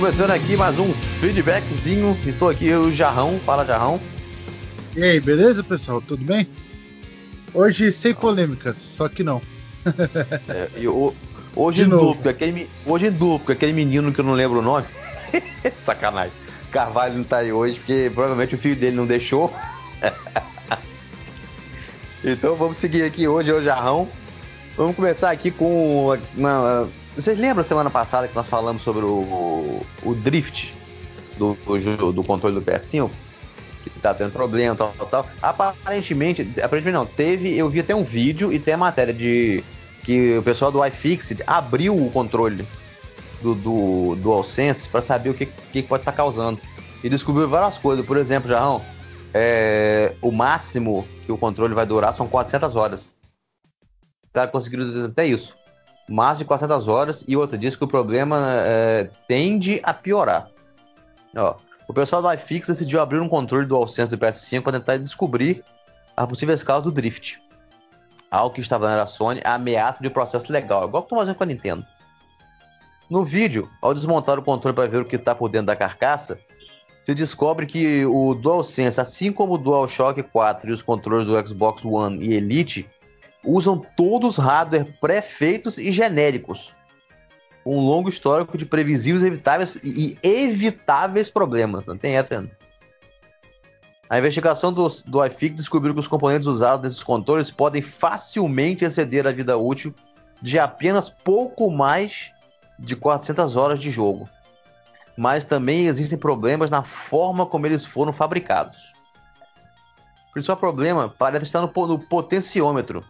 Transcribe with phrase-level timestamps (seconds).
[0.00, 2.18] Começando aqui mais um feedbackzinho.
[2.24, 3.38] Estou aqui eu o Jarrão.
[3.40, 4.00] Fala Jarrão.
[4.96, 6.00] E aí, beleza pessoal?
[6.00, 6.48] Tudo bem?
[7.52, 9.42] Hoje sem polêmicas, só que não.
[10.48, 11.14] é, eu,
[11.54, 14.86] hoje, em duplo, aquele, hoje em duplo, aquele menino que eu não lembro o nome.
[15.84, 16.32] Sacanagem.
[16.70, 19.54] Carvalho não tá aí hoje porque provavelmente o filho dele não deixou.
[22.24, 24.08] então vamos seguir aqui hoje, o Jarrão.
[24.78, 26.88] Vamos começar aqui com uma,
[27.22, 30.72] vocês lembram semana passada que nós falamos sobre o, o drift
[31.36, 31.56] do,
[31.96, 33.10] do, do controle do PS5?
[33.82, 35.26] Que tá tendo problema, tal, tal, tal.
[35.42, 39.64] Aparentemente, aparentemente não, teve, eu vi até um vídeo e tem a matéria de
[40.02, 42.66] que o pessoal do iFixit abriu o controle
[43.42, 46.60] do, do DualSense para saber o que, que pode estar tá causando.
[47.02, 48.04] E descobriu várias coisas.
[48.04, 48.82] Por exemplo, Jarrão,
[49.32, 53.08] é, o máximo que o controle vai durar são 400 horas.
[54.24, 55.59] Os caras conseguiram até isso
[56.10, 57.24] mais de 400 horas.
[57.26, 60.48] E outra, diz que o problema é, tende a piorar.
[61.36, 61.54] Ó,
[61.86, 65.64] o pessoal do iFix decidiu abrir um controle do DualSense do PS5 para tentar descobrir
[66.16, 67.40] a possível escala do drift.
[68.30, 71.46] Algo que estava na Sony ameaça de processo legal, igual que estão fazendo com a
[71.46, 71.86] Nintendo.
[73.08, 76.38] No vídeo, ao desmontar o controle para ver o que está por dentro da carcaça,
[77.04, 81.84] se descobre que o DualSense, assim como o DualShock 4 e os controles do Xbox
[81.84, 82.88] One e Elite,
[83.44, 86.72] usam todos hardware pré-feitos e genéricos.
[87.64, 91.86] Um longo histórico de previsíveis evitáveis e evitáveis problemas.
[91.86, 92.60] Não tem essa ainda.
[94.08, 99.24] A investigação do, do iFix descobriu que os componentes usados nesses controles podem facilmente exceder
[99.24, 99.94] a vida útil
[100.42, 102.32] de apenas pouco mais
[102.76, 104.28] de 400 horas de jogo.
[105.16, 108.78] Mas também existem problemas na forma como eles foram fabricados.
[110.30, 113.04] O principal problema parece estar no, no potenciômetro,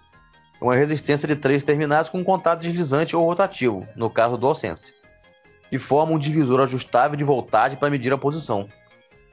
[0.60, 4.93] uma resistência de três terminais com contato deslizante ou rotativo, no caso do DualSense,
[5.71, 8.69] que forma um divisor ajustável de voltagem para medir a posição.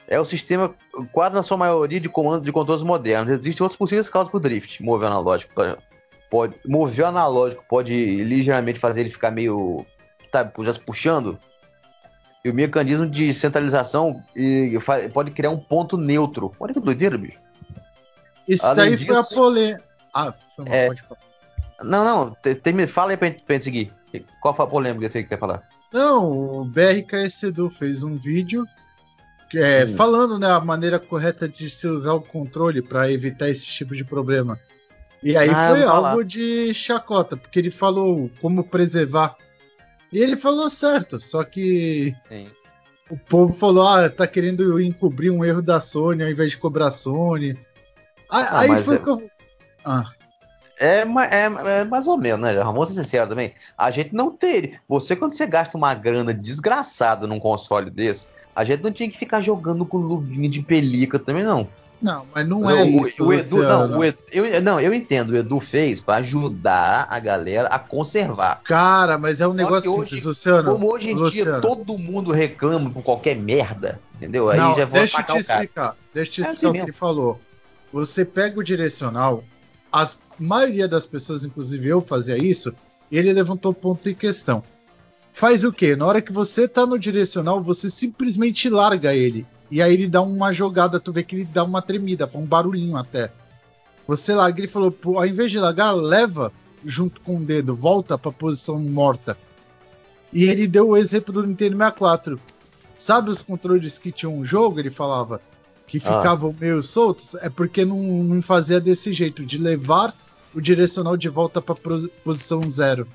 [0.07, 0.73] É o sistema,
[1.11, 3.29] quase na sua maioria, de comando de controles modernos.
[3.33, 4.81] Existem outras possíveis causas para o drift.
[4.81, 5.53] Mover analógico
[6.29, 9.85] pode, mover analógico pode ligeiramente fazer ele ficar meio
[10.31, 11.37] tá, já se puxando.
[12.45, 14.77] E o mecanismo de centralização e,
[15.13, 16.53] pode criar um ponto neutro.
[16.57, 17.39] Olha que doideira, bicho.
[18.47, 19.83] Isso Além daí disso, foi a polêmica.
[20.13, 20.89] Ah, foi é...
[21.83, 23.93] Não, não, te, fala aí pra gente, pra gente seguir.
[24.41, 25.61] Qual foi a polêmica que você quer falar?
[25.93, 28.65] Não, o BRKS Edu fez um vídeo
[29.55, 29.95] é, hum.
[29.95, 34.03] falando né, a maneira correta de se usar o controle para evitar esse tipo de
[34.03, 34.59] problema.
[35.23, 39.35] E aí ah, foi algo de chacota, porque ele falou como preservar.
[40.11, 42.47] E ele falou certo, só que Sim.
[43.09, 46.87] o povo falou: ah, tá querendo encobrir um erro da Sony ao invés de cobrar
[46.87, 47.57] a Sony.
[48.29, 48.99] Ah, aí foi é...
[48.99, 49.31] que eu.
[49.83, 50.11] Ah.
[50.79, 52.53] É, é, é, mais ou menos, né?
[52.55, 53.53] Vamos ser sincero também.
[53.77, 54.79] A gente não teria.
[54.87, 59.17] Você, quando você gasta uma grana desgraçada num console desse, a gente não tinha que
[59.17, 61.67] ficar jogando com luvinha de pelica também, não.
[62.01, 63.25] Não, mas não é o, isso.
[63.25, 65.31] O Edu, não, o Edu, eu, não, eu entendo.
[65.31, 68.61] O Edu fez para ajudar a galera a conservar.
[68.63, 70.71] Cara, mas é um Só negócio simples, hoje, Luciano.
[70.73, 71.51] Como hoje em Luciano.
[71.53, 74.49] dia todo mundo reclama por qualquer merda, entendeu?
[74.49, 75.95] Aí não, já vou deixa eu te explicar.
[76.13, 77.39] Deixa eu te é explicar assim o que ele falou.
[77.91, 79.43] Você pega o direcional,
[79.91, 80.07] a
[80.39, 82.73] maioria das pessoas, inclusive eu, fazia isso,
[83.11, 84.63] e ele levantou o ponto em questão.
[85.31, 85.95] Faz o quê?
[85.95, 89.45] Na hora que você tá no direcional, você simplesmente larga ele.
[89.69, 92.47] E aí ele dá uma jogada, tu vê que ele dá uma tremida, faz um
[92.47, 93.31] barulhinho até.
[94.07, 96.51] Você larga, ele falou, ao invés de largar, leva
[96.83, 99.37] junto com o dedo, volta pra posição morta.
[100.31, 102.39] E ele deu o exemplo do Nintendo 64.
[102.95, 104.79] Sabe os controles que tinham um jogo?
[104.79, 105.39] Ele falava
[105.85, 106.01] que ah.
[106.01, 106.59] ficavam ah.
[106.59, 110.15] meio soltos, é porque não, não fazia desse jeito, de levar
[110.53, 111.75] o direcional de volta para
[112.23, 113.07] posição zero.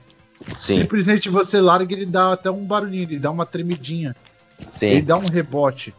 [0.57, 0.81] Sim.
[0.81, 4.15] Simplesmente você larga ele dá até um barulhinho, ele dá uma tremidinha.
[4.77, 4.87] Sim.
[4.87, 5.95] Ele dá um rebote.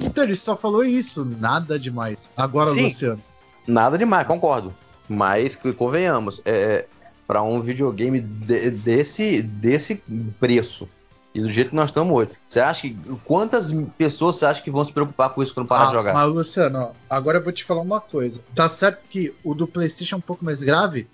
[0.00, 2.28] Então ele só falou isso, nada demais.
[2.36, 3.22] Agora, Sim, Luciano.
[3.66, 4.72] Nada demais, concordo.
[5.08, 6.86] Mas convenhamos, é,
[7.26, 10.02] para um videogame de, desse, desse
[10.40, 10.88] preço,
[11.34, 12.30] e do jeito que nós estamos hoje.
[12.46, 12.96] Você acha que.
[13.24, 16.14] Quantas pessoas você acha que vão se preocupar com isso quando parar ah, de jogar?
[16.14, 18.40] Mas, Luciano, ó, agora eu vou te falar uma coisa.
[18.54, 21.08] Tá certo que o do PlayStation é um pouco mais grave,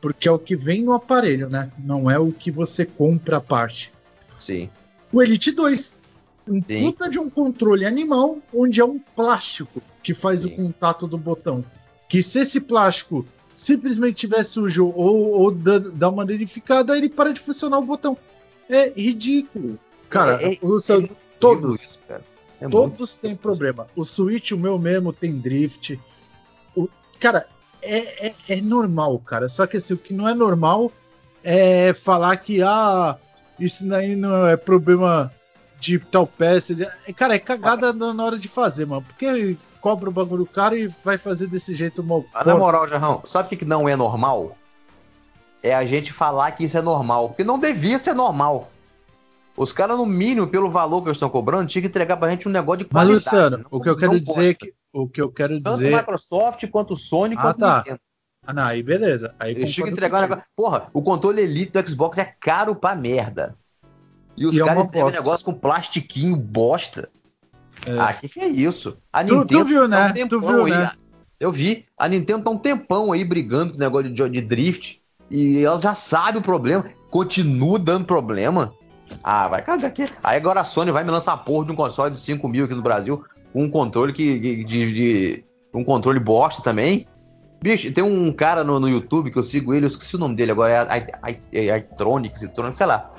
[0.00, 1.72] porque é o que vem no aparelho, né?
[1.76, 3.92] Não é o que você compra a parte.
[4.38, 4.70] Sim.
[5.12, 5.98] O Elite 2.
[6.46, 6.84] Um Sim.
[6.84, 10.52] puta de um controle animal, onde é um plástico que faz Sim.
[10.52, 11.64] o contato do botão.
[12.08, 13.26] Que se esse plástico
[13.56, 18.16] simplesmente tiver sujo ou, ou dá uma danificada, ele para de funcionar o botão.
[18.68, 19.78] É ridículo.
[20.08, 21.80] Cara, é, é, Luciano, é todos.
[21.80, 21.98] Isso,
[22.60, 23.86] é todos têm problema.
[23.94, 25.98] O Switch, o meu mesmo, tem drift.
[26.74, 26.88] O,
[27.20, 27.46] cara,
[27.82, 29.48] é, é, é, normal, cara.
[29.48, 30.90] Só que assim, o que não é normal
[31.42, 33.16] é falar que ah,
[33.58, 35.32] isso daí não é problema
[35.80, 36.74] de tal peça.
[37.16, 39.02] Cara, é cagada na hora de fazer, mano.
[39.02, 42.24] Porque cobra o bagulho caro e vai fazer desse jeito mal.
[42.34, 44.56] Ah, na moral, Jarrão, sabe o que não é normal?
[45.62, 47.28] É a gente falar que isso é normal.
[47.28, 48.70] Porque não devia ser normal.
[49.56, 52.48] Os caras, no mínimo, pelo valor que eles estão cobrando, tinha que entregar pra gente
[52.48, 53.24] um negócio de qualidade.
[53.24, 54.74] Mas, Luciano, o que eu quero dizer é que.
[54.92, 55.90] O que eu quero Tanto dizer.
[55.90, 57.78] Tanto Microsoft quanto Sony ah, quanto tá.
[57.78, 58.00] Nintendo.
[58.46, 59.34] Ah, não, aí beleza.
[59.38, 60.44] Aí eles tinham que entregar um negócio.
[60.56, 63.54] Porra, o controle Elite do Xbox é caro pra merda.
[64.36, 67.10] E os é caras entregam um negócio com plastiquinho bosta.
[67.84, 67.98] É.
[67.98, 68.96] Ah, que que é isso?
[69.12, 70.12] A tu, Nintendo tu viu, né?
[70.12, 70.90] Tá um tu viu, aí, né?
[71.38, 71.84] Eu vi.
[71.98, 74.97] A Nintendo tá um tempão aí brigando com o negócio de, de drift.
[75.30, 76.84] E ela já sabe o problema.
[77.10, 78.72] Continua dando problema.
[79.22, 80.04] Ah, vai cagar aqui.
[80.22, 82.64] Aí agora a Sony vai me lançar a porra de um console de 5 mil
[82.64, 83.24] aqui no Brasil.
[83.52, 84.64] Com um controle que.
[84.64, 87.06] De, de, um controle bosta também.
[87.60, 90.36] Bicho, tem um cara no, no, YouTube que eu sigo ele, eu esqueci o nome
[90.36, 90.86] dele agora,
[91.52, 93.10] é iTronics, sei lá.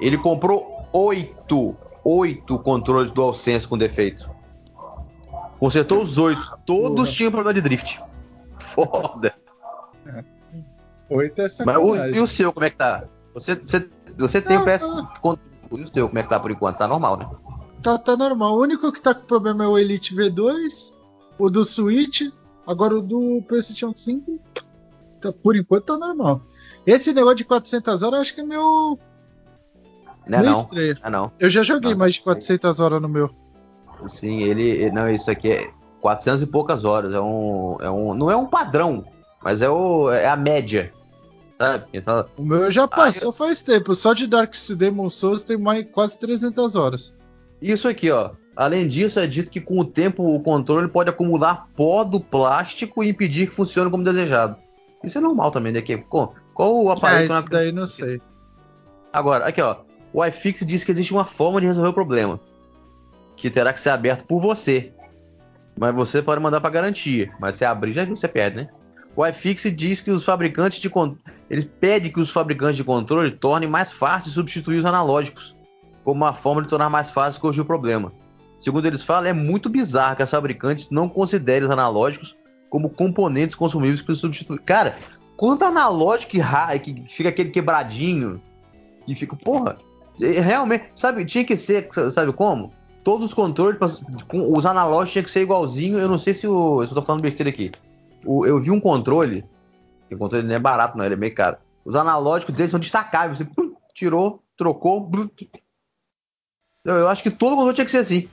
[0.00, 4.30] Ele comprou oito, oito controles DualSense com defeito.
[5.58, 6.56] Consertou os oito.
[6.64, 8.00] Todos tinham problema de drift.
[8.58, 9.34] Foda.
[11.10, 11.88] Oito é sacanagem.
[11.88, 13.04] Mas o, e o seu, como é que tá?
[13.34, 13.88] Você, você
[14.18, 14.82] você tem o PS
[15.70, 16.78] o seu, como é que tá por enquanto?
[16.78, 17.28] Tá normal, né?
[17.82, 18.56] Tá, tá normal.
[18.56, 20.92] O único que tá com problema é o Elite V2,
[21.38, 22.22] o do Switch,
[22.66, 24.40] agora o do PlayStation 5.
[25.20, 26.42] Tá, por enquanto tá normal.
[26.86, 28.98] Esse negócio de 400 horas eu acho que é meu.
[30.26, 30.68] Não é meu não.
[31.02, 31.30] É não.
[31.38, 31.98] Eu já joguei não.
[31.98, 33.30] mais de 400 horas no meu.
[34.06, 34.90] Sim, ele.
[34.90, 35.70] Não, isso aqui é
[36.00, 37.12] 400 e poucas horas.
[37.12, 37.76] É um.
[37.80, 39.04] É um não é um padrão,
[39.42, 40.92] mas é, o, é a média
[41.58, 42.30] sabe?
[42.36, 43.94] O meu já passou ah, faz tempo.
[43.94, 47.14] Só de Dark Demon Souls tem mais quase 300 horas.
[47.60, 48.30] Isso aqui, ó.
[48.54, 53.04] Além disso, é dito que com o tempo o controle pode acumular pó do plástico
[53.04, 54.56] e impedir que funcione como desejado.
[55.02, 55.80] Isso é normal também, né?
[55.80, 57.32] Que, qual, qual o aparelho?
[57.32, 58.20] É, isso daí não sei.
[59.12, 59.76] Agora, aqui, ó.
[60.12, 62.40] O iFix diz que existe uma forma de resolver o problema.
[63.36, 64.92] Que terá que ser aberto por você.
[65.78, 67.30] Mas você pode mandar para garantia.
[67.38, 68.68] Mas se abrir, já viu, você perde, né?
[69.18, 70.88] O iFix diz que os fabricantes de
[71.50, 75.56] ele pede que os fabricantes de controle tornem mais fácil substituir os analógicos,
[76.04, 78.12] como uma forma de tornar mais fácil corrigir o problema.
[78.60, 82.36] Segundo eles falam, é muito bizarro que as fabricantes não considerem os analógicos
[82.70, 84.60] como componentes consumíveis para substituir.
[84.60, 84.96] Cara,
[85.36, 88.40] quanto analógico que, que fica aquele quebradinho,
[89.04, 89.78] que fica, porra,
[90.22, 92.72] é, realmente, sabe, tinha que ser, sabe como?
[93.02, 93.80] Todos os controles,
[94.32, 95.98] os analógicos tinham que ser igualzinho.
[95.98, 97.72] Eu não sei se se eu tô falando besteira aqui
[98.24, 99.44] o, eu vi um controle,
[100.08, 101.56] que o controle não é barato, não, ele é meio caro.
[101.84, 103.38] Os analógicos dele são destacáveis.
[103.38, 105.00] Você plum, tirou, trocou.
[105.00, 105.28] Blum.
[106.84, 108.28] Eu, eu acho que todo controle tinha que ser assim.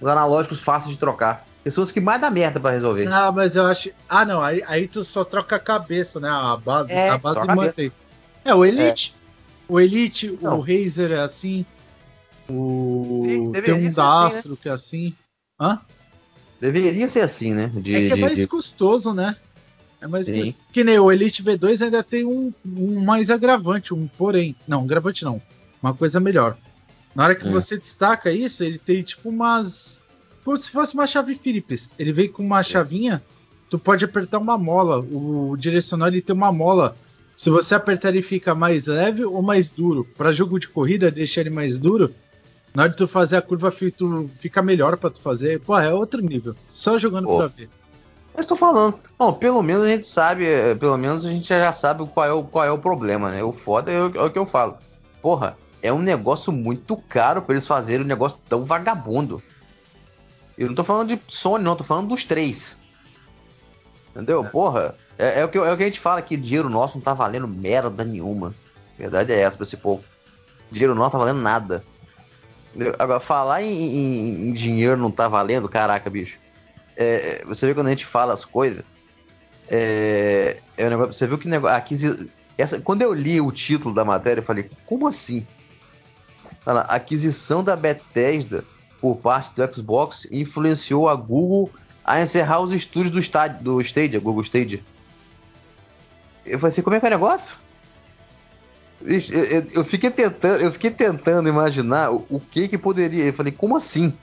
[0.00, 1.46] Os analógicos fáceis de trocar.
[1.62, 3.06] Pessoas que mais dá merda para resolver.
[3.06, 3.90] Ah, mas eu acho.
[4.08, 4.42] Ah, não.
[4.42, 6.28] Aí, aí tu só troca a cabeça, né?
[6.28, 6.92] A base.
[6.92, 7.92] É, a base mantém.
[8.44, 9.14] É, o Elite.
[9.16, 9.22] É.
[9.72, 10.58] O Elite, não.
[10.58, 11.64] o Razer é assim.
[12.50, 13.52] O.
[13.52, 14.56] Tem um Astro assim, né?
[14.60, 15.14] que é assim.
[15.60, 15.80] Hã?
[16.62, 17.72] Deveria ser assim, né?
[17.74, 18.46] De, é que é mais de...
[18.46, 19.34] custoso, né?
[20.00, 20.54] É mais Sim.
[20.72, 24.54] Que nem o Elite V2 ainda tem um, um, mais agravante, um porém.
[24.66, 25.42] Não, um agravante não.
[25.82, 26.56] Uma coisa melhor.
[27.16, 27.50] Na hora que é.
[27.50, 30.00] você destaca isso, ele tem tipo umas.
[30.44, 31.90] Como se fosse uma chave Philips.
[31.98, 32.62] Ele vem com uma é.
[32.62, 33.20] chavinha,
[33.68, 35.00] tu pode apertar uma mola.
[35.00, 36.96] O direcional ele tem uma mola.
[37.36, 40.06] Se você apertar ele fica mais leve ou mais duro.
[40.16, 42.14] Para jogo de corrida, deixar ele mais duro,
[42.74, 45.60] na hora de tu fazer a curva, tu fica melhor para tu fazer.
[45.60, 46.54] Pô, é outro nível.
[46.72, 47.38] Só jogando Pô.
[47.38, 47.68] pra ver.
[48.34, 48.98] Mas tô falando.
[49.18, 52.32] Bom, pelo menos a gente sabe, é, pelo menos a gente já sabe qual é
[52.32, 53.44] o, qual é o problema, né?
[53.44, 54.78] O foda é o, é o que eu falo.
[55.20, 59.42] Porra, é um negócio muito caro para eles fazerem um negócio tão vagabundo.
[60.56, 62.78] Eu não tô falando de Sony, não, tô falando dos três.
[64.10, 64.44] Entendeu?
[64.44, 64.48] É.
[64.48, 67.02] Porra, é, é, o que, é o que a gente fala que dinheiro nosso não
[67.02, 68.54] tá valendo merda nenhuma.
[68.96, 70.04] A verdade é essa pra esse povo.
[70.70, 71.84] Dinheiro nosso não tá valendo nada.
[72.98, 76.38] Agora, falar em, em, em, dinheiro não tá valendo, caraca, bicho.
[76.96, 78.82] É, você vê quando a gente fala as coisas.
[79.68, 82.30] É, é um negócio, você viu que negócio.
[82.56, 85.46] Essa, quando eu li o título da matéria, eu falei, como assim?
[86.60, 88.64] Fala, aquisição da Bethesda
[89.00, 91.70] por parte do Xbox influenciou a Google
[92.04, 94.80] a encerrar os estúdios do, estádio, do Stadia, Google Stadia.
[96.44, 97.56] Eu falei assim, como é que é o negócio?
[99.74, 103.24] Eu, fiquei tentando, eu fiquei tentando imaginar o, o, que que poderia.
[103.24, 104.16] Eu falei, como assim?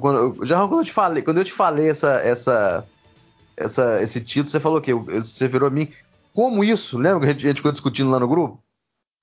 [0.00, 2.84] Quando, já quando eu te falei, quando eu te falei essa, essa,
[3.56, 5.88] essa, esse título, você falou que você virou a mim.
[6.34, 6.98] Como isso?
[6.98, 8.62] Lembra que a gente, a gente ficou discutindo lá no grupo?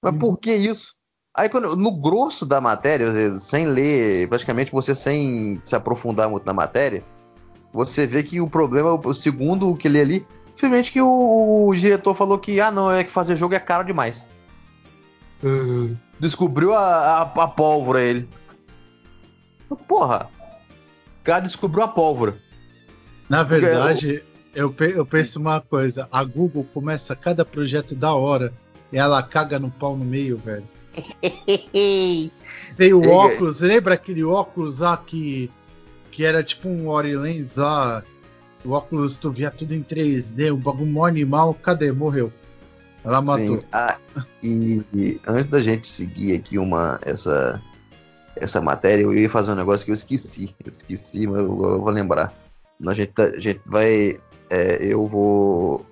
[0.01, 0.19] Mas uhum.
[0.19, 0.95] por que isso?
[1.36, 6.53] Aí quando, no grosso da matéria, sem ler, praticamente você sem se aprofundar muito na
[6.53, 7.03] matéria,
[7.71, 12.15] você vê que o problema, o segundo que lê ali, Simplesmente que o, o, diretor
[12.15, 14.27] falou que, ah, não, é que fazer jogo é caro demais.
[15.43, 18.27] Uh, descobriu a, a, a pólvora ele.
[19.87, 20.31] Porra,
[21.21, 22.35] o cara descobriu a pólvora.
[23.29, 24.23] Na verdade,
[24.55, 28.51] eu, eu penso uma coisa: a Google começa cada projeto da hora
[28.91, 30.67] e ela caga no pau no meio, velho.
[32.75, 35.51] Tem o óculos, lembra aquele óculos lá que,
[36.09, 38.03] que era tipo um Orient lá?
[38.65, 41.91] O óculos tu via tudo em 3D, o bagulho mó animal, cadê?
[41.91, 42.31] Morreu.
[43.03, 43.63] Ela matou.
[43.71, 43.97] Ah,
[44.43, 47.61] e, e, antes da gente seguir aqui uma essa
[48.35, 50.55] essa matéria, eu ia fazer um negócio que eu esqueci.
[50.63, 52.33] Eu esqueci, mas eu, eu vou lembrar.
[52.85, 54.19] A gente, tá, a gente vai.
[54.49, 55.85] É, eu vou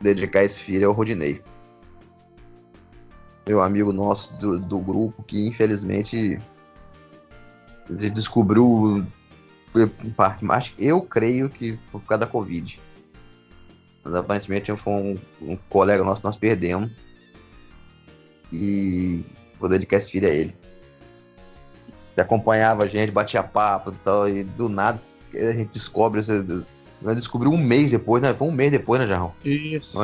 [0.00, 1.42] dedicar esse filho ao Rodinei.
[3.46, 6.38] Meu amigo nosso do, do grupo, que infelizmente
[7.88, 9.04] descobriu
[9.86, 12.80] parte, mas eu creio que por causa da Covid.
[14.04, 16.90] Mas aparentemente foi um, um colega nosso que nós perdemos.
[18.52, 19.24] E
[19.60, 20.54] vou dedicar esse filho a ele.
[22.16, 25.00] Ele acompanhava a gente, batia papo e tal, e do nada
[25.34, 26.20] a gente descobre.
[27.02, 28.32] Nós descobriu um mês depois, né?
[28.32, 29.32] Foi um mês depois, né, Jarrão?
[29.44, 29.98] Isso.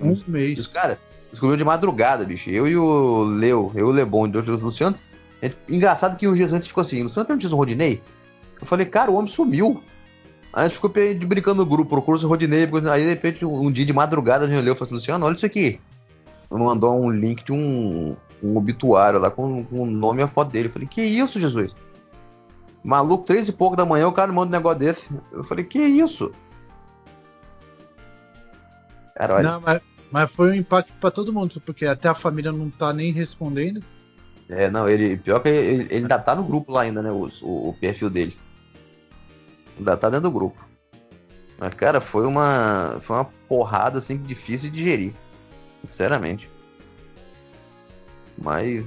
[0.00, 0.66] Um mês.
[0.68, 0.98] Cara,
[1.30, 2.50] descobriu de madrugada, bicho.
[2.50, 4.96] Eu e o Leo, eu e o Lebon e o Luciano.
[5.42, 8.02] Gente, engraçado que o dias antes ficou assim: Luciano tem um o Rodinei?
[8.60, 9.82] Eu falei, cara, o homem sumiu.
[10.52, 12.68] Aí a gente ficou brincando no grupo, procura o Rodinei.
[12.92, 15.36] Aí de repente, um dia de madrugada, a gente olhou e falou assim: Luciano, olha
[15.36, 15.80] isso aqui.
[16.50, 20.50] Mandou um link de um, um obituário lá com, com o nome e a foto
[20.50, 20.68] dele.
[20.68, 21.72] Eu falei, que isso, Jesus?
[22.82, 25.10] Maluco, três e pouco da manhã, o cara manda um negócio desse.
[25.32, 26.32] Eu falei, que isso?
[29.14, 29.42] Cara, olha.
[29.52, 32.92] Não, mas, mas foi um impacto para todo mundo, porque até a família não tá
[32.92, 33.82] nem respondendo.
[34.48, 35.16] É, não, ele.
[35.16, 37.10] Pior que ele, ele ainda tá no grupo lá ainda, né?
[37.10, 38.36] O, o, o, perfil dele.
[39.80, 40.62] Ainda tá dentro do grupo.
[41.58, 42.98] Mas, cara, foi uma.
[43.00, 45.14] Foi uma porrada assim difícil de digerir.
[45.82, 46.48] Sinceramente.
[48.36, 48.84] Mas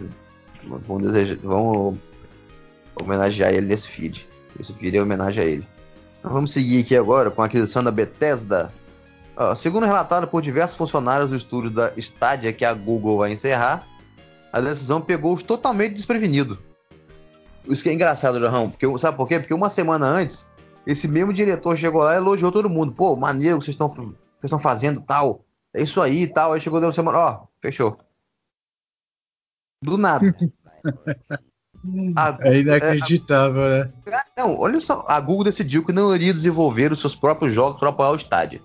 [0.64, 1.38] vamos desejar.
[1.44, 1.98] Vamos
[2.96, 4.28] homenagear ele nesse feed.
[4.60, 5.68] Esse feed é homenagem a ele.
[6.20, 8.72] Então vamos seguir aqui agora com a aquisição da Bethesda.
[9.56, 13.84] Segundo relatado por diversos funcionários do estúdio da Stadia que a Google vai encerrar,
[14.52, 16.60] a decisão pegou-os totalmente desprevenido.
[17.68, 19.40] Isso que é engraçado, Jarrão, porque sabe por quê?
[19.40, 20.46] Porque uma semana antes,
[20.86, 22.94] esse mesmo diretor chegou lá e elogiou todo mundo.
[22.94, 23.78] Pô, maneiro que vocês
[24.44, 25.46] estão fazendo tal.
[25.74, 26.54] É isso aí e tal.
[26.54, 27.98] Aí chegou deu uma semana, ó, fechou.
[29.82, 30.36] Do nada.
[32.16, 34.22] A, é inacreditável, é, a, né?
[34.38, 37.90] Não, olha só, a Google decidiu que não iria desenvolver os seus próprios jogos para
[37.90, 38.62] apoiar o Stadia.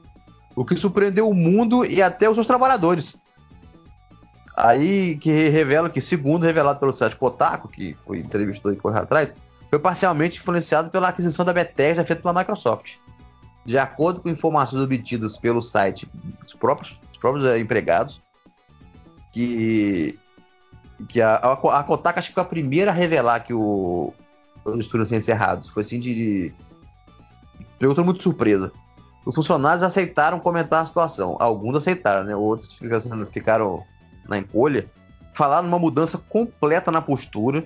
[0.55, 3.17] O que surpreendeu o mundo e até os seus trabalhadores.
[4.57, 9.35] Aí que revela que, segundo revelado pelo site Kotaku, que foi entrevistou e correu atrás,
[9.71, 12.97] foi parcialmente influenciado pela aquisição da Bethesda feita pela Microsoft.
[13.65, 16.09] De acordo com informações obtidas pelo site
[16.43, 18.23] dos próprios, dos próprios eh, empregados,
[19.33, 20.19] que
[21.09, 24.13] que a, a, a acho que foi a primeira a revelar que o,
[24.65, 25.69] os estúdios iam encerrados.
[25.69, 26.55] Foi assim de, de.
[27.79, 28.73] Pegou todo surpresa.
[29.25, 31.37] Os funcionários aceitaram comentar a situação.
[31.39, 32.35] Alguns aceitaram, né?
[32.35, 33.85] Outros ficaram, ficaram
[34.29, 34.91] na encolha.
[35.35, 37.65] Falaram uma mudança completa na postura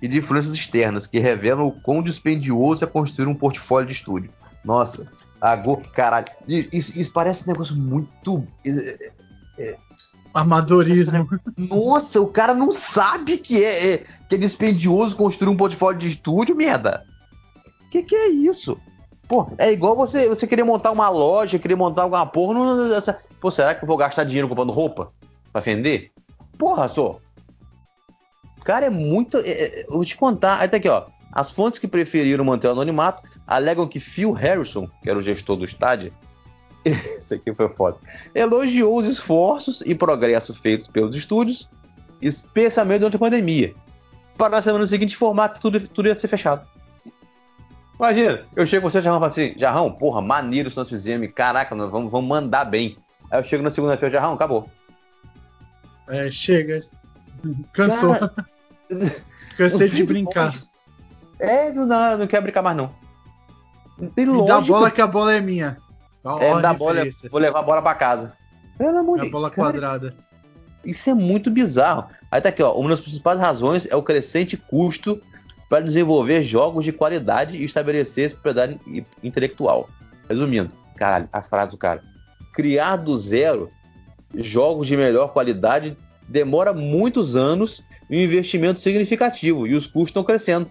[0.00, 4.30] e de influências externas que revelam o quão dispendioso é construir um portfólio de estúdio.
[4.64, 5.06] Nossa,
[5.40, 8.46] a Go, caralho, isso, isso parece um negócio muito.
[8.64, 9.10] É,
[9.58, 9.76] é,
[10.34, 11.26] Amadorismo.
[11.56, 13.98] Nossa, o cara não sabe que é, é,
[14.28, 17.06] que é dispendioso construir um portfólio de estúdio, merda.
[17.90, 18.78] Que que é isso?
[19.26, 22.54] Pô, é igual você, você querer montar uma loja, querer montar alguma porra.
[22.54, 25.10] Não, essa, pô, será que eu vou gastar dinheiro comprando roupa
[25.52, 26.12] pra vender?
[26.58, 27.18] Porra, só.
[28.66, 29.38] O cara é muito.
[29.38, 30.60] É, é, vou te contar.
[30.60, 31.04] Aí tá aqui, ó.
[31.30, 35.56] As fontes que preferiram manter o anonimato alegam que Phil Harrison, que era o gestor
[35.56, 36.12] do estádio,
[37.18, 37.98] Isso aqui foi foda.
[38.34, 41.68] Elogiou os esforços e progressos feitos pelos estúdios,
[42.22, 43.74] especialmente durante a pandemia,
[44.36, 46.66] para na semana seguinte informar que tudo, tudo ia ser fechado.
[47.98, 51.28] Imagina, eu chego com você, Jarrão, e falo assim: Jarrão, porra, maneiro se nós fizemos,
[51.32, 52.96] caraca, nós vamos, vamos mandar bem.
[53.30, 54.68] Aí eu chego na segunda-feira, Jarrão, acabou.
[56.08, 56.84] É, chega.
[57.72, 58.14] Cansou.
[58.14, 58.32] Cara...
[59.56, 60.54] Cansei de brincar.
[61.38, 61.86] É, não,
[62.18, 62.90] não quer brincar mais não.
[63.98, 64.46] Não tem lógica.
[64.46, 65.78] dá bola que a bola é minha.
[66.22, 68.34] Tá é, da bola, vou levar a bola para casa.
[68.76, 70.14] Pelo amor de bola quadrada.
[70.84, 72.06] Isso é muito bizarro.
[72.30, 72.72] Aí tá aqui, ó.
[72.74, 75.20] Uma das principais razões é o crescente custo
[75.68, 78.78] para desenvolver jogos de qualidade e estabelecer propriedade
[79.22, 79.88] intelectual.
[80.28, 82.02] Resumindo, caralho, a frase do cara.
[82.52, 83.70] Criar do zero
[84.34, 85.96] jogos de melhor qualidade
[86.28, 90.70] demora muitos anos um investimento significativo e os custos estão crescendo.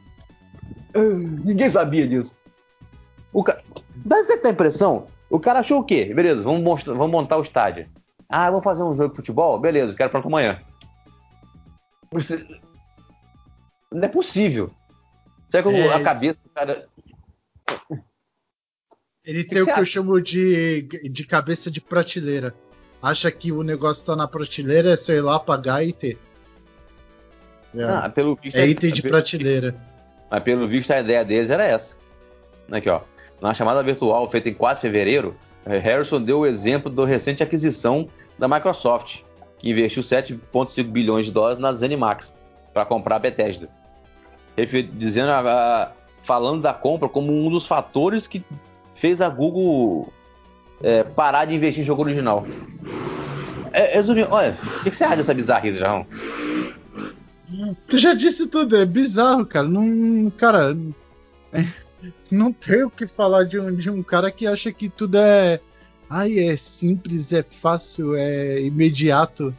[1.43, 2.35] Ninguém sabia disso.
[3.33, 3.61] O ca...
[3.95, 6.13] Dá a impressão o cara achou o quê?
[6.13, 7.89] Beleza, vamos, mostrar, vamos montar o estádio.
[8.29, 9.59] Ah, vou fazer um jogo de futebol?
[9.59, 10.61] Beleza, quero para amanhã.
[13.91, 14.71] Não é possível.
[15.49, 15.93] Será que é...
[15.93, 16.87] a cabeça do cara.
[19.23, 22.55] Ele tem o que, eu chamo de, de cabeça de prateleira.
[23.01, 26.17] Acha que o negócio tá na prateleira, é sei lá, pagar e ter.
[27.77, 27.83] É.
[27.83, 29.75] Ah, pelo visto, é item de prateleira.
[30.29, 31.95] Mas pelo visto a ideia deles era essa.
[32.71, 33.01] Aqui, ó.
[33.41, 38.07] Na chamada virtual feita em 4 de fevereiro, Harrison deu o exemplo da recente aquisição
[38.37, 39.21] da Microsoft,
[39.57, 42.33] que investiu 7,5 bilhões de dólares na ZeniMax
[42.73, 43.69] para comprar a Bethesda.
[44.93, 45.91] Dizendo, a,
[46.23, 48.43] falando da compra como um dos fatores que
[48.93, 50.11] fez a Google
[50.81, 52.45] é, parar de investir em jogo original.
[53.73, 56.05] É, resumindo, olha, o que você acha dessa bizarrice, Jarrão?
[57.87, 59.67] Tu já disse tudo, é bizarro, cara.
[59.67, 60.77] Não, cara,
[61.53, 61.65] é,
[62.31, 65.59] não tem o que falar de um, de um cara que acha que tudo é.
[66.09, 69.55] Ai, é simples, é fácil, é imediato.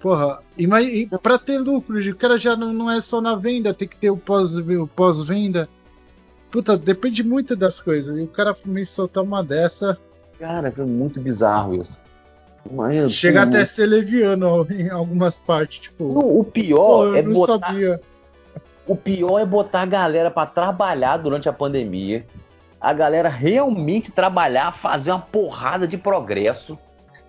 [0.00, 3.72] Porra, e, e pra ter lucro, o cara já não, não é só na venda,
[3.72, 4.86] tem que ter o pós-venda.
[4.94, 5.26] Pós.
[6.50, 8.16] Puta, depende muito das coisas.
[8.16, 9.98] E o cara me soltar uma dessa.
[10.38, 11.98] Cara, foi muito bizarro isso.
[12.70, 15.80] Mas, Chega até a ser leviano em algumas partes.
[15.80, 17.66] Tipo, não, o pior pô, é botar.
[17.66, 18.00] Sabia.
[18.86, 22.24] O pior é botar a galera para trabalhar durante a pandemia.
[22.80, 26.78] A galera realmente trabalhar, fazer uma porrada de progresso,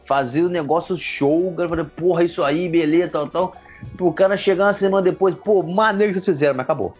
[0.03, 3.55] fazer o negócio show, galera, porra, isso aí, beleza, tal, tal.
[3.99, 6.93] O cara chegar uma semana depois, pô, maneiro que vocês fizeram, mas acabou.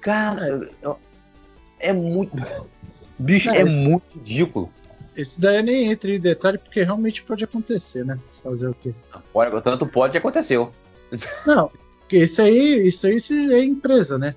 [0.00, 0.66] Cara,
[1.78, 2.36] é muito.
[3.18, 4.70] Bicho, é, é muito ridículo.
[5.16, 8.18] Esse daí nem entra em detalhe porque realmente pode acontecer, né?
[8.42, 8.94] Fazer o quê?
[9.32, 10.72] Pode, tanto pode que aconteceu.
[11.46, 11.70] Não,
[12.10, 13.18] isso aí, isso aí
[13.52, 14.34] é empresa, né?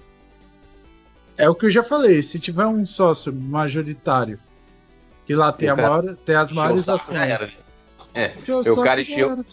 [1.37, 2.21] É o que eu já falei.
[2.21, 4.39] Se tiver um sócio majoritário
[5.25, 7.17] que lá tem, a maior, tem as maiores ações.
[7.17, 7.53] Era, né?
[8.13, 8.33] É,
[8.69, 9.43] o cara encheu.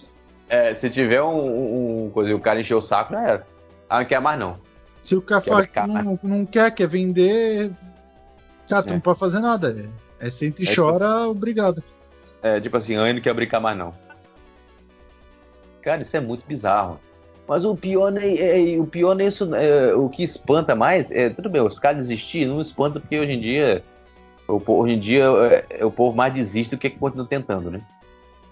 [0.48, 3.46] É, se tiver um, um, coisa, o cara encheu o saco, já era.
[3.88, 4.59] Ah, não quer mais não.
[5.02, 5.42] Se o cara
[5.87, 7.70] não, não, quer, quer vender,
[8.68, 8.92] cara, tu é.
[8.94, 9.70] não pode fazer nada.
[9.70, 9.88] É,
[10.20, 11.83] é senta e é, chora, tipo, obrigado.
[12.42, 13.92] É, tipo assim, Anne não quer brincar mais não.
[15.83, 17.00] Cara, isso é muito bizarro.
[17.48, 21.50] Mas o pior é, é o pior isso, é, o que espanta mais é tudo
[21.50, 23.83] bem, os caras desistir não espanta porque hoje em dia
[24.46, 27.80] o, hoje em dia é, é, o povo mais desiste do que continua tentando, né?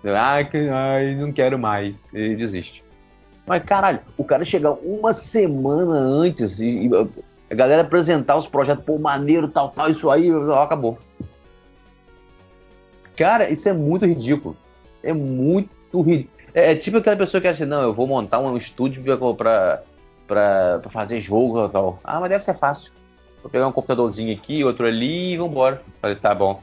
[0.05, 2.83] Ah, que, ai, não quero mais, e desiste.
[3.47, 6.91] Mas caralho, o cara chegar uma semana antes e, e
[7.51, 10.29] a galera apresentar os projetos, pô, maneiro, tal, tal, isso aí,
[10.61, 10.99] acabou.
[13.19, 14.57] Cara, isso é muito ridículo.
[15.03, 16.39] É muito ridículo.
[16.55, 19.03] É, é, tipo aquela pessoa que acha assim, não, eu vou montar um estúdio
[19.37, 19.83] pra,
[20.27, 21.99] pra, pra fazer jogo e tal.
[22.05, 22.93] Ah, mas deve ser fácil.
[23.43, 25.83] Vou pegar um computadorzinho aqui, outro ali e vambora.
[26.01, 26.63] Falei, tá bom.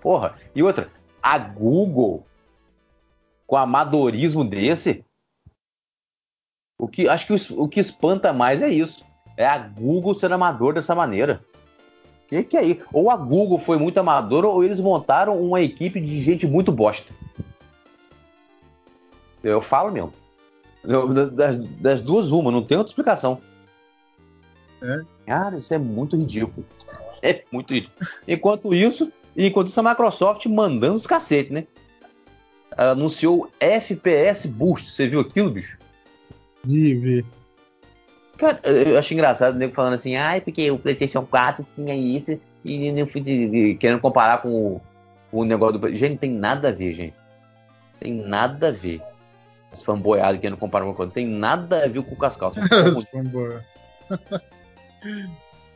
[0.00, 0.90] Porra, e outra,
[1.22, 2.26] a Google,
[3.46, 5.04] com amadorismo desse,
[6.76, 9.04] o que acho que o, o que espanta mais é isso.
[9.36, 11.44] É a Google ser amador dessa maneira.
[12.32, 12.80] Que que é isso?
[12.90, 17.12] Ou a Google foi muito amadora, ou eles montaram uma equipe de gente muito bosta.
[19.44, 20.14] Eu falo mesmo.
[20.82, 23.38] Eu, das, das, duas, uma, não tem outra explicação.
[24.80, 25.02] É.
[25.26, 26.64] Cara, isso é muito ridículo.
[27.24, 28.08] É muito ridículo.
[28.26, 31.68] Enquanto isso, enquanto isso, a Microsoft mandando os cacete, né?
[32.76, 34.90] Anunciou FPS Boost.
[34.90, 35.78] Você viu aquilo, bicho?
[36.64, 37.24] Vi, vi.
[38.42, 42.36] Cara, eu acho engraçado o nego falando assim, ai, porque o PlayStation 4 tinha isso
[42.64, 44.80] e eu fui querendo comparar com o,
[45.30, 45.94] o negócio do.
[45.94, 47.14] Gente, não tem nada a ver, gente.
[48.00, 49.00] Tem nada a ver
[49.72, 51.06] esse fanboyado que não compara uma coisa.
[51.06, 52.50] Não tem nada a ver com o Cascal.
[53.12, 53.58] fanboy.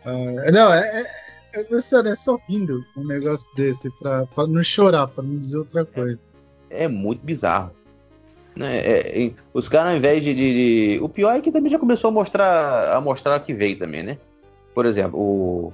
[0.05, 1.03] uh, não, é,
[1.55, 5.59] é, é, é só rindo um negócio desse pra, pra não chorar, pra não dizer
[5.59, 6.19] outra coisa.
[6.69, 7.71] É, é muito bizarro.
[8.57, 8.79] Né?
[8.79, 10.55] É, é, os caras, ao invés de, de,
[10.95, 14.03] de, O pior é que também já começou a mostrar a mostrar que veio também,
[14.03, 14.19] né?
[14.75, 15.73] Por exemplo, o,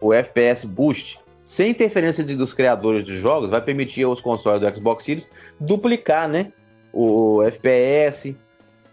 [0.00, 4.74] o FPS Boost, sem interferência de, dos criadores dos jogos, vai permitir aos consoles do
[4.74, 5.28] Xbox Series
[5.60, 6.52] duplicar, né?
[6.96, 8.34] o FPS.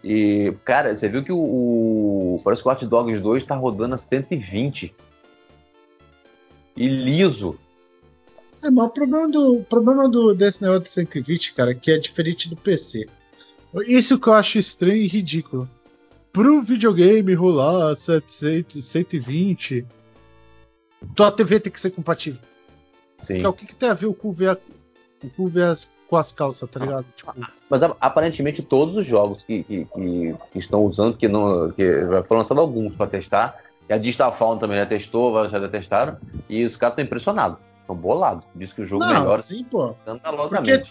[0.02, 3.94] E, cara, você viu que o, o parece que o Hot Dogs 2 tá rodando
[3.94, 4.94] a 120.
[6.76, 7.58] E liso.
[8.64, 11.98] É, mas o problema, do, o problema do, desse negócio de 120, cara, que é
[11.98, 13.06] diferente do PC.
[13.86, 15.68] Isso que eu acho estranho e ridículo.
[16.32, 19.84] Pro videogame rolar 700, 120,
[21.14, 22.40] tua TV tem que ser compatível.
[23.22, 23.38] Sim.
[23.38, 24.58] Então, o que, que tem a ver com o VA,
[25.36, 25.52] com o
[26.08, 27.04] com as calças, tá ligado?
[27.16, 27.32] Tipo...
[27.68, 29.86] Mas aparentemente todos os jogos que, que,
[30.52, 31.70] que, estão usando, que não.
[31.70, 31.84] que
[32.26, 33.58] foram lançados alguns para testar.
[33.88, 36.16] E a Digital também já testou, já testaram.
[36.48, 37.58] E os caras estão impressionados.
[37.84, 38.46] Estão bolados.
[38.54, 39.94] Diz que o jogo não, melhora sim, pô.
[40.48, 40.84] Porque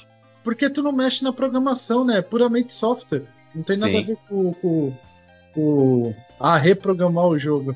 [0.43, 2.17] porque tu não mexe na programação, né?
[2.17, 3.23] É puramente software.
[3.55, 3.99] Não tem nada Sim.
[3.99, 4.93] a ver com, com,
[5.53, 7.75] com a reprogramar o jogo.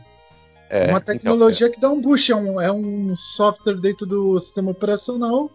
[0.69, 4.05] É, uma então, tecnologia então, que dá um boost, é um, é um software dentro
[4.05, 5.49] do sistema operacional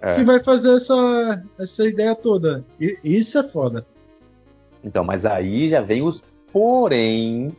[0.00, 0.14] é.
[0.14, 2.64] que vai fazer essa, essa ideia toda.
[2.80, 3.84] E, isso é foda.
[4.84, 7.56] Então, mas aí já vem os porém.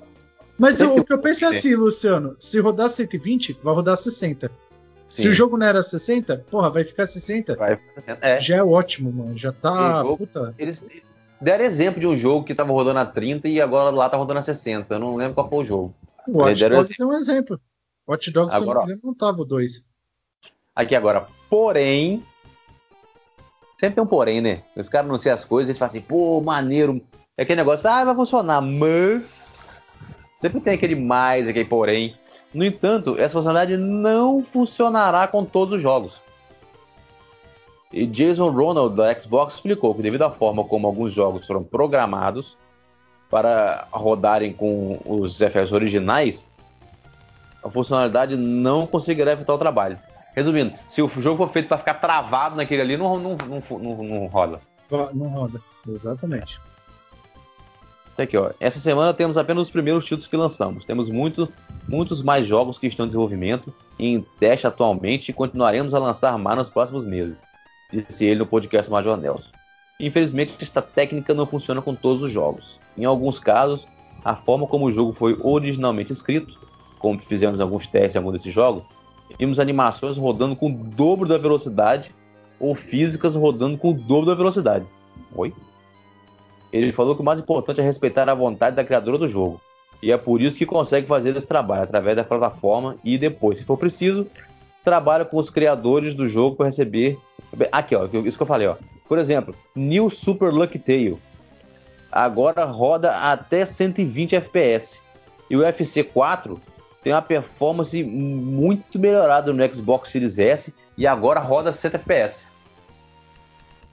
[0.57, 4.49] Mas o, o que eu penso é assim, Luciano: se rodar 120, vai rodar 60.
[5.07, 5.23] Sim.
[5.23, 7.55] Se o jogo não era 60, porra, vai ficar 60.
[7.55, 7.79] Vai,
[8.21, 8.39] é.
[8.39, 9.37] Já é ótimo, mano.
[9.37, 10.01] Já tá.
[10.01, 10.53] Jogo, puta.
[10.57, 10.83] Eles
[11.39, 14.39] deram exemplo de um jogo que tava rodando a 30 e agora lá tá rodando
[14.39, 14.93] a 60.
[14.93, 15.95] Eu não lembro qual foi o jogo.
[16.27, 17.59] O Watch Dogs é um exemplo.
[18.07, 19.83] Watch Dogs agora, não, não tava o 2.
[20.75, 22.23] Aqui agora, porém.
[23.79, 24.63] Sempre tem um porém, né?
[24.75, 27.01] Os caras não sei as coisas, eles falam assim, pô, maneiro.
[27.37, 29.81] É aquele negócio, ah, vai funcionar, mas.
[30.35, 32.15] Sempre tem aquele mais, aquele porém.
[32.53, 36.19] No entanto, essa funcionalidade não funcionará com todos os jogos.
[37.91, 42.57] E Jason Ronald da Xbox explicou que devido à forma como alguns jogos foram programados
[43.29, 46.49] para rodarem com os FPS originais,
[47.63, 49.99] a funcionalidade não conseguirá efetuar o trabalho.
[50.35, 54.27] Resumindo, se o jogo for feito para ficar travado naquele ali, não, não, não, não,
[54.27, 54.61] roda.
[55.13, 56.59] Não roda, exatamente.
[58.17, 58.49] Tá aqui, ó.
[58.59, 60.83] Essa semana temos apenas os primeiros títulos que lançamos.
[60.85, 61.47] Temos muito,
[61.87, 66.57] muitos mais jogos que estão em desenvolvimento em teste atualmente e continuaremos a lançar mais
[66.57, 67.39] nos próximos meses,
[67.93, 69.51] disse ele no podcast Major Nelson.
[69.99, 72.79] Infelizmente, esta técnica não funciona com todos os jogos.
[72.97, 73.87] Em alguns casos,
[74.25, 76.59] a forma como o jogo foi originalmente escrito,
[76.97, 78.83] como fizemos alguns testes em alguns desses jogos,
[79.37, 82.11] vimos animações rodando com o dobro da velocidade
[82.59, 84.87] ou físicas rodando com o dobro da velocidade.
[85.35, 85.53] Oi?
[86.71, 89.61] Ele falou que o mais importante é respeitar a vontade da criadora do jogo.
[90.01, 93.65] E é por isso que consegue fazer esse trabalho através da plataforma e depois, se
[93.65, 94.27] for preciso,
[94.83, 97.17] trabalha com os criadores do jogo para receber.
[97.71, 98.75] Aqui, ó, isso que eu falei, ó.
[99.07, 101.17] Por exemplo, New Super Lucky Tail
[102.11, 105.01] agora roda até 120 FPS.
[105.49, 106.59] E o UFC 4
[107.03, 112.45] tem uma performance muito melhorada no Xbox Series S e agora roda 60 FPS.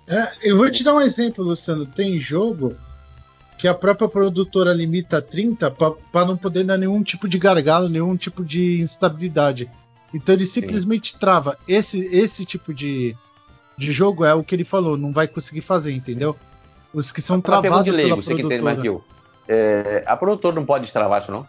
[0.09, 1.87] É, eu vou te dar um exemplo, Luciano.
[1.87, 2.77] Tem jogo
[3.57, 7.88] que a própria produtora limita a 30 para não poder dar nenhum tipo de gargalo,
[7.88, 9.71] nenhum tipo de instabilidade.
[10.12, 11.19] Então ele simplesmente Sim.
[11.19, 11.59] trava.
[11.67, 13.17] Esse, esse tipo de,
[13.77, 16.37] de jogo é o que ele falou, não vai conseguir fazer, entendeu?
[16.93, 18.77] Os que são travados de leigo, pela você produtora.
[18.77, 19.05] Que entende,
[19.49, 21.47] é, a produtora não pode destravar isso, não?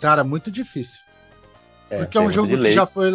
[0.00, 0.98] Cara, muito difícil.
[1.90, 3.10] É, Porque é um jogo que já foi.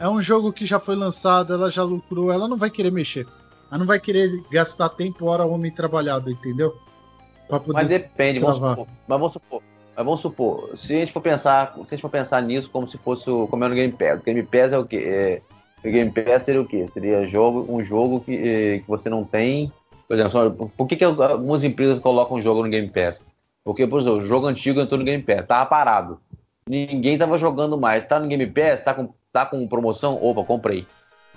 [0.00, 3.26] É um jogo que já foi lançado, ela já lucrou, ela não vai querer mexer.
[3.70, 6.74] Ela não vai querer gastar tempo, hora, homem trabalhado, entendeu?
[7.66, 9.62] mas depende, vamos supor, mas vamos supor.
[9.94, 12.90] Mas vamos supor, se a gente for pensar, se a gente for pensar nisso como
[12.90, 14.20] se fosse o, como é no Game Pass.
[14.20, 14.96] O Game Pass é o quê?
[15.06, 15.40] É,
[15.86, 16.86] o Game Pass seria o quê?
[16.88, 19.70] Seria jogo, um jogo que, eh, que você não tem.
[20.08, 23.22] Por exemplo, por que, que algumas empresas colocam um jogo no Game Pass?
[23.62, 26.18] Porque, por exemplo, o jogo antigo entrou no Game Pass, tava parado
[26.68, 28.06] ninguém tava jogando mais.
[28.06, 30.22] Tá no Game Pass, tá com, tá com promoção?
[30.22, 30.86] Opa, comprei.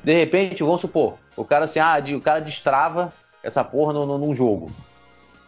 [0.03, 3.11] De repente, vamos supor, o cara assim, ah, o cara destrava
[3.43, 4.71] essa porra no, no, num jogo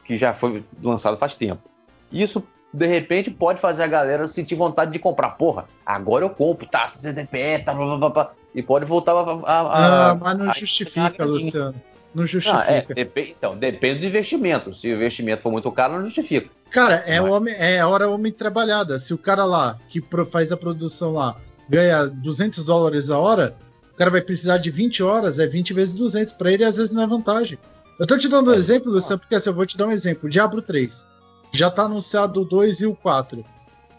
[0.03, 1.69] que já foi lançado faz tempo.
[2.11, 5.29] Isso, de repente, pode fazer a galera sentir vontade de comprar.
[5.29, 9.21] Porra, agora eu compro, tá, 60 FPS, tá, blá, blá, blá, e pode voltar a.
[9.21, 11.75] a, a mas não a, justifica, Luciano.
[12.13, 12.63] Não justifica.
[12.67, 14.73] Ah, é, dep então, depende do investimento.
[14.73, 16.49] Se o investimento for muito caro, não justifica.
[16.69, 18.99] Cara, é, homem, é a hora homem trabalhada.
[18.99, 21.35] Se o cara lá, que faz a produção lá,
[21.67, 23.55] ganha 200 dólares a hora,
[23.93, 26.33] o cara vai precisar de 20 horas, é 20 vezes 200.
[26.35, 27.57] Para ele, às vezes, não é vantagem.
[27.99, 30.29] Eu tô te dando um exemplo, Luciano, porque assim, eu vou te dar um exemplo.
[30.29, 31.03] Diablo 3.
[31.51, 33.43] Já tá anunciado o 2 e o 4.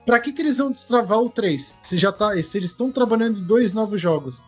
[0.06, 1.74] Pra que, que eles vão destravar o 3?
[1.82, 4.40] Se, já tá, se eles estão trabalhando dois novos jogos.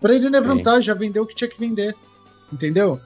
[0.00, 1.94] Pra ele não é vantagem, já vendeu o que tinha que vender.
[2.52, 3.00] Entendeu?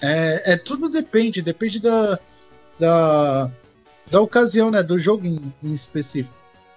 [0.00, 2.18] É, é tudo depende, depende da,
[2.78, 3.50] da,
[4.10, 4.82] da ocasião, né?
[4.82, 6.34] Do jogo em, em, específico.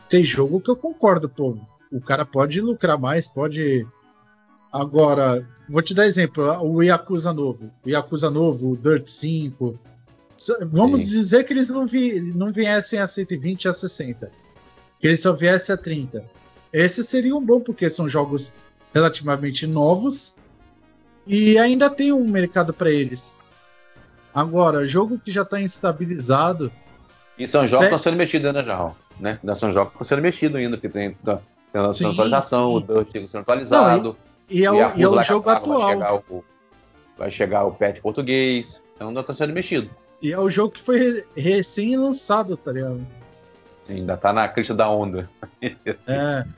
[0.09, 1.57] Tem jogo que eu concordo, pô.
[1.91, 3.85] O cara pode lucrar mais, pode.
[4.71, 7.71] Agora, vou te dar exemplo: o Yakuza novo.
[7.85, 9.79] O Yakuza novo, o Dirt 5.
[10.71, 11.05] Vamos Sim.
[11.05, 14.31] dizer que eles não, vi, não viessem a 120 a 60.
[14.99, 16.23] Que eles só viessem a 30.
[16.71, 18.51] Esse seria um bom, porque são jogos
[18.93, 20.33] relativamente novos
[21.27, 23.35] e ainda tem um mercado para eles.
[24.33, 26.71] Agora, jogo que já está instabilizado.
[27.37, 29.39] E são jogos que estão sendo mexidos ainda já, né?
[29.41, 31.39] Ainda são jogos que estão sendo mexidos ainda, que tem, tá,
[31.71, 34.03] tem a atualização, o Dirt sendo atualizado.
[34.03, 34.15] Não,
[34.49, 35.79] e, e, é o, e é o jogo atual.
[35.79, 36.45] Vai chegar o,
[37.17, 39.89] vai chegar o patch português, então ainda está sendo mexido.
[40.21, 43.05] E é o jogo que foi recém-lançado, tá ligado?
[43.87, 45.29] Sim, ainda tá na crista da onda.
[45.61, 46.45] é.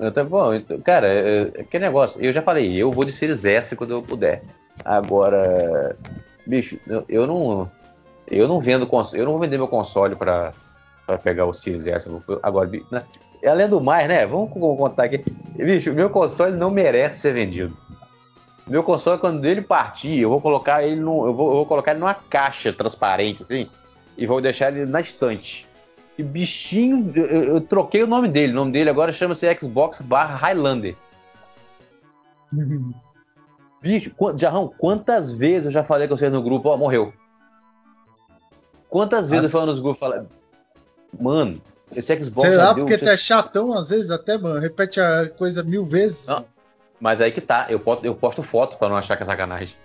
[0.00, 2.22] Então, bom, então, cara, é, é, que negócio.
[2.22, 4.44] Eu já falei, eu vou de Series S quando eu puder.
[4.84, 5.96] Agora,
[6.46, 7.70] bicho, eu, eu não.
[8.30, 10.52] Eu não vendo eu não vou vender meu console para
[11.22, 12.10] pegar o Series S.
[12.42, 13.02] Agora, né?
[13.46, 14.26] além do mais, né?
[14.26, 15.24] Vamos contar aqui.
[15.54, 17.76] Bicho, meu console não merece ser vendido.
[18.66, 21.92] Meu console, quando ele partir, eu vou colocar ele no, eu vou, eu vou colocar
[21.92, 23.66] ele numa caixa transparente, assim,
[24.16, 25.66] e vou deixar ele na estante.
[26.18, 28.52] E bichinho, eu, eu, troquei o nome dele.
[28.52, 30.96] O nome dele agora chama-se Xbox barra Highlander.
[33.80, 37.12] Bicho, Jarrão, quantas vezes eu já falei com vocês no grupo, ó, morreu.
[38.88, 40.22] Quantas vezes eu falei nos grupos, falei,
[41.20, 41.60] mano,
[41.94, 42.48] esse Xbox.
[42.48, 43.06] Sei lá, porque deu...
[43.06, 46.26] tu é chatão às vezes até, mano, repete a coisa mil vezes.
[46.26, 46.44] Não,
[47.00, 49.76] mas aí que tá, eu posto, eu posto foto para não achar que é sacanagem.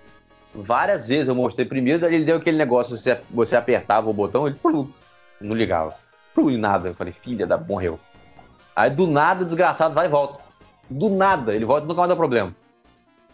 [0.55, 4.55] Várias vezes eu mostrei primeiro, ele deu aquele negócio, você, você apertava o botão, ele
[4.55, 4.87] pulou,
[5.39, 5.95] não ligava.
[6.33, 6.89] Pulou e nada.
[6.89, 7.99] Eu falei, filha da morreu.
[8.75, 10.39] Aí do nada, desgraçado, vai e volta.
[10.89, 12.55] Do nada, ele volta e nunca mais dá problema.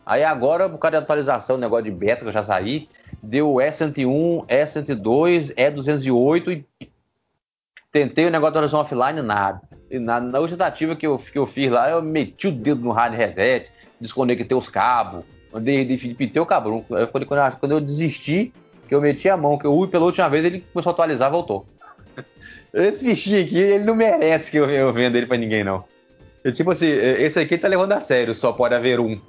[0.09, 2.89] Aí agora, por causa de atualização, negócio de beta que eu já saí,
[3.21, 6.89] deu E101, E102, E208 e
[7.91, 9.61] tentei o negócio da atualização offline, nada.
[9.87, 12.81] E na, na última tentativa que eu, que eu fiz lá, eu meti o dedo
[12.81, 13.69] no hard reset,
[14.01, 16.83] desconectei os cabos, andei, pintei o cabrão.
[17.11, 18.51] Quando, quando, quando eu desisti,
[18.87, 21.29] que eu meti a mão, que eu ui pela última vez, ele começou a atualizar
[21.29, 21.67] voltou.
[22.73, 25.83] Esse bichinho aqui, ele não merece que eu, eu venda ele pra ninguém, não.
[26.43, 29.21] Eu, tipo assim, esse aqui tá levando a sério, só pode haver um.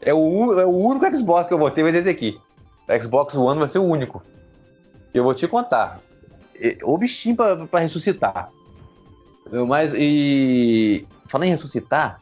[0.00, 2.40] É o, é o único Xbox que eu vou ter, vai ser esse aqui.
[2.88, 4.22] O Xbox One vai ser o único.
[5.12, 6.00] Eu vou te contar.
[6.82, 8.50] O bichinho pra, pra ressuscitar.
[9.66, 11.06] Mas, e.
[11.26, 12.20] Falando em ressuscitar.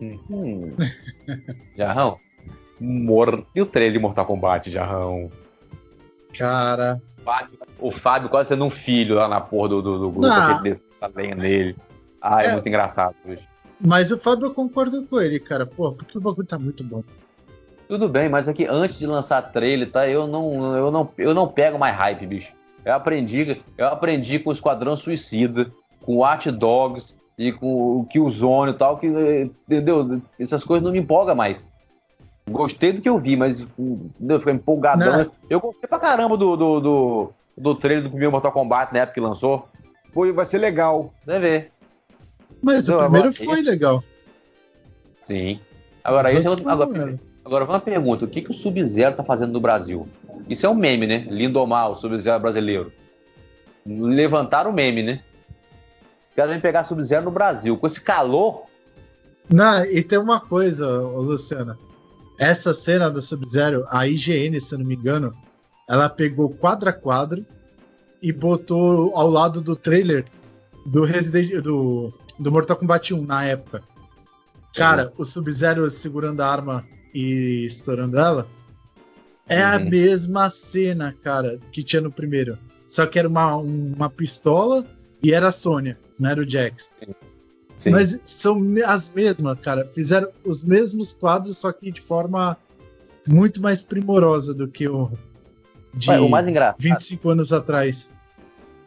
[0.00, 0.74] Hum.
[1.76, 2.18] Jarrão.
[2.80, 3.46] Mor...
[3.54, 5.30] E o trailer de Mortal Kombat, Jarrão?
[6.36, 7.00] Cara.
[7.78, 11.34] O Fábio quase sendo um filho lá na porra do, do, do grupo, tá lenha
[11.34, 11.76] nele.
[12.20, 13.46] Ah, é, é, muito engraçado hoje.
[13.80, 15.66] Mas o Fábio eu concordo com ele, cara.
[15.66, 17.02] Pô, porque o bagulho tá muito bom.
[17.88, 20.08] Tudo bem, mas aqui antes de lançar trailer, tá?
[20.08, 22.52] Eu não, eu não, eu não pego mais hype, bicho.
[22.84, 25.70] Eu aprendi, eu aprendi com o Esquadrão Suicida,
[26.02, 30.20] com o Watch Dogs e com o Killzone e tal, que entendeu?
[30.38, 31.66] Essas coisas não me empolgam mais.
[32.50, 35.24] Gostei do que eu vi, mas eu fiquei empolgadão.
[35.24, 35.30] Não.
[35.48, 39.14] Eu gostei pra caramba do, do, do, do trailer do primeiro Mortal Kombat na época
[39.14, 39.66] que lançou.
[40.12, 41.12] Pô, vai ser legal.
[41.26, 41.72] Deve ver.
[42.64, 43.70] Mas o primeiro agora, foi esse...
[43.70, 44.04] legal.
[45.20, 45.60] Sim.
[46.02, 46.68] Agora, esse é outro...
[46.68, 50.08] agora, agora, uma pergunta: o que, que o Sub-Zero tá fazendo no Brasil?
[50.48, 51.26] Isso é um meme, né?
[51.30, 52.92] Lindomar, o Sub-Zero brasileiro.
[53.86, 55.20] Levantaram o meme, né?
[56.32, 57.76] O cara vem pegar Sub-Zero no Brasil.
[57.76, 58.64] Com esse calor.
[59.48, 61.78] Não, e tem uma coisa, Luciana
[62.38, 65.34] essa cena do Sub-Zero, a IGN, se eu não me engano,
[65.88, 67.44] ela pegou quadro a quadro
[68.20, 70.24] e botou ao lado do trailer
[70.86, 73.82] do Resident do, do Mortal Kombat 1 na época.
[74.74, 75.12] Cara, uhum.
[75.18, 78.46] o Sub-Zero segurando a arma e estourando ela
[79.48, 79.74] é uhum.
[79.74, 82.58] a mesma cena, cara, que tinha no primeiro.
[82.86, 84.84] Só que era uma, uma pistola
[85.22, 86.90] e era a Sônia, não era o Jax.
[87.76, 87.90] Sim.
[87.90, 89.86] Mas são as mesmas, cara.
[89.86, 92.56] Fizeram os mesmos quadros, só que de forma
[93.26, 95.10] muito mais primorosa do que o
[95.92, 98.08] de Ué, o mais engraçado, 25 anos atrás.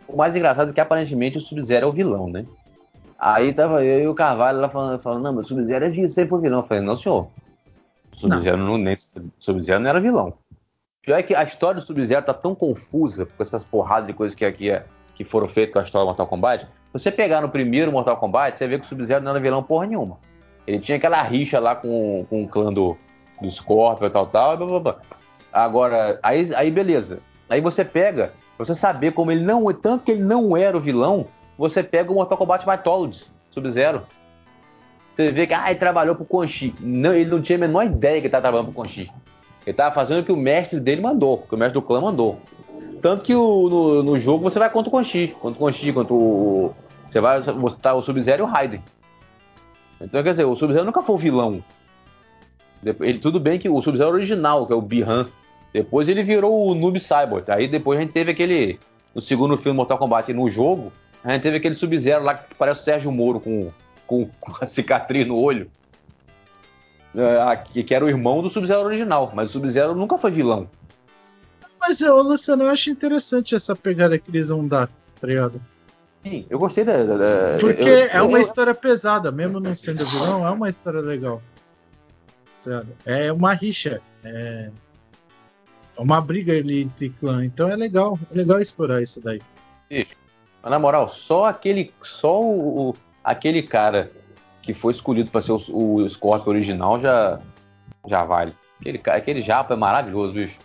[0.08, 2.46] O mais engraçado é que aparentemente o Sub-Zero é o vilão, né?
[3.20, 6.36] Aí tava eu e o Carvalho lá falando, falando não, mas o Sub-Zero é sempre
[6.36, 6.60] o vilão.
[6.60, 7.28] Eu falei, não, senhor.
[8.14, 8.78] O Sub-Zero não.
[8.78, 8.94] não,
[9.40, 10.34] Sub não era vilão.
[11.02, 14.36] Pior é que a história do Sub-Zero tá tão confusa com essas porradas de coisas
[14.36, 14.82] que, que,
[15.16, 18.58] que foram feitas com a história do Mortal Kombat você pegar no primeiro Mortal Kombat,
[18.58, 20.18] você vê que o Sub-Zero não era vilão porra nenhuma.
[20.66, 22.98] Ele tinha aquela rixa lá com, com o clã do,
[23.42, 24.96] do Scorpion e tal, tal, blá, blá, blá.
[25.52, 27.20] Agora, aí, aí beleza.
[27.50, 29.72] Aí você pega, você saber como ele não.
[29.74, 34.04] Tanto que ele não era o vilão, você pega o Mortal Kombat Mythologies, Sub-Zero.
[35.16, 36.76] Você vê que ah, ele trabalhou pro Quan Chi.
[36.80, 39.12] Não, ele não tinha a menor ideia que ele tava trabalhando pro Quan Chi.
[39.66, 42.40] Ele tava fazendo o que o mestre dele mandou, que o mestre do clã mandou.
[43.02, 45.72] Tanto que o, no, no, jogo você vai contra o Quan Chi, contra o Quan
[45.72, 46.74] Chi, contra o,
[47.10, 48.82] você vai mostrar o Sub-Zero e o Raiden.
[50.00, 51.64] Então, quer dizer, o Sub-Zero nunca foi o vilão.
[52.84, 55.28] Ele, tudo bem que o Sub-Zero original, que é o Bihan,
[55.74, 57.50] depois ele virou o Noob Cyborg.
[57.50, 58.80] Aí depois a gente teve aquele.
[59.16, 60.92] No segundo filme Mortal Kombat no jogo,
[61.28, 63.70] a gente teve aquele Sub-Zero lá que parece o Sérgio Moro com,
[64.06, 65.70] com, com a cicatriz no olho.
[67.14, 69.34] É, que, era o irmão do Sub-Zero original.
[69.36, 70.70] Mas o Sub-Zero nunca foi vilão.
[71.78, 74.88] Mas, eu, Luciano, eu acho interessante essa pegada que eles vão dar,
[75.20, 75.62] tá ligado?
[76.24, 77.04] Sim, eu gostei da.
[77.04, 81.02] da Porque eu, é uma eu, história pesada, mesmo não sendo vilão, é uma história
[81.02, 81.42] legal.
[83.06, 84.02] É uma rixa.
[84.24, 84.70] É
[85.98, 87.44] uma briga ali entre clã.
[87.44, 88.18] Então é legal.
[88.32, 89.42] É legal explorar isso daí.
[89.90, 90.27] Isso.
[90.68, 91.94] Mas na moral, só aquele.
[92.04, 94.12] Só o, aquele cara
[94.62, 97.40] que foi escolhido para ser o, o original já,
[98.06, 98.54] já vale.
[98.82, 100.58] Aquele, aquele japa é maravilhoso, bicho.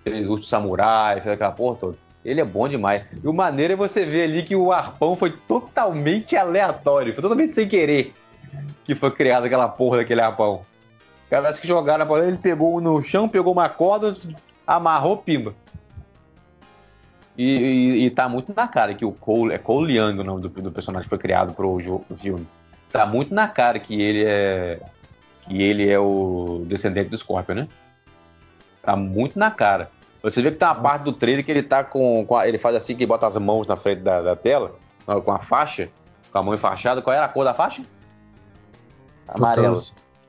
[0.00, 1.98] Aqueles últimos samurai, aquela porra toda.
[2.24, 3.04] Ele é bom demais.
[3.24, 7.54] E o maneiro é você ver ali que o arpão foi totalmente aleatório, foi totalmente
[7.54, 8.14] sem querer
[8.84, 10.64] que foi criado aquela porra daquele arpão.
[11.28, 14.16] Parece que jogaram a bola, ele pegou no chão, pegou uma corda,
[14.64, 15.56] amarrou, pimba.
[17.36, 20.70] E, tá muito na cara que o Cole, é Cole Young o nome do, do
[20.70, 22.46] personagem que foi criado pro, jogo, pro filme.
[22.92, 24.80] Tá muito na cara que ele é
[25.42, 27.68] que ele é o descendente do Scorpion, né?
[28.82, 29.90] Tá muito na cara.
[30.22, 32.56] Você vê que tem uma parte do trailer que ele tá com, com a, ele
[32.56, 35.90] faz assim que bota as mãos na frente da, da, tela, com a faixa,
[36.32, 37.02] com a mão enfaixada.
[37.02, 37.82] Qual era a cor da faixa?
[39.28, 39.82] Amarelo.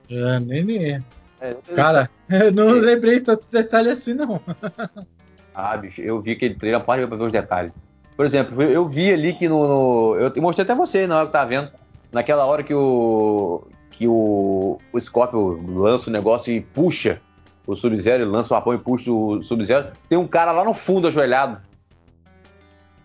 [0.10, 1.04] É, nem, nem.
[1.40, 2.82] É, Cara, eu não é.
[2.82, 4.42] lembrei tanto detalhe assim, não.
[5.56, 7.72] ah, bicho, eu vi aquele trailer, para pra ver os detalhes.
[8.16, 9.68] Por exemplo, eu vi ali que no.
[9.68, 11.70] no eu mostrei até você na hora que tá vendo.
[12.12, 13.68] Naquela hora que o.
[13.92, 17.22] que o, o Scorpio lança o negócio e puxa
[17.68, 19.92] o Sub-Zero, lança o arpão e puxa o Sub-Zero.
[20.08, 21.62] Tem um cara lá no fundo ajoelhado.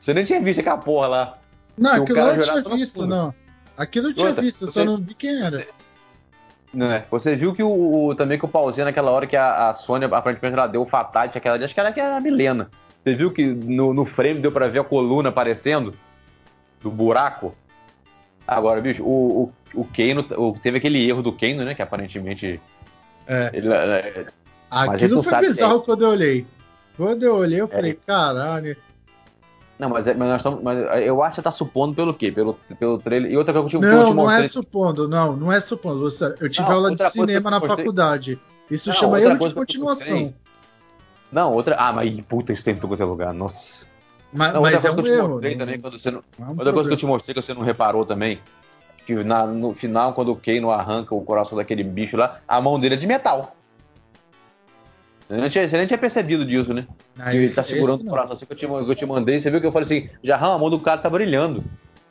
[0.00, 1.38] Você nem tinha visto aquela porra lá.
[1.76, 3.34] Não, aquilo um eu não tinha visto, não.
[3.76, 5.66] Aquilo eu tinha Outra, visto, só não vi quem era.
[6.78, 7.02] É.
[7.10, 10.06] Você viu que o, o também que o pauzinho naquela hora que a, a Sônia
[10.06, 12.70] aparentemente ela deu o fatality aquela acho que era, que era a Milena.
[13.02, 15.94] Você viu que no, no frame deu para ver a coluna aparecendo
[16.80, 17.54] do buraco?
[18.46, 21.74] Agora, bicho, o, o, o Kano, o, teve aquele erro do Kano, né?
[21.74, 22.60] Que aparentemente.
[23.26, 23.50] É.
[23.52, 24.26] Ele, é
[24.70, 26.46] Aquilo foi bizarro quando eu olhei.
[26.96, 27.68] Quando eu olhei, eu é.
[27.68, 28.76] falei, caralho.
[29.80, 32.30] Não, mas, é, mas, nós estamos, mas eu acho que você tá supondo pelo quê?
[32.30, 33.32] Pelo, pelo trailer.
[33.32, 35.58] E outra coisa que eu te, Não, eu te não é supondo, não, não é
[35.58, 36.06] supondo.
[36.38, 38.38] Eu tive não, aula de cinema na faculdade.
[38.70, 40.34] Isso não, chama erro de continuação.
[41.32, 41.76] Não, outra.
[41.78, 43.32] Ah, mas puta, isso tem em todo qualquer lugar.
[43.32, 43.86] Nossa.
[44.30, 45.40] Mas, não, mas é um erro.
[45.40, 47.54] Também, quando você não, não é um outra coisa que eu te mostrei que você
[47.54, 48.38] não reparou também.
[49.06, 52.78] Que na, no final, quando o Kano arranca o coração daquele bicho lá, a mão
[52.78, 53.56] dele é de metal.
[55.30, 56.88] Você nem tinha, você nem tinha percebido disso, né?
[57.16, 59.40] Ah, ele tá segurando o coração assim que eu, te, que eu te mandei.
[59.40, 61.62] Você viu que eu falei assim, Jarrão, a mão do cara tá brilhando.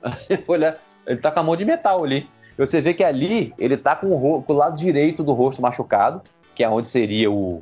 [0.45, 0.58] Foi
[1.05, 2.29] ele tá com a mão de metal ali.
[2.58, 6.21] Você vê que ali ele tá com o, com o lado direito do rosto machucado,
[6.55, 7.62] que é onde seria o,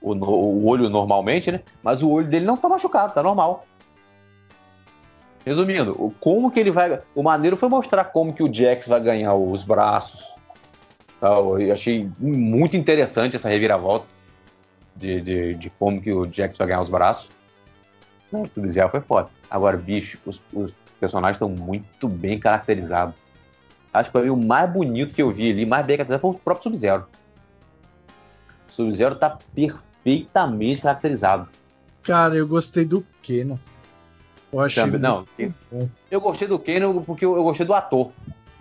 [0.00, 1.60] o, o, olho normalmente, né?
[1.82, 3.66] Mas o olho dele não tá machucado, tá normal.
[5.44, 6.98] Resumindo, como que ele vai.
[7.14, 10.32] O maneiro foi mostrar como que o Jax vai ganhar os braços.
[11.20, 14.13] Eu achei muito interessante essa reviravolta
[14.96, 17.28] de, de, de como que o Jax vai ganhar os braços.
[18.32, 19.28] O Sub-Zero foi foda.
[19.50, 23.14] Agora, bicho, os, os personagens estão muito bem caracterizados.
[23.92, 26.64] Acho que o mais bonito que eu vi ali, mais bem caracterizado, foi o próprio
[26.64, 27.06] Sub-Zero.
[28.66, 31.48] Sub-Zero tá perfeitamente caracterizado.
[32.02, 33.58] Cara, eu gostei do Keno.
[34.52, 35.26] Eu achei Também, não,
[35.70, 35.88] bom.
[36.10, 38.12] eu gostei do Keno porque eu, eu, gostei do ator.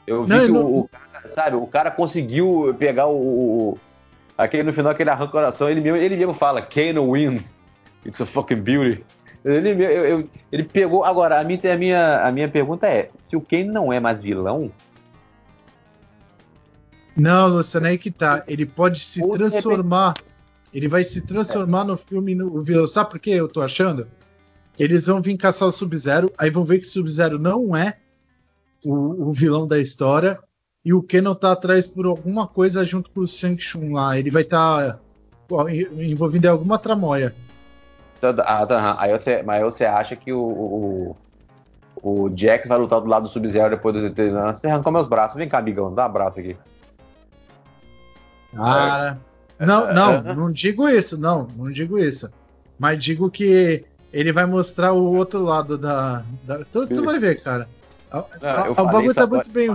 [0.07, 0.65] Eu vi não, que não...
[0.65, 3.77] O, o, cara, sabe, o cara conseguiu pegar o,
[4.37, 7.53] Aquele no final que ele arranca o coração, ele mesmo, ele mesmo fala, Kano wins.
[8.05, 9.03] It's a fucking beauty.
[9.45, 11.03] Ele, eu, eu, ele pegou.
[11.03, 14.19] Agora, a minha, a, minha, a minha pergunta é: se o Kano não é mais
[14.19, 14.71] vilão.
[17.15, 18.43] Não, Luciano, aí que tá.
[18.47, 20.15] Ele pode se transformar.
[20.73, 22.87] Ele vai se transformar no filme no vilão.
[22.87, 24.07] Sabe por que eu tô achando?
[24.79, 27.97] Eles vão vir caçar o Sub-Zero, aí vão ver que o Sub-Zero não é
[28.83, 30.39] o, o vilão da história
[30.85, 34.17] e o Kenon tá atrás por alguma coisa junto com o Shang Chun lá.
[34.17, 34.99] Ele vai estar
[35.47, 37.33] tá envolvido em alguma tramóia.
[38.17, 41.17] Então, ah, tá, aí você, mas você acha que o, o,
[42.01, 44.59] o Jax vai lutar do lado do Sub-Zero depois do treinamento?
[44.59, 45.37] Você arrancou meus braços.
[45.37, 46.57] Vem cá, amigão, dá um abraço aqui.
[48.53, 49.17] Cara.
[49.59, 52.29] Não, não, não digo isso, não, não digo isso.
[52.77, 56.23] Mas digo que ele vai mostrar o outro lado da.
[56.43, 57.67] da tu, tu, vai ver, cara.
[58.11, 59.73] Não, o bagulho tá muito bem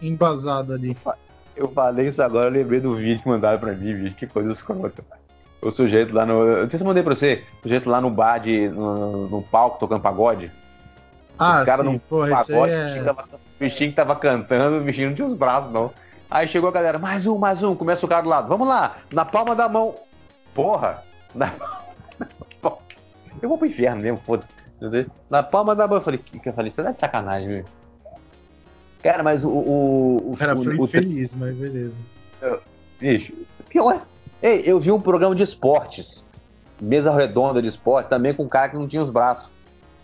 [0.00, 0.96] embasado ali.
[1.56, 4.52] Eu falei isso agora, eu lembrei do vídeo que mandaram pra mim, vídeo, que coisa
[4.52, 5.04] escrota.
[5.60, 6.42] O sujeito lá no.
[6.42, 7.44] Eu não sei se eu mandei pra você.
[7.58, 8.68] O sujeito lá no bar de.
[8.68, 10.50] no, no palco tocando pagode.
[11.38, 12.82] Ah, Os cara sim, no porra, pagode, é...
[12.82, 15.90] o, bichinho tava, o bichinho tava cantando, o bichinho não tinha os braços, não.
[16.30, 18.48] Aí chegou a galera, mais um, mais um, começa o cara do lado.
[18.48, 19.94] Vamos lá, na palma da mão.
[20.54, 21.02] Porra!
[21.34, 21.52] Na...
[23.40, 24.48] Eu vou pro inferno mesmo, foda-se.
[25.28, 25.98] Na palma da mão.
[25.98, 27.64] Eu falei, que eu falei, você tá de sacanagem, meu.
[29.02, 29.48] Cara, mas o.
[29.48, 31.96] o, o Cara, foi o, feliz, mas beleza.
[32.98, 33.32] Bicho,
[33.68, 34.02] pior.
[34.42, 36.24] Ei, eu vi um programa de esportes.
[36.80, 39.50] Mesa redonda de esporte, também com um cara que não tinha os braços.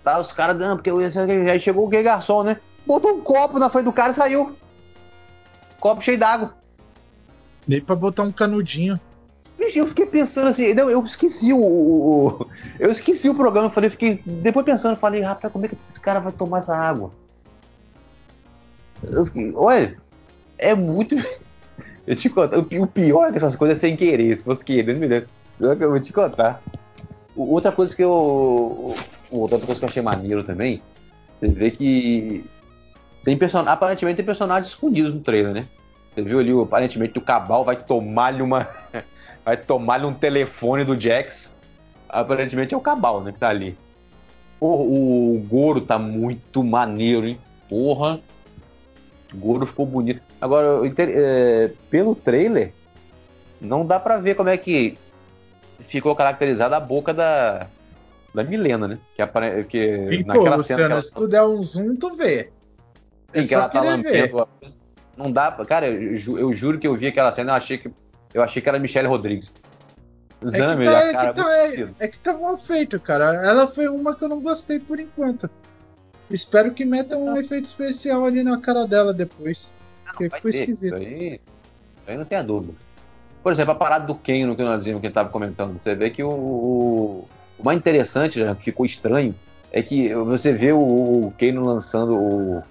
[0.04, 2.58] Tá, os caras, não, porque eu aí chegou o que garçom, né?
[2.86, 4.54] Botou um copo na frente do cara e saiu.
[5.80, 6.54] Copo cheio d'água.
[7.66, 9.00] Nem pra botar um canudinho.
[9.58, 12.46] Bicho, eu fiquei pensando assim, não, eu esqueci o, o,
[12.78, 14.22] Eu esqueci o programa, eu falei, fiquei.
[14.24, 17.10] Depois pensando, falei, rapaz, como é que esse cara vai tomar essa água?
[19.02, 19.26] Eu
[19.56, 19.96] olha,
[20.58, 21.16] é muito.
[22.06, 24.38] Eu te conto, o pior é que essas coisas é sem querer.
[24.38, 25.28] Se fosse querer, me lembro.
[25.58, 26.62] Eu vou te contar.
[27.34, 28.94] Outra coisa que eu.
[29.28, 30.80] Outra coisa que eu achei maneiro também.
[31.40, 32.44] Você vê que.
[33.24, 33.64] Tem person...
[33.66, 35.66] Aparentemente tem personagens escondidos no trailer, né?
[36.14, 38.68] Você viu ali, aparentemente, o Cabal vai tomar-lhe uma.
[39.44, 41.52] vai tomar-lhe um telefone do Jax.
[42.08, 43.32] Aparentemente é o Cabal, né?
[43.32, 43.76] Que tá ali.
[44.60, 47.38] Porra, o Goro tá muito maneiro, hein?
[47.68, 48.20] Porra.
[49.36, 50.22] O Goro ficou bonito.
[50.40, 52.72] Agora, é, pelo trailer,
[53.60, 54.96] não dá pra ver como é que
[55.80, 57.66] ficou caracterizada a boca da,
[58.34, 58.98] da Milena, né?
[59.14, 59.64] Que, apare...
[59.64, 60.94] que Ficou, naquela Luciano, cena.
[60.94, 61.02] Ela...
[61.02, 62.50] Se tu der um zoom, tu vê.
[63.32, 64.48] É Sim, que ela tá lambendo.
[65.16, 66.38] Não dá, cara, eu, ju...
[66.38, 67.90] eu, juro que eu vi aquela cena, eu achei que
[68.34, 69.52] eu achei que era Michelle Rodrigues.
[70.42, 73.34] É que, tá, é, cara, que tá, é, é, que tá mal feito, cara.
[73.34, 75.48] Ela foi uma que eu não gostei por enquanto.
[76.30, 79.68] Espero que metam um efeito especial ali na cara dela depois.
[80.04, 80.58] Não, porque ficou ter.
[80.58, 80.94] esquisito.
[80.96, 81.40] Isso aí,
[82.06, 82.74] aí não tem a dúvida.
[83.42, 85.80] Por exemplo, a parada do Ken no que nós vimos, que ele estava comentando.
[85.80, 89.34] Você vê que o, o, o mais interessante, já, que ficou estranho,
[89.70, 92.62] é que você vê o, o Kano lançando o,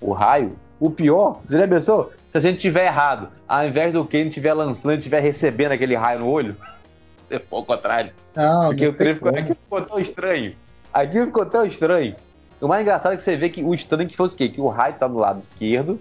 [0.00, 0.56] o raio.
[0.78, 2.12] O pior, você já pensou?
[2.32, 6.20] Se a gente tiver errado, ao invés do Kano estiver lançando, estiver recebendo aquele raio
[6.20, 6.56] no olho,
[7.30, 8.12] é o contrário.
[8.34, 10.56] Não, Porque não o trailer ficou, aqui ficou tão estranho.
[10.92, 12.16] Aqui ficou tão estranho.
[12.60, 14.48] O mais engraçado é que você vê que o estranho que fosse o quê?
[14.48, 15.98] Que o raio tá do lado esquerdo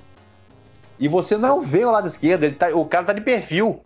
[0.99, 3.79] e você não vê o lado esquerdo, tá, o cara tá de perfil.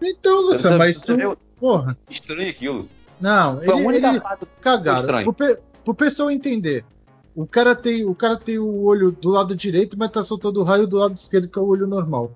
[0.00, 1.16] Então, Luciano, mas tu...
[1.58, 1.96] Porra.
[2.08, 2.88] Estranho aquilo.
[3.20, 4.20] Não, Foi ele, a única ele...
[4.20, 5.24] parte cagaram.
[5.24, 5.58] Pro, pe...
[5.84, 6.84] pro pessoal entender.
[7.34, 10.64] O cara, tem, o cara tem o olho do lado direito, mas tá soltando o
[10.64, 12.30] raio do lado esquerdo, que é o olho normal.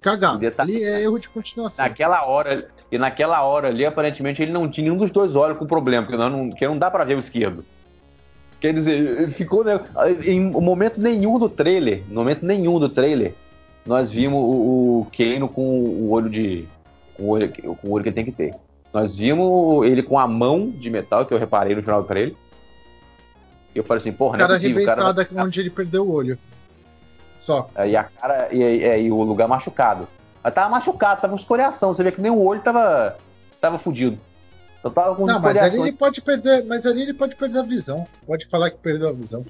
[0.00, 0.50] Cagado.
[0.50, 0.62] Tá...
[0.62, 1.84] Ali é erro de continuação.
[1.84, 5.66] Naquela hora, e naquela hora ali, aparentemente, ele não tinha nenhum dos dois olhos com
[5.66, 7.64] problema, porque não, não, porque não dá para ver o esquerdo.
[8.60, 9.64] Quer dizer, ficou.
[9.64, 9.78] Né,
[10.24, 13.34] em momento nenhum do trailer, momento nenhum do trailer,
[13.84, 16.66] nós vimos o, o Kano com o olho de.
[17.16, 18.54] Com o olho, com o olho que ele tem que ter.
[18.92, 22.34] Nós vimos ele com a mão de metal, que eu reparei no final do trailer.
[23.74, 25.12] E eu falei assim, porra, não é possível, o cara.
[25.12, 25.44] Vai...
[25.44, 26.38] onde ele perdeu o olho.
[27.38, 27.68] Só.
[27.76, 28.48] É, e a cara.
[28.50, 30.08] E, e, e o lugar machucado.
[30.42, 31.92] Ela tava machucado, tava com escoriação.
[31.92, 33.16] Você vê que nem o olho tava.
[33.60, 34.18] tava fudido.
[34.86, 36.64] Eu tava com Não, mas ali ele pode perder.
[36.64, 38.06] Mas ali ele pode perder a visão.
[38.26, 39.44] Pode falar que perdeu a visão.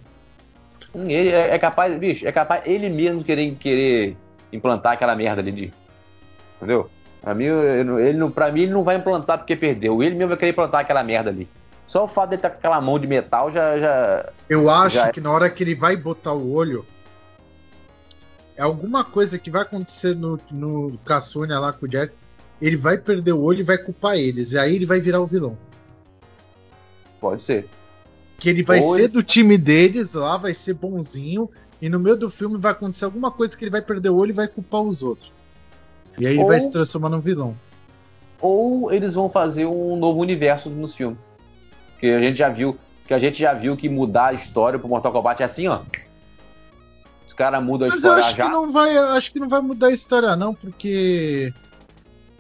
[0.95, 4.17] Hum, ele é, é capaz, bicho, é capaz ele mesmo querer, querer
[4.51, 5.73] implantar aquela merda ali de.
[6.57, 6.89] Entendeu?
[7.21, 10.03] Pra mim, ele, não, pra mim, ele não vai implantar porque perdeu.
[10.03, 11.47] Ele mesmo vai querer implantar aquela merda ali.
[11.87, 13.79] Só o fato de ele estar tá com aquela mão de metal já.
[13.79, 15.09] já Eu acho já...
[15.09, 16.87] É que na hora que ele vai botar o olho.
[18.57, 20.99] É alguma coisa que vai acontecer no, no
[21.61, 22.15] lá com o Jack.
[22.61, 24.53] Ele vai perder o olho e vai culpar eles.
[24.53, 25.59] E aí ele vai virar o vilão.
[27.21, 27.69] Pode ser.
[28.39, 29.09] Que ele vai Ou ser ele...
[29.09, 31.51] do time deles lá, vai ser bonzinho.
[31.81, 34.31] E no meio do filme vai acontecer alguma coisa que ele vai perder o olho
[34.31, 35.33] e vai culpar os outros.
[36.19, 36.49] E aí ele Ou...
[36.49, 37.55] vai se transformar num vilão.
[38.41, 41.19] Ou eles vão fazer um novo universo nos filmes.
[41.99, 42.77] Que a gente já viu,
[43.07, 45.81] que a gente já viu que mudar a história pro Mortal Kombat é assim, ó.
[47.27, 48.45] Os caras mudam a Mas história eu acho já.
[48.45, 51.53] Que não vai, acho que não vai mudar a história não, porque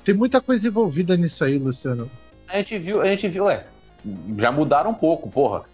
[0.07, 2.09] tem muita coisa envolvida nisso aí, Luciano.
[2.47, 3.67] A gente viu, a gente viu, é.
[4.39, 5.65] Já mudaram um pouco, porra.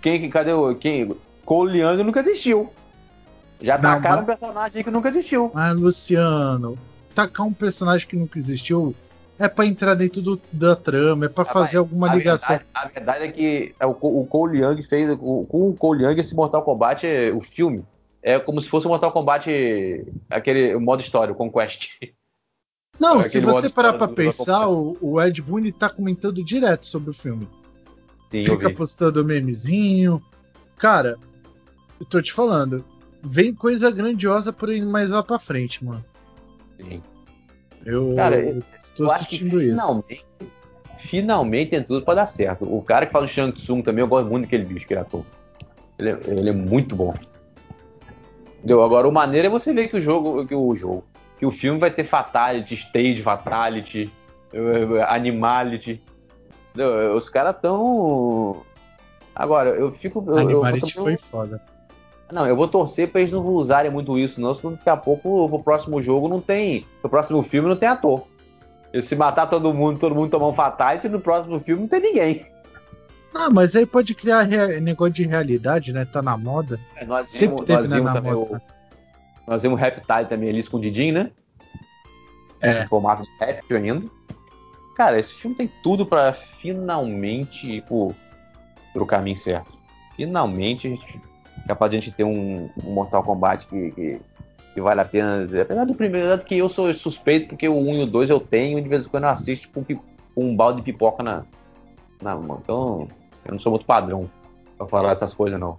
[0.00, 0.74] Quem, cadê o.
[0.74, 1.14] Quem,
[1.44, 2.72] Cole Leandro nunca existiu.
[3.60, 4.22] Já tacaram mas...
[4.22, 5.52] um personagem que nunca existiu.
[5.54, 6.78] Ah, Luciano,
[7.14, 8.94] tacar um personagem que nunca existiu
[9.38, 12.56] é para entrar dentro do, da trama, é para ah, fazer alguma a ligação.
[12.56, 15.10] Verdade, a verdade é que é o, o Cole Young fez.
[15.10, 17.84] O, com o Cole Young, esse Mortal Kombat, o filme,
[18.22, 19.50] é como se fosse o Mortal Kombat,
[20.30, 21.98] aquele modo história, o Conquest.
[22.98, 27.12] Não, se você parar pra pensar, o, o, Ed Boon tá comentando direto sobre o
[27.12, 27.48] filme.
[28.30, 30.22] Sim, Fica postando memezinho.
[30.78, 31.16] Cara,
[31.98, 32.84] eu tô te falando,
[33.22, 36.04] vem coisa grandiosa por aí mais lá pra frente, mano.
[36.80, 37.02] Sim.
[37.84, 38.62] Eu, cara, eu
[38.96, 39.70] tô eu assistindo isso.
[39.70, 40.26] Finalmente,
[40.98, 42.64] finalmente tem tudo pra dar certo.
[42.64, 45.00] O cara que faz o Shang Tsung também, eu gosto muito daquele bicho que ele
[45.00, 45.24] ator.
[45.98, 47.14] Ele, é, ele é muito bom.
[48.58, 48.82] Entendeu?
[48.82, 51.04] Agora, o maneiro é você ver que o jogo, que o jogo,
[51.44, 54.12] o filme vai ter fatality, stage fatality,
[55.08, 56.02] animality.
[57.14, 58.62] Os caras tão.
[59.34, 60.24] Agora, eu fico.
[60.36, 61.60] Animality eu, foi foda.
[62.32, 65.44] Não, eu vou torcer pra eles não usarem muito isso, não, senão daqui a pouco
[65.44, 66.86] o próximo jogo não tem.
[67.02, 68.26] No próximo filme não tem ator.
[68.92, 72.00] E se matar todo mundo, todo mundo tomar um fatality, no próximo filme não tem
[72.00, 72.46] ninguém.
[73.34, 76.04] Ah, mas aí pode criar negócio de realidade, né?
[76.04, 76.78] Tá na moda.
[76.96, 78.62] É, nós Sempre vimos, teve, nós né, na moda.
[79.46, 81.30] Nós vimos o Reptile também ali escondidinho, né?
[82.62, 82.82] É.
[82.82, 84.06] Em formato de réptil ainda.
[84.96, 88.14] Cara, esse filme tem tudo para finalmente ir pro,
[88.92, 89.72] pro caminho certo.
[90.16, 90.98] Finalmente
[91.66, 94.20] capaz de a gente ter um, um Mortal Kombat que, que,
[94.74, 95.62] que vale a pena dizer.
[95.62, 98.78] Apesar do primeiro, que eu sou suspeito, porque o 1 e o 2 eu tenho,
[98.78, 100.00] e de vez em quando eu assisto com, com
[100.36, 101.44] um balde de pipoca na,
[102.22, 102.60] na mão.
[102.62, 103.08] Então,
[103.44, 104.30] eu não sou muito padrão
[104.76, 105.76] pra falar essas coisas, não.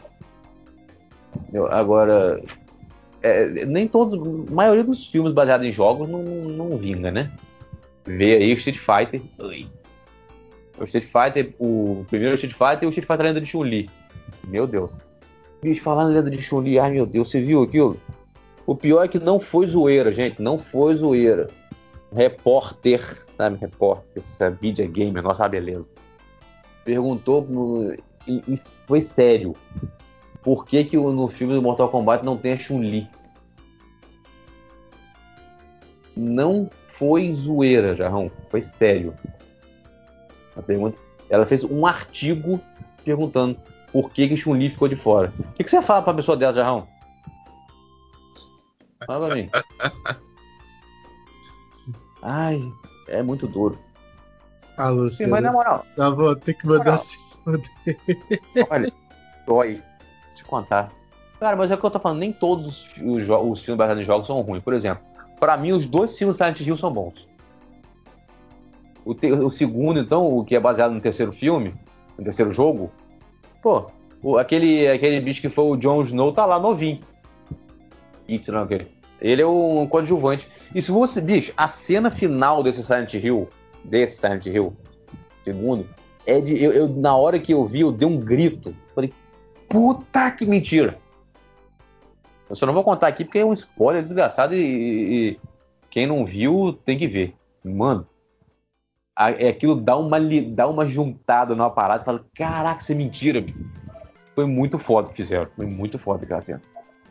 [1.54, 2.42] Eu, agora,
[3.26, 4.14] é, nem todos,
[4.48, 7.32] a maioria dos filmes baseados em jogos não, não vinga, né?
[8.06, 9.20] Vê aí o Street Fighter.
[9.40, 9.66] Ui.
[10.78, 13.90] O Street Fighter, o primeiro Street Fighter e o Street Fighter Lenda de Chun-Li.
[14.48, 14.94] Meu Deus.
[15.60, 18.00] Bicho, falando lenda de Chun-Li, ai meu Deus, você viu aquilo?
[18.68, 21.48] O pior é que não foi zoeira, gente, não foi zoeira.
[22.14, 25.90] Repórter, sabe, repórter, essa video gamer, nossa beleza.
[26.84, 27.48] Perguntou,
[28.28, 28.56] e, e
[28.86, 29.56] foi sério,
[30.46, 33.10] por que que no filme do Mortal Kombat não tem a Chun-Li?
[36.16, 39.16] Não foi zoeira, Jarrão, foi sério.
[40.56, 41.00] A pergunta,
[41.32, 42.62] ela fez um artigo
[43.04, 43.60] perguntando
[43.92, 45.34] por que que Chun-Li ficou de fora.
[45.40, 46.88] O que, que você fala pra pessoa dessa, Jarrão?
[49.08, 49.50] Fala pra mim.
[52.22, 52.72] Ai,
[53.08, 53.80] é muito duro.
[54.78, 55.32] Ah, Luciano.
[55.32, 55.84] Mas na moral.
[55.96, 57.72] Tá bom, tem que mandar se foder.
[58.70, 58.94] Olha,
[59.48, 59.82] dói.
[60.48, 60.92] Contar.
[61.40, 64.06] Cara, mas é o que eu tô falando, nem todos os, os filmes baseados em
[64.06, 64.64] jogos são ruins.
[64.64, 65.04] Por exemplo,
[65.40, 67.28] pra mim, os dois filmes Silent Hill são bons.
[69.04, 71.76] O, te, o, segundo, então, o que é baseado no terceiro filme,
[72.18, 72.90] no terceiro jogo,
[73.62, 73.88] pô,
[74.24, 77.00] o, aquele, aquele bicho que foi o Jon Snow tá lá novinho.
[78.28, 78.88] It, não, aquele.
[79.22, 80.50] Ele é um coadjuvante.
[80.74, 83.48] E se você, bicho, a cena final desse Silent Hill,
[83.84, 84.76] desse Silent Hill,
[85.44, 85.88] segundo,
[86.26, 86.62] é de.
[86.62, 88.76] Eu, eu, na hora que eu vi, eu dei um grito.
[88.94, 89.14] Falei,
[89.76, 90.98] puta que mentira!
[92.50, 94.60] Eu só não vou contar aqui porque é um spoiler desgraçado e,
[95.32, 95.40] e,
[95.90, 97.36] quem não viu tem que ver.
[97.62, 98.08] Mano,
[99.14, 100.18] a, é aquilo dá uma,
[100.48, 103.46] dá uma juntada no aparato e fala: caraca, isso é mentira.
[104.34, 105.50] Foi muito foda que fizeram.
[105.58, 106.62] Foi muito foda aquela cena.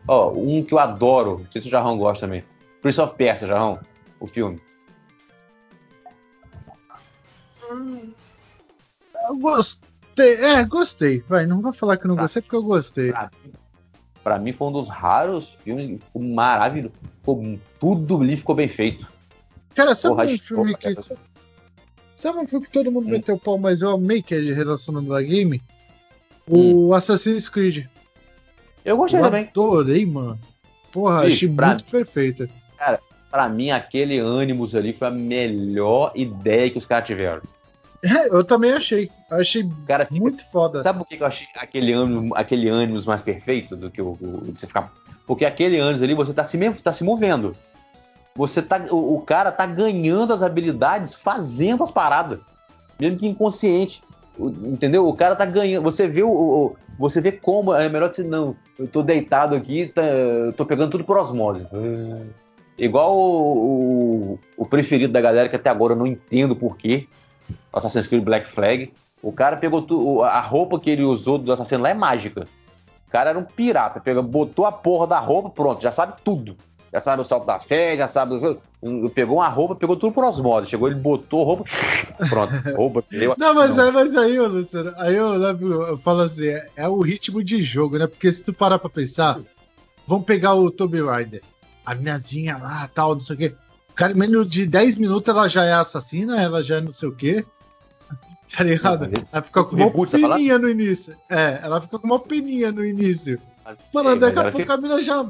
[0.08, 2.44] Ó, um que eu adoro, não sei se o Jarrão gosta também.
[2.80, 3.78] Prince of Persia, Jarrão,
[4.20, 4.58] o filme.
[9.28, 9.36] Eu
[10.14, 10.34] gostei.
[10.36, 11.24] É, gostei.
[11.28, 13.10] Vai, não vou falar que não pra, gostei porque eu gostei.
[13.10, 13.30] Pra,
[14.22, 16.94] pra, mim foi um dos raros filmes maravilhoso.
[17.80, 19.06] tudo ali ficou bem feito.
[19.74, 20.96] Cara, sabe Porra, um filme que.
[22.16, 23.10] Sabe um filme que todo mundo hum.
[23.10, 25.60] meteu pau, mas eu amei que é de relacionado a game?
[26.46, 26.94] O hum.
[26.94, 27.86] Assassin's Creed.
[28.84, 29.44] Eu gostei eu também.
[29.44, 30.38] Adorei, mano.
[30.92, 32.48] Porra, achei muito mim, perfeita.
[32.78, 33.00] Cara,
[33.30, 37.42] pra mim, aquele Animus ali foi a melhor ideia que os caras tiveram.
[38.04, 39.10] É, eu também achei.
[39.30, 40.82] Achei cara, fica, muito foda.
[40.82, 44.52] Sabe por que eu achei aquele ânimo, aquele ânimos mais perfeito do que o, o
[44.52, 44.92] de você ficar.
[45.26, 47.56] Porque aquele ânimos ali você tá se, tá se movendo.
[48.36, 48.84] Você tá.
[48.90, 52.40] O, o, cara tá ganhando as habilidades fazendo as paradas.
[53.00, 54.02] Mesmo que inconsciente.
[54.38, 55.08] Entendeu?
[55.08, 55.84] O cara tá ganhando.
[55.84, 58.54] Você vê o, o você vê como é melhor que não.
[58.78, 61.66] Eu tô deitado aqui, tá, eu tô pegando tudo por osmose.
[62.76, 67.06] Igual o, o, preferido da galera que até agora eu não entendo porquê.
[67.72, 68.92] Assassin's Creed Black Flag.
[69.22, 72.46] O cara pegou tu, a roupa que ele usou do assassino lá é mágica.
[73.08, 76.56] O cara era um pirata, pegou, botou a porra da roupa, pronto, já sabe tudo
[76.94, 78.38] já sabe o salto da fé, já sabe.
[79.16, 80.70] Pegou uma roupa, pegou tudo por osmose.
[80.70, 81.64] Chegou, ele botou roupa.
[82.28, 83.02] Pronto, roupa.
[83.10, 83.86] Deu não, mas, não.
[83.86, 87.98] Aí, mas aí, Luciano, aí eu, eu falo assim: é, é, o ritmo de jogo,
[87.98, 88.06] né?
[88.06, 89.40] Porque se tu parar pra pensar,
[90.06, 91.42] vamos pegar o Tomb Raider.
[91.84, 93.54] A minazinha lá, tal, não sei o quê.
[93.94, 97.14] Cara, menos de 10 minutos ela já é assassina, ela já é não sei o
[97.14, 97.44] quê.
[98.56, 99.10] Tá ligado?
[99.32, 101.16] Ela fica com uma peninha no início.
[101.28, 103.40] É, ela fica com uma peninha no início.
[103.92, 105.20] Mano, daqui a pouco a mina já.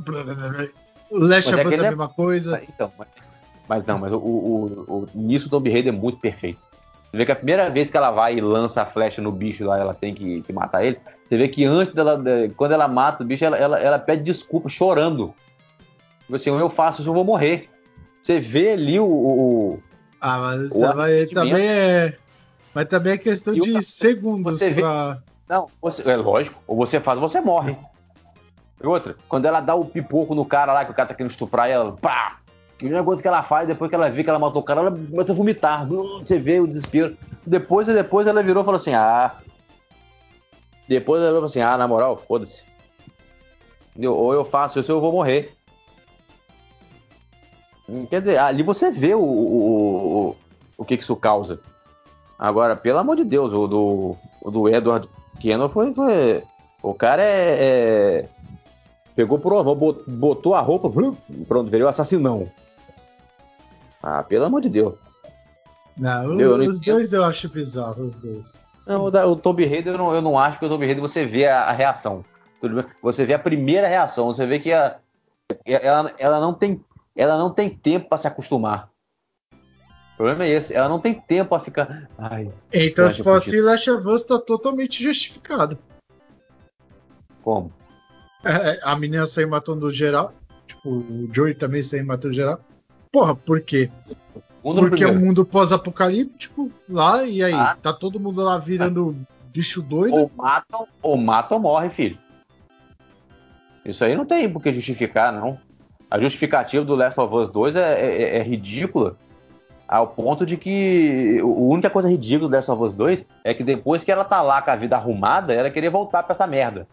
[1.11, 2.61] Us é a mesma coisa.
[2.69, 3.09] Então, mas,
[3.69, 6.59] mas não, mas o, o, o, nisso o Tomb Raider é muito perfeito.
[7.11, 9.65] Você vê que a primeira vez que ela vai e lança a flecha no bicho
[9.65, 10.99] lá, ela tem que, que matar ele.
[11.29, 12.21] Você vê que antes dela,
[12.57, 15.33] quando ela mata o bicho, ela, ela, ela pede desculpa, chorando.
[16.23, 17.71] Tipo assim, eu faço isso, eu vou morrer.
[18.25, 19.05] Você vê ali o.
[19.05, 19.83] o
[20.19, 22.17] ah, mas o vai, também é.
[22.73, 25.19] Mas também é questão e de o, segundos você pra.
[25.47, 26.59] não, você, é lógico.
[26.67, 27.77] Ou você faz, ou você morre.
[28.83, 31.33] E outra, quando ela dá o pipoco no cara lá, que o cara tá querendo
[31.33, 32.39] estuprar ela, pá!
[32.73, 34.81] A primeira coisa que ela faz, depois que ela vê que ela matou o cara,
[34.81, 35.87] ela começa a vomitar.
[35.87, 37.19] Você vê o desespero.
[37.47, 39.35] Depois, depois ela virou e falou assim: ah.
[40.89, 42.63] Depois ela falou assim: ah, na moral, foda-se.
[44.03, 45.55] Ou eu faço isso ou eu vou morrer.
[47.89, 50.37] Hum, quer dizer, ali você vê o, o, o,
[50.79, 51.61] o que, que isso causa.
[52.39, 55.09] Agora, pelo amor de Deus, o do, o do Edward
[55.41, 56.43] Kenner foi, foi.
[56.83, 58.29] O cara é, é
[59.15, 59.75] Pegou por uma
[60.07, 60.91] botou a roupa,
[61.47, 62.51] pronto, veio o assassinão.
[64.03, 64.95] Ah, pelo amor de Deus.
[65.97, 68.53] Não, eu, os não dois eu acho bizarro, os dois.
[68.85, 71.25] Não, o, o Tomb Raider eu não, eu não acho que o Tomb Raider você
[71.25, 72.25] vê a, a reação.
[73.01, 74.97] Você vê a primeira reação, você vê que a,
[75.65, 76.83] ela, ela, não tem,
[77.15, 78.91] ela não tem tempo para se acostumar.
[80.15, 82.09] O problema é esse, ela não tem tempo para ficar.
[82.17, 85.77] Ai, então, se for assim, Last of Us tá totalmente justificado.
[87.43, 87.73] Como?
[88.45, 90.33] É, a menina saiu matando geral.
[90.67, 92.61] Tipo, o Joey também saiu matando geral.
[93.11, 93.91] Porra, por quê?
[94.63, 97.53] Porque é um mundo pós-apocalíptico lá, e aí?
[97.53, 97.77] Ah.
[97.81, 99.17] Tá todo mundo lá virando
[99.53, 100.17] bicho doido.
[100.17, 102.19] Ou matam, ou mata ou morre, filho.
[103.85, 105.59] Isso aí não tem por que justificar, não.
[106.15, 109.17] A justificativa do Last of Us 2 é, é, é ridícula.
[109.89, 113.65] Ao ponto de que a única coisa ridícula do Last of Us 2 é que
[113.65, 116.87] depois que ela tá lá com a vida arrumada, ela queria voltar pra essa merda.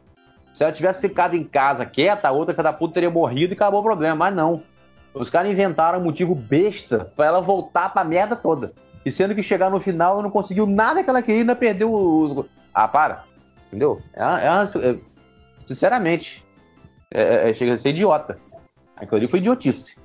[0.52, 3.56] Se ela tivesse ficado em casa quieta, a outra filha da puta teria morrido e
[3.56, 4.16] acabou o problema.
[4.16, 4.64] Mas não.
[5.14, 8.74] Os caras inventaram um motivo besta para ela voltar pra merda toda.
[9.06, 11.94] E sendo que chegar no final ela não conseguiu nada que ela queria ainda perdeu
[11.94, 12.46] o.
[12.74, 13.24] Ah, para.
[13.68, 14.02] Entendeu?
[14.16, 14.96] É, é, é
[15.68, 16.44] sinceramente,
[17.14, 18.40] é, é, chega a ser idiota.
[18.96, 19.98] Aquilo ali foi idiotice.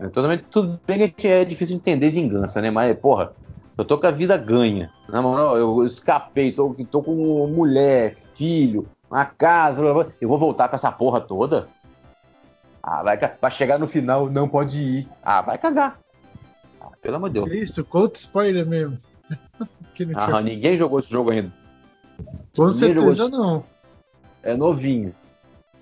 [0.00, 2.70] É totalmente, tudo bem que é difícil de entender vingança, né?
[2.70, 3.32] Mas, porra,
[3.76, 4.90] eu tô com a vida ganha.
[5.08, 10.38] Na moral, eu escapei, tô, tô com mulher, filho, uma casa, blá, blá, eu vou
[10.38, 11.68] voltar com essa porra toda?
[12.82, 15.08] Ah, vai, vai chegar no final, não pode ir.
[15.22, 15.98] Ah, vai cagar.
[16.80, 17.52] Ah, pelo amor de Deus.
[17.52, 18.96] Isso, conta spoiler mesmo.
[20.14, 21.52] ah, ninguém jogou esse jogo ainda.
[22.56, 23.64] Com ninguém certeza não.
[24.42, 25.14] É novinho.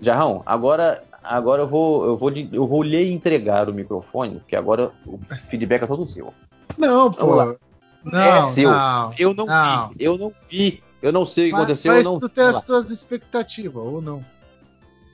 [0.00, 4.92] Jarrão, agora, agora eu vou, eu vou, eu vou lhe entregar o microfone, porque agora
[5.04, 5.18] o
[5.48, 6.32] feedback é todo seu.
[6.78, 7.56] Não, pô.
[8.04, 8.70] Não, é seu.
[8.70, 11.92] Não, eu não, não, vi, eu não vi, eu não sei o que aconteceu.
[11.92, 14.24] Mas não, tu tem as tuas expectativas ou não?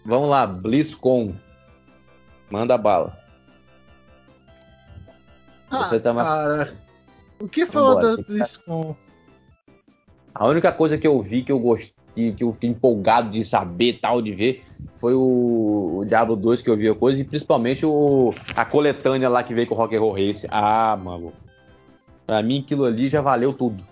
[0.05, 1.33] Vamos lá, BlizzCon.
[2.51, 3.17] Manda bala.
[5.71, 6.29] Ah, Você tá mais...
[6.29, 6.77] cara.
[7.41, 8.95] O que falar da BlizzCon?
[10.35, 13.99] A única coisa que eu vi que eu gostei, que eu fiquei empolgado de saber,
[14.01, 14.65] tal, de ver,
[14.97, 19.29] foi o, o Diablo 2 que eu vi a coisa, e principalmente o, a coletânea
[19.29, 20.47] lá que veio com o Rock and Roll Race.
[20.51, 21.33] Ah, mano.
[22.27, 23.85] Pra mim aquilo ali já valeu tudo.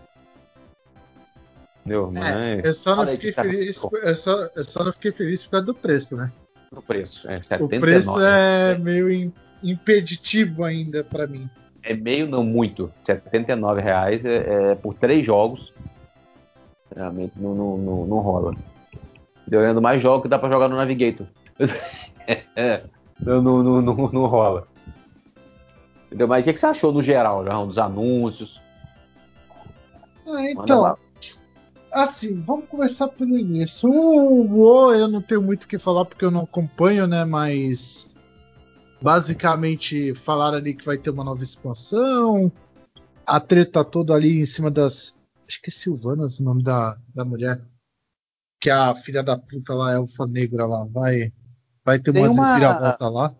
[1.80, 2.12] Entendeu?
[2.16, 5.66] É, eu, só não fiquei feliz, eu, só, eu só não fiquei feliz por causa
[5.66, 6.30] do preço, né?
[6.70, 7.76] Do preço, é 79.
[7.76, 11.48] O preço é meio impeditivo ainda para mim.
[11.82, 12.92] É meio, não muito.
[13.02, 15.72] 79 reais é, é por três jogos.
[16.94, 18.54] Realmente não, não, não, não rola.
[19.46, 21.26] Deu olhando mais jogos que dá para jogar no Navigator.
[22.56, 22.82] é,
[23.20, 24.66] não, não, não, não, não rola.
[26.06, 26.26] Entendeu?
[26.26, 28.60] Mas o que, que você achou no geral, João, dos anúncios?
[30.26, 30.96] Ah, então,
[31.92, 33.88] assim, vamos começar pelo início.
[33.88, 37.24] O WoW eu não tenho muito o que falar porque eu não acompanho, né?
[37.24, 38.14] Mas
[39.00, 42.50] basicamente falaram ali que vai ter uma nova expansão.
[43.26, 45.14] A treta toda ali em cima das.
[45.50, 47.60] Acho que é Silvanas o nome da, da mulher.
[48.60, 50.84] Que é a filha da puta lá, Elfa Negra lá.
[50.84, 51.32] Vai,
[51.84, 53.34] vai ter tem uma reviravolta lá.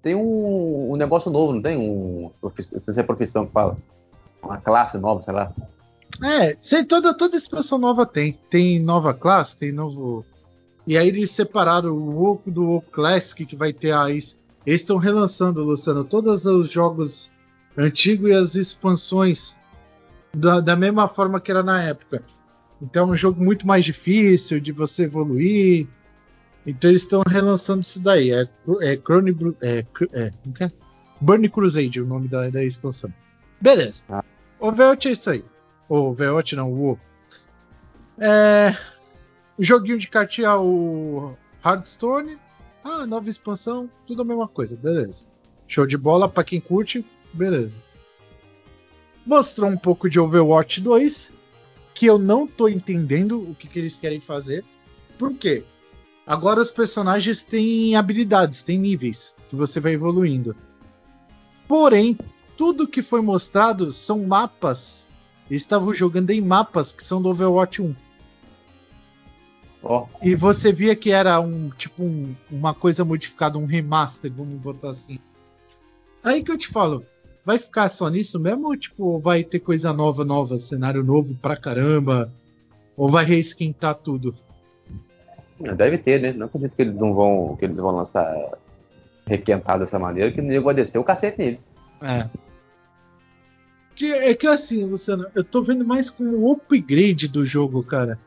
[0.00, 1.76] Tem um, um, negócio novo, não tem?
[1.76, 2.30] Um.
[2.54, 3.76] Sei a profissão que fala.
[4.40, 5.52] Uma classe nova, sei lá.
[6.22, 8.38] É, sei, toda, toda expansão nova tem.
[8.48, 10.24] Tem nova classe, tem novo.
[10.86, 14.08] E aí eles separaram o WoW do WoW Classic, que vai ter a.
[14.08, 17.28] Eles estão relançando, Luciano, todos os jogos
[17.76, 19.58] antigos e as expansões
[20.34, 22.22] da, da mesma forma que era na época.
[22.80, 25.86] Então é um jogo muito mais difícil de você evoluir.
[26.66, 28.30] Então eles estão relançando isso daí.
[28.30, 28.48] É,
[28.82, 30.72] é, Chrono, é, é, é?
[31.20, 33.12] Burn Crusade, o nome da, da expansão.
[33.60, 34.02] Beleza.
[34.08, 34.24] Ah.
[34.58, 35.44] Overwatch é isso aí.
[35.88, 36.98] O Overwatch não, o
[38.18, 38.76] é,
[39.58, 42.38] Joguinho de cartinha, o Hearthstone.
[42.84, 45.26] Ah, nova expansão, tudo a mesma coisa, beleza.
[45.66, 47.78] Show de bola para quem curte, beleza.
[49.24, 51.30] Mostrou um pouco de Overwatch 2,
[51.94, 54.64] que eu não tô entendendo o que, que eles querem fazer.
[55.18, 55.64] Por quê?
[56.26, 60.56] Agora os personagens têm habilidades, têm níveis que você vai evoluindo.
[61.66, 62.16] Porém,
[62.56, 65.00] tudo que foi mostrado são mapas
[65.50, 67.96] eles estavam jogando em mapas que são do Overwatch 1.
[69.82, 70.06] Oh.
[70.22, 74.90] E você via que era um tipo um, uma coisa modificada, um remaster, vamos botar
[74.90, 75.18] assim.
[76.22, 77.04] Aí que eu te falo,
[77.44, 81.56] vai ficar só nisso mesmo ou tipo vai ter coisa nova, nova, cenário novo pra
[81.56, 82.32] caramba?
[82.96, 84.34] Ou vai reesquentar tudo?
[85.76, 86.32] Deve ter, né?
[86.32, 88.34] Não acredito que eles não vão, que eles vão lançar
[89.26, 91.62] requentado dessa maneira, que nem vai descer o cacete neles.
[92.02, 92.28] É.
[93.94, 98.18] Que, é que assim, Luciano, eu tô vendo mais como o upgrade do jogo, cara.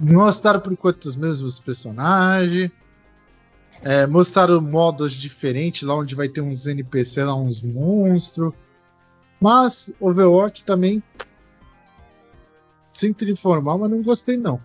[0.00, 2.70] Mostraram por enquanto os mesmos personagens.
[3.82, 8.52] É, mostraram modos diferentes, lá onde vai ter uns NPC, lá uns monstros.
[9.40, 11.02] Mas Overwatch também.
[12.90, 14.60] Sinto informar, mas não gostei não.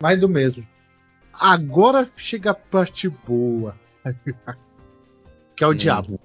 [0.00, 0.66] Mais do mesmo.
[1.38, 3.78] Agora chega a parte boa.
[5.54, 5.74] que é o hum.
[5.74, 6.20] diabo.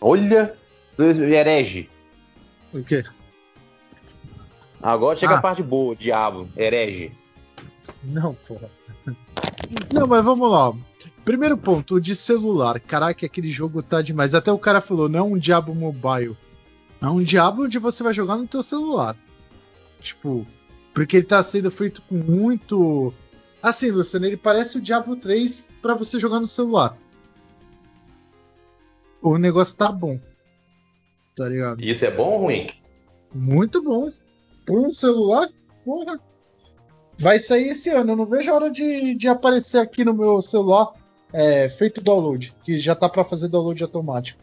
[0.00, 0.56] Olha,
[0.98, 1.88] herege.
[2.72, 3.04] O quê?
[4.82, 5.38] Agora chega ah.
[5.38, 7.12] a parte boa, diabo, herege.
[8.04, 8.70] Não, porra.
[9.92, 10.74] Não, mas vamos lá.
[11.24, 12.80] Primeiro ponto, o de celular.
[12.80, 14.34] Caraca, aquele jogo tá demais.
[14.34, 16.36] Até o cara falou, não é um Diabo Mobile.
[17.00, 19.16] É um Diabo onde você vai jogar no teu celular.
[20.00, 20.46] Tipo,
[20.94, 23.12] porque ele tá sendo feito com muito.
[23.62, 26.96] Assim, Luciano, ele parece o Diablo 3 para você jogar no celular.
[29.20, 30.18] O negócio tá bom.
[31.36, 31.80] Tá ligado?
[31.84, 32.68] Isso é bom ou ruim?
[33.34, 34.10] Muito bom.
[34.64, 35.48] Por um celular,
[35.84, 36.18] porra.
[37.18, 38.12] Vai sair esse ano.
[38.12, 40.92] Eu não vejo a hora de, de aparecer aqui no meu celular
[41.32, 44.40] é, feito download, que já tá para fazer download automático.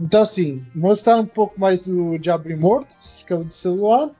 [0.00, 4.10] Então, assim, mostrar um pouco mais do Diablo Immortals, que é o de celular.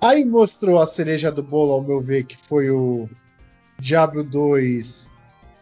[0.00, 3.08] Aí mostrou a cereja do bolo, ao meu ver, que foi o
[3.78, 5.10] Diablo 2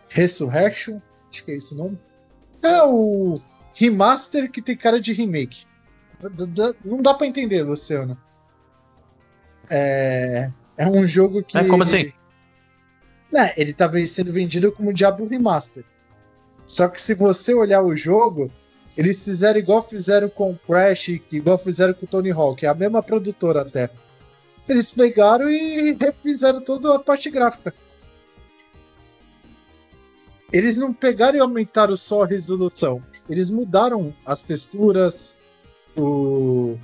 [0.08, 1.00] Resurrection.
[1.30, 1.98] Acho que é esse o nome.
[2.62, 3.40] É o
[3.74, 5.64] remaster que tem cara de remake.
[6.84, 8.18] Não dá para entender, Luciano.
[9.70, 11.56] É, é um jogo que.
[11.56, 12.12] É, como assim?
[13.32, 15.84] Né, ele tá sendo vendido como Diablo Remaster.
[16.66, 18.50] Só que se você olhar o jogo,
[18.96, 23.62] eles fizeram igual fizeram com Crash, igual fizeram com Tony Hawk, é a mesma produtora
[23.62, 23.90] até.
[24.68, 27.74] Eles pegaram e refizeram toda a parte gráfica.
[30.52, 33.02] Eles não pegaram e aumentaram só a resolução.
[33.28, 35.34] Eles mudaram as texturas,
[35.96, 36.78] o,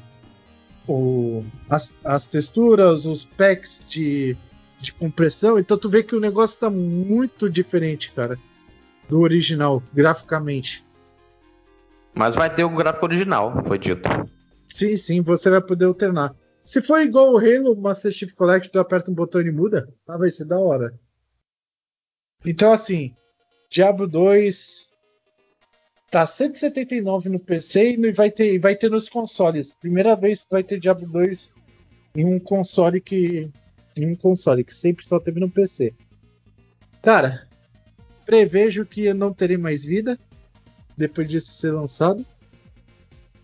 [0.91, 4.37] o, as, as texturas, os packs de,
[4.81, 5.59] de compressão.
[5.59, 8.39] Então tu vê que o negócio tá muito diferente, cara,
[9.09, 10.85] do original, graficamente.
[12.13, 14.09] Mas vai ter o gráfico original, foi dito.
[14.69, 16.35] Sim, sim, você vai poder alternar.
[16.63, 20.19] Se for igual o Halo Master Chief Collection, tu aperta um botão e muda, ah,
[20.19, 20.93] vai ser da hora.
[22.45, 23.15] Então, assim,
[23.71, 24.90] Diablo 2
[26.11, 29.73] tá 179 no PC e vai ter, vai ter nos consoles.
[29.73, 31.51] Primeira vez que vai ter Diablo 2
[32.17, 33.49] em um console que.
[33.97, 35.93] Em um console, que sempre só teve no PC.
[37.03, 37.47] Cara,
[38.25, 40.19] prevejo que eu não terei mais vida
[40.97, 42.25] depois disso ser lançado.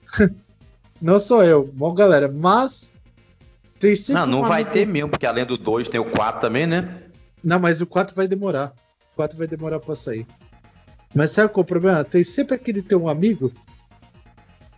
[1.02, 2.92] não sou eu, bom galera, mas
[3.78, 6.66] tem sempre Não, não vai ter mesmo, porque além do 2 tem o 4 também,
[6.66, 7.02] né?
[7.42, 8.72] Não, mas o 4 vai demorar.
[9.12, 10.26] O 4 vai demorar pra sair.
[11.16, 12.04] Mas sabe qual é o problema?
[12.04, 13.50] Tem sempre aquele teu amigo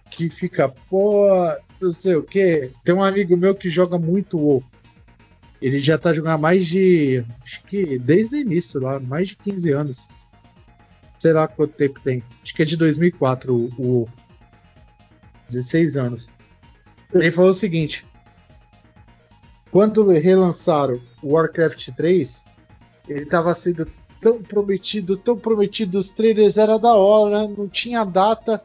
[0.09, 1.27] que fica, pô,
[1.81, 2.71] não sei o que.
[2.85, 4.63] Tem um amigo meu que joga muito WoW.
[5.61, 7.25] Ele já tá jogando há mais de.
[7.43, 10.09] Acho que desde o início lá, mais de 15 anos.
[11.19, 12.23] Sei lá quanto tempo tem.
[12.41, 14.09] Acho que é de 2004 o, o WoW.
[15.49, 16.31] 16 anos.
[17.13, 18.07] Ele falou o seguinte:
[19.73, 22.45] quando relançaram o Warcraft 3,
[23.09, 23.89] ele estava sendo
[24.21, 28.63] tão prometido, tão prometido, os trailers era da hora, não tinha data.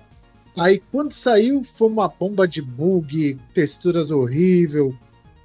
[0.57, 4.95] Aí quando saiu foi uma bomba de bug, texturas horrível,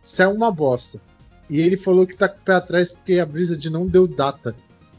[0.03, 1.01] saiu uma bosta.
[1.49, 4.55] E ele falou que tá com o pé atrás porque a Blizzard não deu data.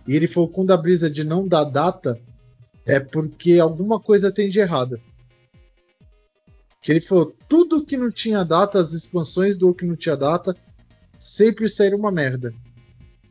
[0.07, 2.19] E ele falou que quando a Blizzard não dá data
[2.85, 4.99] é porque alguma coisa tem de errado.
[6.81, 10.55] Que ele falou, tudo que não tinha data, as expansões do que não tinha data,
[11.19, 12.53] sempre saíram uma merda.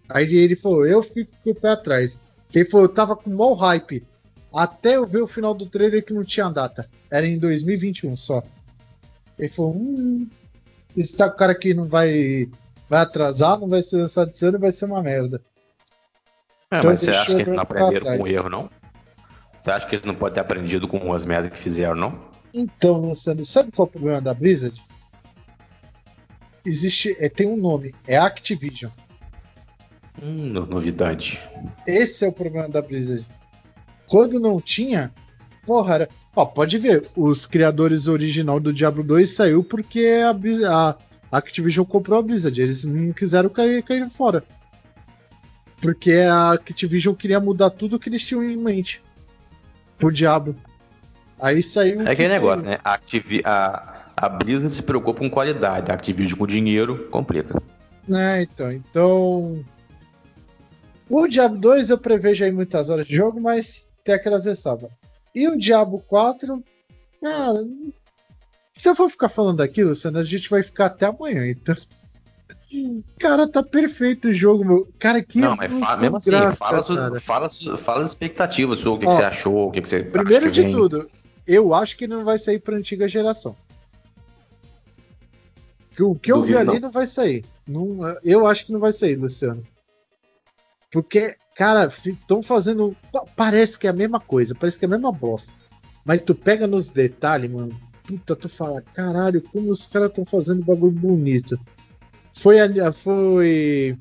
[0.09, 2.18] Aí ele falou, eu fico com o pé atrás.
[2.54, 4.06] Ele falou, eu tava com maior hype.
[4.52, 6.88] Até eu ver o final do trailer que não tinha data.
[7.11, 8.42] Era em 2021 só.
[9.38, 10.26] Ele falou, hum,
[10.96, 12.48] esse tá com o cara que não vai,
[12.88, 15.42] vai atrasar, não vai ser lançado esse ano, vai ser uma merda.
[16.70, 18.70] É, então, mas você acha que eles não aprenderam com o erro, não?
[19.62, 22.18] Você acha que eles não podem ter aprendido com as merdas que fizeram, não?
[22.52, 24.82] Então, Luciano, sabe qual é o problema da Blizzard?
[26.64, 28.90] Existe, é, tem um nome, é Activision.
[30.22, 31.40] Hum, novidade.
[31.86, 33.26] Esse é o problema da Blizzard.
[34.06, 35.12] Quando não tinha,
[35.64, 40.20] porra, era, ó, pode ver, os criadores original do Diablo 2 saiu porque
[40.66, 40.96] a,
[41.30, 44.42] a Activision comprou a Blizzard, eles não quiseram cair, cair fora.
[45.80, 49.00] Porque a Activision queria mudar tudo que eles tinham em mente
[49.96, 50.56] pro Diablo.
[51.40, 52.02] Aí saiu.
[52.02, 52.78] É aquele negócio, né?
[52.82, 57.62] A, Activi a, a Blizzard se preocupa com qualidade, a Activision com dinheiro complica.
[58.10, 58.72] É, então.
[58.72, 59.64] Então.
[61.11, 64.90] O Diablo 2 eu prevejo aí muitas horas de jogo, mas tem aquelas ressalvas.
[65.34, 66.62] E o Diablo 4,
[67.22, 67.64] cara,
[68.72, 71.74] se eu for ficar falando daquilo, a gente vai ficar até amanhã, então.
[73.18, 74.88] Cara, tá perfeito o jogo, meu.
[74.98, 79.06] Cara, que Não, mas fala, mesmo assim, gráfica, fala, fala, fala, as expectativas, o que,
[79.06, 81.11] Ó, que você achou, o que, que você Primeiro de tudo,
[81.46, 83.56] eu acho que ele não vai sair para antiga geração.
[85.96, 86.80] Que o que eu vi ali não.
[86.80, 87.44] não vai sair.
[87.66, 89.64] Não, eu acho que não vai sair, Luciano.
[90.91, 92.97] Porque, cara, estão fazendo.
[93.36, 95.53] Parece que é a mesma coisa, parece que é a mesma bosta.
[96.05, 97.78] Mas tu pega nos detalhes, mano.
[98.03, 101.61] Puta, tu fala, caralho, como os caras estão fazendo bagulho bonito.
[102.32, 102.57] Foi,
[102.93, 103.99] foi.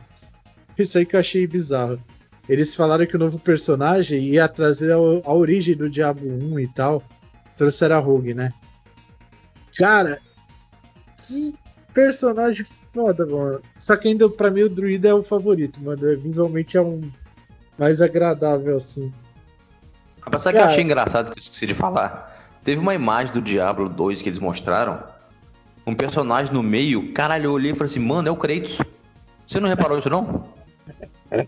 [0.78, 2.02] Isso aí que eu achei bizarro.
[2.48, 6.68] Eles falaram que o novo personagem ia trazer a, a origem do Diablo 1 e
[6.70, 7.04] tal.
[7.58, 8.54] Trouxeram a Rogue, né?
[9.76, 10.22] Cara,
[11.26, 11.54] que
[11.94, 13.62] personagem foda, mano.
[13.78, 16.10] Só que ainda pra mim o druida é o favorito, mano.
[16.10, 17.02] É, visualmente é um
[17.78, 19.12] mais agradável assim.
[20.32, 22.36] Mas sabe o que eu achei engraçado que eu esqueci de falar?
[22.64, 25.02] Teve uma imagem do Diablo 2 que eles mostraram.
[25.86, 27.14] Um personagem no meio.
[27.14, 28.78] Caralho, eu olhei e falei assim, mano, é o Kratos.
[29.48, 30.46] Você não reparou isso, não?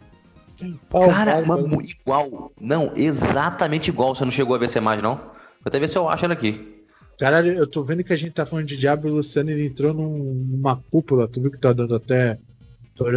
[0.90, 2.52] Cara, mano, igual.
[2.60, 4.16] Não, exatamente igual.
[4.16, 5.16] Você não chegou a ver essa imagem, não?
[5.16, 6.79] Vou até ver se eu acho ela aqui.
[7.20, 9.68] Caralho, eu tô vendo que a gente tá falando de Diablo e o Luciano ele
[9.68, 11.28] entrou num, numa cúpula.
[11.28, 12.40] Tu viu que tá dando até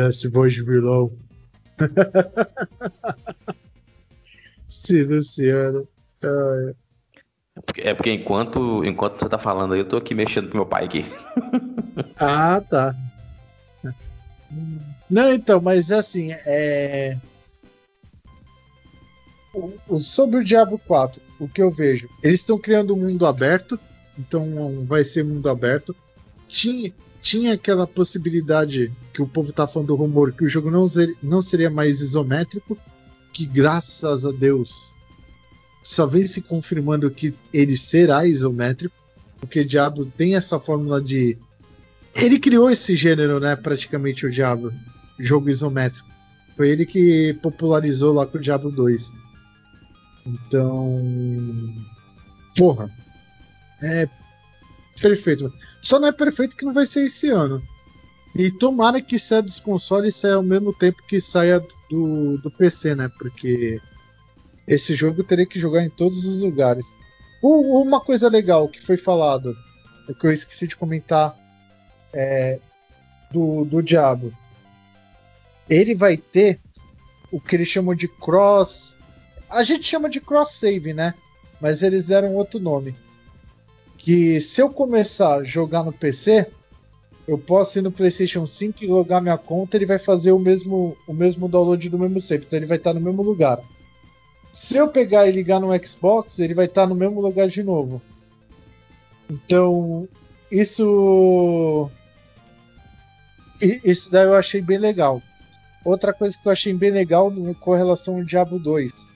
[0.09, 1.17] esse voz below.
[4.67, 5.87] Sim, Luciano.
[7.55, 10.57] É porque, é porque enquanto, enquanto você tá falando aí, eu tô aqui mexendo com
[10.57, 11.05] meu pai aqui.
[12.19, 12.97] ah, tá.
[15.09, 17.17] Não, então, mas assim, é.
[20.01, 22.09] sobre o Diablo 4, o que eu vejo?
[22.21, 23.79] Eles estão criando um mundo aberto,
[24.19, 25.95] então vai ser mundo aberto.
[26.49, 30.89] Tinha, tinha aquela possibilidade que o povo tá falando do rumor que o jogo não,
[30.89, 32.77] ser, não seria mais isométrico,
[33.33, 34.93] que graças a Deus
[35.83, 38.95] só vem se confirmando que ele será isométrico,
[39.41, 41.37] porque Diablo tem essa fórmula de.
[42.15, 43.57] Ele criou esse gênero, né?
[43.57, 44.73] Praticamente o Diablo,
[45.19, 46.07] jogo isométrico.
[46.57, 49.11] Foi ele que popularizou lá com o Diablo 2.
[50.27, 51.03] Então.
[52.57, 52.91] Porra.
[53.83, 54.09] É
[55.01, 55.53] perfeito.
[55.81, 57.63] Só não é perfeito que não vai ser esse ano.
[58.35, 61.61] E tomara que saia dos consoles saia ao mesmo tempo que saia
[61.91, 63.11] do, do PC, né?
[63.19, 63.81] Porque
[64.67, 66.87] esse jogo teria que jogar em todos os lugares.
[67.43, 69.55] uma coisa legal que foi falado,
[70.19, 71.37] que eu esqueci de comentar,
[72.13, 72.59] é,
[73.31, 74.33] do, do Diabo.
[75.69, 76.61] Ele vai ter
[77.31, 78.97] o que eles chamam de cross.
[79.51, 81.15] A gente chama de cross save, né?
[81.61, 82.95] Mas eles deram outro nome.
[84.03, 86.47] Que se eu começar a jogar no PC,
[87.27, 90.97] eu posso ir no PlayStation 5 e logar minha conta, ele vai fazer o mesmo,
[91.07, 93.59] o mesmo download do mesmo save, então ele vai estar no mesmo lugar.
[94.53, 98.03] Se eu pegar e ligar no Xbox, ele vai estar no mesmo lugar de novo.
[99.31, 100.07] Então,
[100.51, 101.91] isso.
[103.61, 105.23] Isso daí eu achei bem legal.
[105.85, 109.12] Outra coisa que eu achei bem legal com relação ao Diablo 2.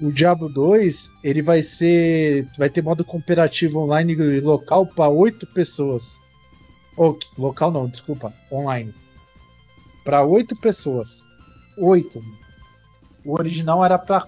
[0.00, 2.46] O Diablo 2, ele vai ser.
[2.58, 6.18] Vai ter modo cooperativo online local para 8 pessoas.
[6.96, 8.94] Ou, local não, desculpa, online.
[10.04, 11.24] Para 8 pessoas.
[11.78, 12.22] 8.
[13.24, 14.26] O original era para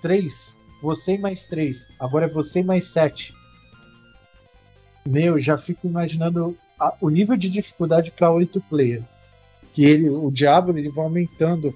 [0.00, 0.56] 3.
[0.80, 1.88] Você e mais 3.
[1.98, 3.34] Agora é você e mais 7.
[5.04, 9.02] Meu, já fico imaginando a, o nível de dificuldade para 8 player.
[9.74, 11.74] Que ele, o Diablo ele vai aumentando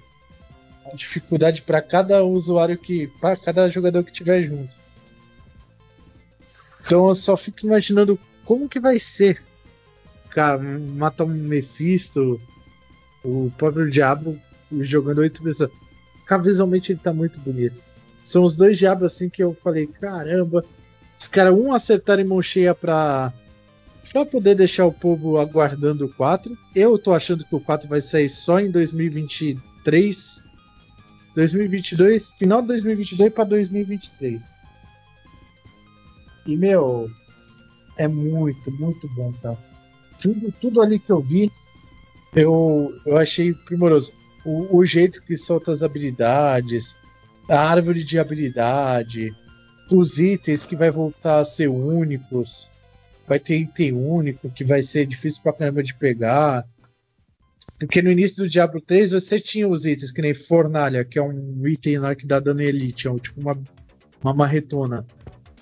[0.95, 3.07] dificuldade para cada usuário que.
[3.21, 4.75] para cada jogador que tiver junto.
[6.85, 9.43] Então eu só fico imaginando como que vai ser.
[10.31, 12.41] Cara, matar um Mephisto,
[13.25, 14.39] o próprio Diablo
[14.81, 15.71] jogando 8 pessoas.
[16.27, 17.81] Cara, visualmente ele tá muito bonito.
[18.25, 20.65] São os dois diabos assim que eu falei, caramba,
[21.19, 23.33] os caras um acertarem mão cheia pra,
[24.11, 26.57] pra poder deixar o povo aguardando o 4.
[26.75, 30.45] Eu tô achando que o 4 vai sair só em 2023.
[31.35, 34.43] 2022, final de 2022 para 2023.
[36.47, 37.11] E meu,
[37.97, 39.57] é muito, muito bom, tá?
[40.21, 41.51] Tudo, tudo ali que eu vi,
[42.35, 44.13] eu, eu achei primoroso.
[44.45, 46.97] O, o jeito que solta as habilidades,
[47.49, 49.31] a árvore de habilidade,
[49.91, 52.69] os itens que vai voltar a ser únicos,
[53.27, 56.67] vai ter item único que vai ser difícil pra caramba de pegar.
[57.79, 61.23] Porque no início do Diablo 3 você tinha os itens, que nem Fornalha, que é
[61.23, 63.59] um item lá que dá dano elite, é tipo uma,
[64.23, 65.07] uma marretona.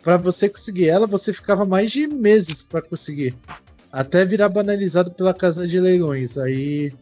[0.03, 3.35] Para você conseguir ela, você ficava mais de meses para conseguir.
[3.93, 6.39] Até virar banalizado pela casa de leilões.
[6.39, 6.93] Aí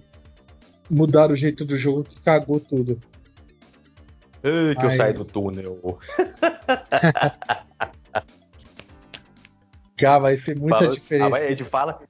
[0.91, 2.99] mudaram o jeito do jogo que cagou tudo.
[4.43, 4.93] Ei, que Mas...
[4.93, 5.99] eu saí do túnel.
[9.97, 11.37] Cara, vai ter muita Falou, diferença.
[11.37, 12.01] A gente fala,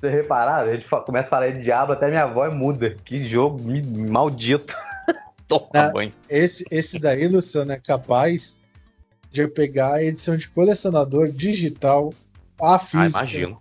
[0.00, 0.70] vocês repararam?
[0.70, 2.96] A gente começa a falar de diabo, até minha voz muda.
[3.04, 3.60] Que jogo
[4.08, 4.76] maldito.
[5.48, 6.12] Toma ah, banho.
[6.28, 8.56] Esse, esse daí, Luciano, é capaz
[9.30, 12.12] de eu pegar a edição de colecionador digital,
[12.60, 13.18] a física.
[13.18, 13.60] Ah, imagino.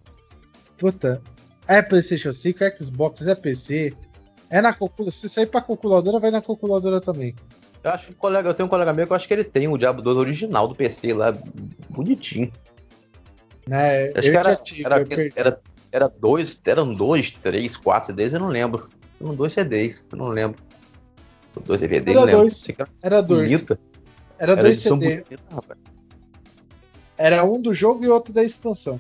[0.78, 1.22] Puta,
[1.68, 3.94] É PlayStation 5, é Xbox, é PC.
[4.50, 5.12] É na calculadora.
[5.12, 7.36] Se sair pra calculadora, vai na calculadora também.
[7.84, 9.68] Eu acho que colega, eu tenho um colega meu que eu acho que ele tem
[9.68, 11.34] o Diablo 2 original do PC lá,
[11.90, 12.52] bonitinho.
[13.68, 15.62] Né, acho que era, tive, era, era,
[15.92, 18.90] era, dois, eram dois, três, quatro CDs, eu não lembro.
[19.20, 20.62] Eram dois CDs, eu não lembro.
[21.66, 22.70] Dois DVDs, era não dois.
[22.70, 23.50] Era, era dois.
[23.50, 23.80] Bonita.
[24.38, 25.24] Era, era dois CDs.
[27.18, 29.00] Era um do jogo e outro da expansão.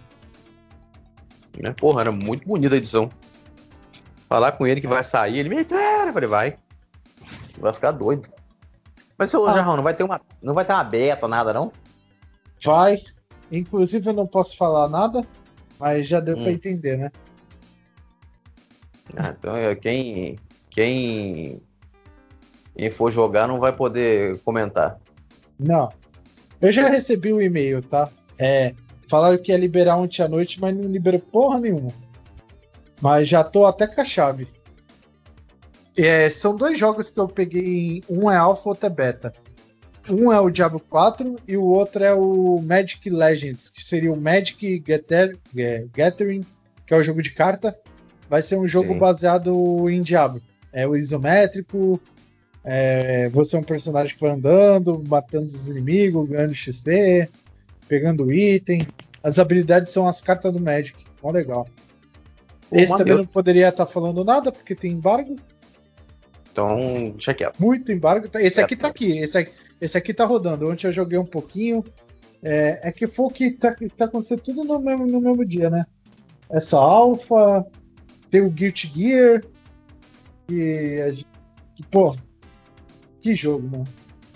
[1.61, 1.71] Né?
[1.73, 3.09] Porra, era muito bonita a edição.
[4.27, 6.57] Falar com ele que vai sair, ele me eu falei, vai.
[7.59, 8.27] Vai ficar doido.
[9.17, 9.53] Mas, seu ah.
[9.53, 10.21] Jarrão, não vai ter uma.
[10.41, 11.71] Não vai ter uma beta, nada, não?
[12.63, 13.01] Vai.
[13.51, 15.25] Inclusive eu não posso falar nada,
[15.79, 16.43] mas já deu hum.
[16.43, 17.11] pra entender, né?
[19.15, 20.37] Ah, então quem.
[20.69, 21.61] Quem.
[22.75, 24.99] Quem for jogar não vai poder comentar.
[25.59, 25.89] Não.
[26.61, 28.09] Eu já recebi o um e-mail, tá?
[28.37, 28.73] É.
[29.07, 31.91] Falaram que ia liberar ontem à noite, mas não liberou porra nenhuma.
[33.01, 34.47] Mas já tô até com a chave.
[35.95, 38.03] É, são dois jogos que eu peguei.
[38.09, 39.33] Um é alpha, outro é beta.
[40.09, 44.19] Um é o Diablo 4 e o outro é o Magic Legends, que seria o
[44.19, 44.83] Magic
[45.93, 46.45] Gathering,
[46.85, 47.77] que é o jogo de carta.
[48.29, 48.99] Vai ser um jogo Sim.
[48.99, 50.41] baseado em Diablo.
[50.71, 51.99] É o isométrico.
[52.63, 57.29] É, você é um personagem que vai andando, matando os inimigos, ganhando XP,
[57.87, 58.85] pegando item.
[59.23, 60.97] As habilidades são as cartas do Magic.
[61.23, 61.67] Mó legal.
[62.71, 65.37] Esse também não poderia estar falando nada, porque tem embargo.
[66.51, 67.57] Então, deixa quieto.
[67.59, 68.27] Muito embargo.
[68.35, 69.17] Esse aqui tá aqui.
[69.17, 70.69] Esse aqui, esse aqui tá rodando.
[70.69, 71.83] Ontem eu joguei um pouquinho.
[72.41, 75.85] É, é que foi que tá, tá acontecendo tudo no mesmo, no mesmo dia, né?
[76.49, 77.65] Essa Alpha,
[78.29, 79.43] tem o Guilty Gear.
[80.49, 81.25] E,
[81.75, 82.15] que, pô,
[83.19, 83.87] que jogo, mano.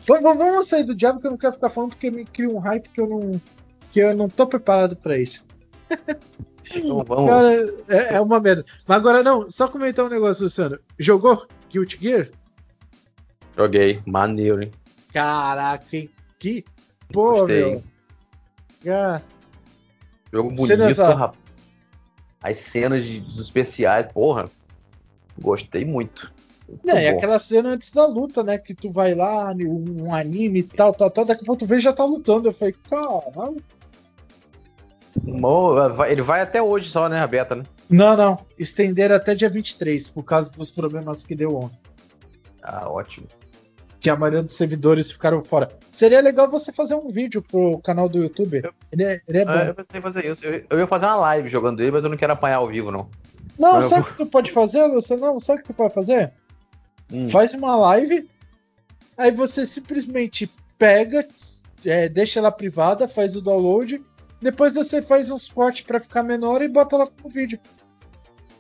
[0.05, 2.89] Vamos sair do diabo que eu não quero ficar falando porque me cria um hype
[2.89, 3.41] que eu não,
[3.91, 5.45] que eu não tô preparado para isso.
[6.73, 7.29] Então, vamos.
[7.29, 8.65] Cara, é, é, uma merda.
[8.87, 10.79] Mas agora não, só comentar um negócio, Luciano.
[10.97, 12.29] Jogou Guilty Gear?
[13.57, 14.71] Joguei, maneiro, hein?
[15.14, 16.09] Caraca, hein?
[16.39, 16.64] Que.
[17.12, 17.66] Pô, Gostei.
[17.66, 17.84] meu.
[18.84, 19.24] Cara.
[20.32, 21.41] Jogo bonito, rapaz.
[22.41, 24.49] As cenas de, dos especiais, porra.
[25.39, 26.34] Gostei muito.
[26.68, 28.57] muito é, e aquela cena antes da luta, né?
[28.57, 31.26] Que tu vai lá, um anime e tal, tal, tal.
[31.26, 32.47] Daqui a pouco tu vê já tá lutando.
[32.47, 33.62] Eu falei, caralho.
[36.09, 37.64] Ele vai até hoje só, né, a beta, né?
[37.89, 38.38] Não, não.
[38.57, 41.78] Estender até dia 23, por causa dos problemas que deu ontem.
[42.64, 43.28] Ah, ótimo.
[44.01, 45.69] Que a maioria dos servidores ficaram fora.
[45.89, 48.61] Seria legal você fazer um vídeo pro canal do YouTube.
[48.63, 49.51] Eu, ele é, ele é bom.
[49.51, 50.45] eu pensei em fazer isso.
[50.45, 52.91] Eu, eu, ia fazer uma live jogando ele, mas eu não quero apanhar ao vivo,
[52.91, 53.09] não.
[53.57, 54.11] Não, mas sabe o eu...
[54.11, 55.39] que tu pode fazer, você não?
[55.39, 56.33] Sabe o que tu pode fazer?
[57.13, 57.29] Hum.
[57.29, 58.27] Faz uma live,
[59.17, 61.27] aí você simplesmente pega,
[61.85, 64.03] é, deixa ela privada, faz o download
[64.41, 67.59] depois você faz uns cortes para ficar menor e bota lá no vídeo.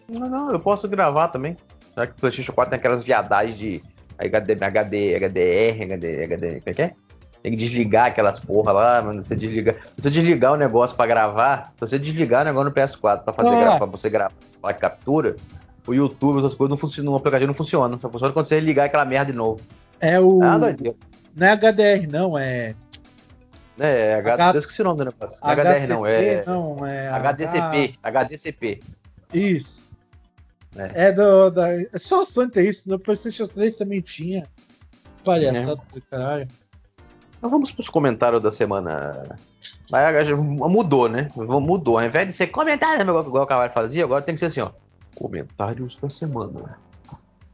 [0.07, 1.57] Não, não, eu posso gravar também.
[1.97, 3.83] Já que o PlayStation 4 tem aquelas viadagens de
[4.25, 6.93] HD, HD, HDR, HD, HD, como é que é?
[7.41, 9.23] Tem que desligar aquelas porra lá, mano.
[9.23, 9.75] Você desliga.
[9.95, 13.33] Se você desligar o negócio pra gravar, se você desligar o negócio no PS4 pra
[13.33, 13.61] fazer ah.
[13.61, 13.77] gra...
[13.77, 15.35] pra você gravar a captura,
[15.87, 17.97] o YouTube, essas coisas não funcionam, o aplicativo não funciona.
[17.99, 19.59] Só funciona quando você ligar aquela merda de novo.
[19.99, 20.39] É o.
[20.43, 22.75] Ah, não é HDR, não, é
[23.79, 24.33] é, é H...
[24.33, 24.51] H...
[24.53, 25.37] eu esqueci o nome do negócio.
[25.41, 26.43] Não é HDR não, é.
[26.45, 27.95] Não, é HDCP.
[28.03, 28.19] H...
[28.21, 28.79] HDCP.
[29.33, 29.89] Isso.
[30.75, 31.49] É, é do.
[31.49, 31.69] Da...
[31.73, 34.47] É só a Sony tem isso, no PlayStation 3 também tinha.
[35.23, 35.95] Palhaçada é.
[35.95, 36.47] do caralho.
[37.37, 39.37] Então vamos para os comentários da semana.
[40.69, 41.27] Mudou, né?
[41.35, 41.97] Mudou.
[41.97, 44.61] Ao invés de ser comentário, igual, igual o Cavalo fazia, agora tem que ser assim,
[44.61, 44.71] ó.
[45.15, 46.77] Comentários da semana.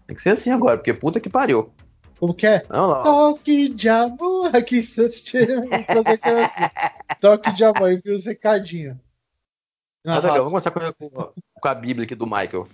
[0.05, 1.72] Tem que ser assim agora, porque puta que pariu.
[2.20, 2.59] Como que é?
[2.59, 4.55] Toque de amor.
[4.55, 5.09] Aqui assim.
[7.20, 8.01] Toque de amor.
[8.03, 8.97] E os recadinhos.
[10.05, 12.68] Mas legal, vamos começar com, com, a Bíblia aqui do Michael.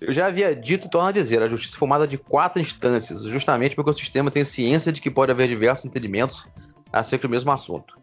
[0.00, 3.22] Eu já havia dito e torno a dizer, a justiça é formada de quatro instâncias,
[3.24, 6.46] justamente porque o sistema tem ciência de que pode haver diversos entendimentos
[6.92, 7.98] acerca do mesmo assunto.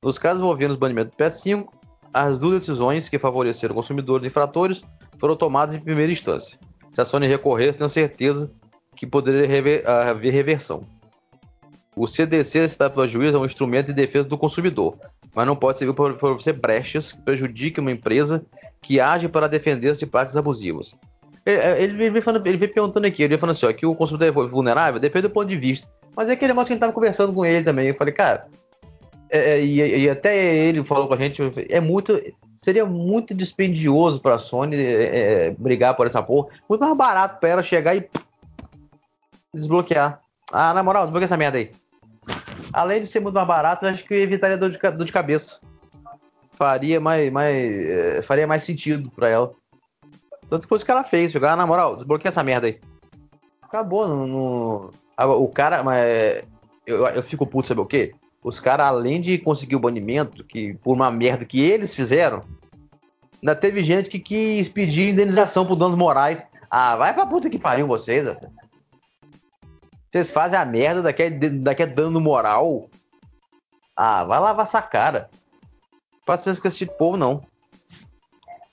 [0.00, 1.66] Nos casos envolvendo os banimentos do PS5,
[2.12, 4.84] as duas decisões que favoreceram consumidores e infratores
[5.18, 6.58] foram tomadas em primeira instância.
[6.92, 8.52] Se a Sony recorrer, tenho certeza
[8.94, 10.86] que poderia rever, haver reversão.
[11.96, 14.96] O CDC, está pelo juiz, é um instrumento de defesa do consumidor,
[15.34, 18.44] mas não pode servir para oferecer brechas que prejudiquem uma empresa
[18.80, 20.94] que age para defender-se de práticas abusivas.
[21.46, 24.28] É, ele vem, falando, ele vem perguntando aqui, ele falando assim, ó, que o consumidor
[24.28, 25.86] é vulnerável, depende do ponto de vista.
[26.16, 27.88] Mas é aquele negócio que a gente estava conversando com ele também.
[27.88, 28.46] Eu falei, cara,
[29.30, 32.20] é, é, e, e, até ele falou com a gente, é muito.
[32.60, 36.48] Seria muito dispendioso para a Sony é, é, brigar por essa porra.
[36.66, 38.08] Muito mais barato para ela chegar e
[39.52, 40.20] desbloquear.
[40.50, 41.70] Ah, na moral, desbloqueia essa merda aí.
[42.72, 45.58] Além de ser muito mais barato, acho que evitaria dor de, dor de cabeça.
[46.52, 49.52] Faria mais, mais, é, faria mais sentido para ela.
[50.54, 51.32] Tantas coisas que ela fez.
[51.32, 52.78] Jogar, na moral, desbloqueia essa merda aí.
[53.60, 54.06] Acabou.
[54.06, 54.90] No, no...
[55.18, 56.44] O cara, mas
[56.86, 58.14] eu, eu fico puto, sabe o quê?
[58.40, 62.40] Os caras, além de conseguir o banimento, que por uma merda que eles fizeram,
[63.42, 66.46] ainda teve gente que quis pedir indenização por danos morais.
[66.70, 68.38] Ah, vai pra puta que pariu vocês, velho.
[70.08, 72.88] Vocês fazem a merda, daqui é, daqui é dano moral.
[73.96, 75.28] Ah, vai lavar essa cara.
[76.24, 77.42] Paciência com esse tipo de povo, não.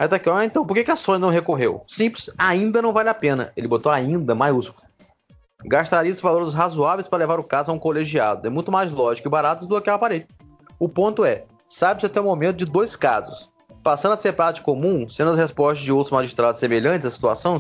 [0.02, 1.84] Aí tá aqui, ó, então por que, que a Sony não recorreu?
[1.88, 3.52] Simples, ainda não vale a pena.
[3.56, 4.82] Ele botou ainda maiúsculo.
[5.64, 8.48] Gastaria esses valores razoáveis para levar o caso a um colegiado.
[8.48, 10.26] É muito mais lógico e barato desbloquear o aparelho.
[10.80, 13.52] O ponto é, sabe-se até o momento de dois casos.
[13.84, 17.60] Passando a ser prática comum, sendo as respostas de outros magistrados semelhantes à situação,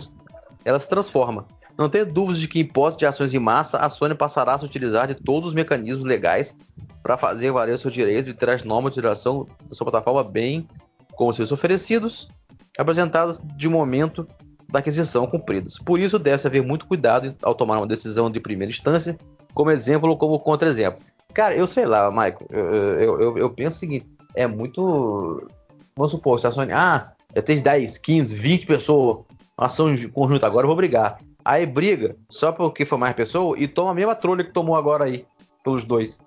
[0.65, 1.45] ela se transforma.
[1.77, 4.57] Não tenha dúvidas de que em hipótese de ações em massa, a Sony passará a
[4.57, 6.57] se utilizar de todos os mecanismos legais
[7.03, 10.23] para fazer valer o seu direito de ter as normas de utilização da sua plataforma
[10.23, 10.67] bem
[11.15, 12.29] como serviços oferecidos,
[12.77, 14.27] apresentadas de momento
[14.69, 15.77] da aquisição cumpridas.
[15.77, 19.17] Por isso, deve haver muito cuidado ao tomar uma decisão de primeira instância,
[19.53, 21.01] como exemplo ou como contra-exemplo.
[21.33, 24.05] Cara, eu sei lá, Michael, eu, eu, eu, eu, penso o seguinte:
[24.35, 25.47] é muito.
[25.95, 26.71] Vamos supor, se a Sony.
[26.71, 29.25] Ah, eu tenho 10, 15, 20 pessoas,
[29.57, 31.19] ação conjunta, agora eu vou brigar.
[31.43, 35.05] Aí briga só porque foi mais pessoa e toma a mesma trolha que tomou agora
[35.05, 35.25] aí,
[35.63, 36.19] pelos dois.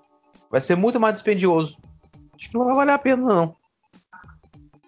[0.51, 1.77] Vai ser muito mais dispendioso.
[2.35, 3.55] Acho que não vai valer a pena, não.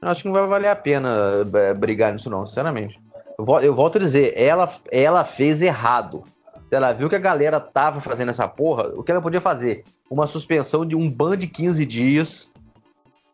[0.08, 3.00] Acho que não vai valer a pena é, brigar nisso, não, sinceramente.
[3.38, 6.24] Eu volto a dizer, ela, ela fez errado.
[6.72, 9.84] Ela viu que a galera tava fazendo essa porra, o que ela podia fazer?
[10.10, 12.50] Uma suspensão de um ban de 15 dias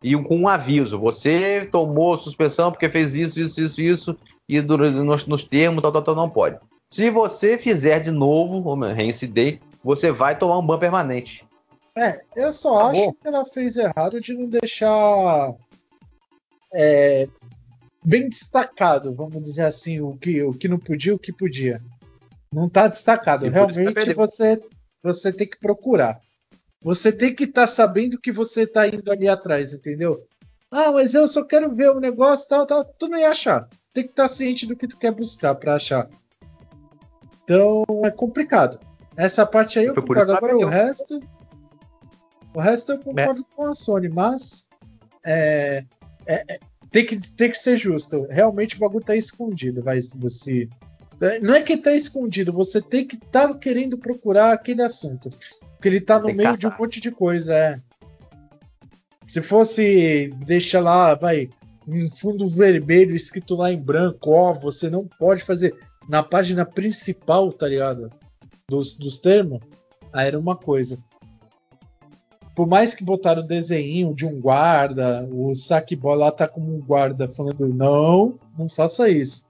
[0.01, 0.99] e com um aviso.
[0.99, 4.17] Você tomou suspensão porque fez isso, isso, isso, isso,
[4.49, 6.57] e nos, nos termos, tal, tal, tal, não pode.
[6.89, 11.45] Se você fizer de novo, reincidei, você vai tomar um ban permanente.
[11.95, 15.53] É, eu só acho que ela fez errado de não deixar
[16.73, 17.27] é,
[18.03, 21.81] bem destacado, vamos dizer assim, o que, o que não podia, o que podia.
[22.51, 23.47] Não está destacado.
[23.47, 24.61] Realmente você,
[25.01, 26.19] você tem que procurar.
[26.81, 30.25] Você tem que estar tá sabendo que você está indo ali atrás, entendeu?
[30.69, 32.83] Ah, mas eu só quero ver o negócio, tal, tal.
[32.83, 33.67] Tu não ia achar.
[33.93, 36.09] Tem que estar tá ciente do que tu quer buscar para achar.
[37.43, 38.79] Então é complicado.
[39.15, 40.33] Essa parte aí eu concordo.
[40.33, 41.19] Agora o resto.
[42.53, 43.55] O resto eu concordo é.
[43.55, 44.67] com a Sony, mas
[45.25, 45.85] é,
[46.25, 46.59] é, é
[46.93, 48.27] tem que, tem que ser justo.
[48.29, 50.69] Realmente o bagulho tá escondido, vai você.
[51.41, 55.31] Não é que tá escondido, você tem que estar tá querendo procurar aquele assunto.
[55.73, 56.57] Porque ele tá no meio caçar.
[56.57, 57.81] de um monte de coisa, é.
[59.25, 61.49] Se fosse, deixa lá, vai,
[61.87, 65.75] um fundo vermelho escrito lá em branco, ó, você não pode fazer
[66.07, 68.11] na página principal, tá ligado?
[68.69, 69.61] Dos, dos termos,
[70.11, 70.99] aí era uma coisa
[72.55, 76.75] por mais que botaram o desenho de um guarda, o saque bola lá tá como
[76.75, 79.43] um guarda falando não, não faça isso.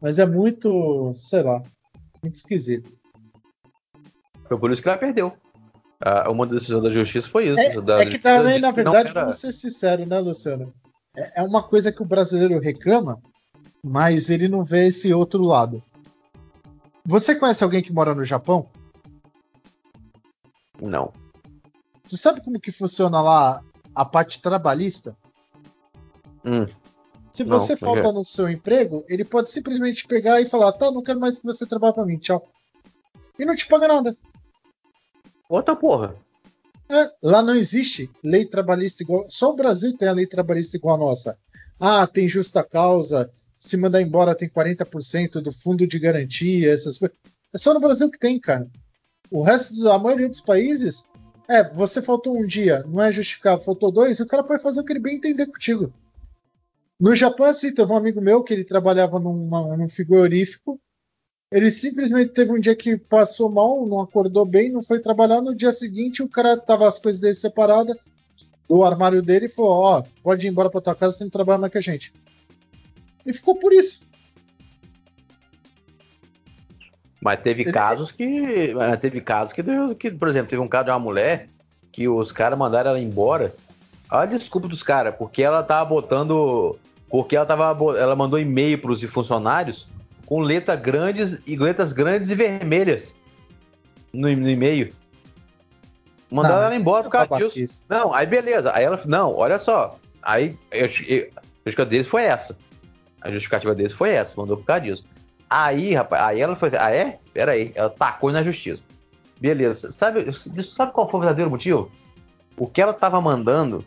[0.00, 1.62] Mas é muito, sei lá,
[2.22, 2.96] muito esquisito.
[4.46, 5.32] Foi por isso que ela perdeu.
[6.00, 7.58] Ah, uma decisão da justiça foi isso.
[7.58, 9.22] É, da, é que também, na verdade, era...
[9.22, 10.72] vamos ser sinceros, né, Luciano?
[11.16, 13.18] É, é uma coisa que o brasileiro reclama,
[13.82, 15.82] mas ele não vê esse outro lado.
[17.04, 18.68] Você conhece alguém que mora no Japão?
[20.80, 21.12] Não.
[22.08, 23.62] Tu sabe como que funciona lá
[23.94, 25.16] a parte trabalhista?
[26.44, 26.66] Hum.
[27.32, 31.02] Se você não, falta no seu emprego, ele pode simplesmente pegar e falar: tá, não
[31.02, 32.46] quero mais que você trabalhe para mim, tchau.
[33.38, 34.16] E não te paga nada.
[35.48, 36.14] Outra porra.
[36.88, 39.26] É, lá não existe lei trabalhista igual.
[39.28, 41.38] Só o Brasil tem a lei trabalhista igual a nossa.
[41.78, 43.30] Ah, tem justa causa.
[43.58, 47.16] Se mandar embora, tem 40% do fundo de garantia, essas coisas.
[47.52, 48.68] É só no Brasil que tem, cara.
[49.30, 51.04] O resto da maioria dos países
[51.48, 54.84] é, você faltou um dia, não é justificável, faltou dois, o cara pode fazer o
[54.84, 55.92] que ele bem entender contigo.
[56.98, 60.80] No Japão, assim, teve um amigo meu que ele trabalhava numa, num frigorífico.
[61.52, 65.42] Ele simplesmente teve um dia que passou mal, não acordou bem, não foi trabalhar.
[65.42, 67.96] No dia seguinte, o cara tava as coisas dele separadas
[68.66, 71.32] do armário dele e falou: Ó, oh, pode ir embora pra tua casa, tem que
[71.32, 72.12] trabalhar mais que a gente.
[73.24, 74.00] E ficou por isso.
[77.20, 78.74] Mas teve casos que.
[79.00, 79.62] Teve casos que,
[79.98, 81.48] que, por exemplo, teve um caso de uma mulher
[81.90, 83.54] que os caras mandaram ela embora.
[84.10, 86.78] Olha a desculpa dos caras, porque ela tava botando.
[87.08, 87.74] Porque ela tava.
[87.98, 89.86] Ela mandou e-mail pros funcionários
[90.26, 93.14] com letras grandes e letras grandes e vermelhas
[94.12, 94.92] no, no e-mail.
[96.30, 97.58] Mandaram ela embora por causa disso.
[97.58, 97.84] Isso.
[97.88, 98.72] Não, aí beleza.
[98.74, 99.00] Aí ela.
[99.06, 99.98] Não, olha só.
[100.22, 102.56] Aí eu, eu, a justificativa deles foi essa.
[103.20, 105.04] A justificativa deles foi essa, mandou por causa disso.
[105.48, 106.70] Aí, rapaz, aí ela foi.
[106.76, 107.18] Ah, é?
[107.32, 107.72] Pera aí.
[107.74, 108.82] Ela tacou na justiça.
[109.40, 109.90] Beleza.
[109.92, 111.90] Sabe, sabe qual foi o verdadeiro motivo?
[112.56, 113.84] O que ela tava mandando,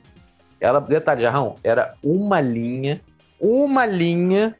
[0.60, 3.02] ela, detalhe, Jarrão, era uma linha,
[3.40, 4.56] uma linha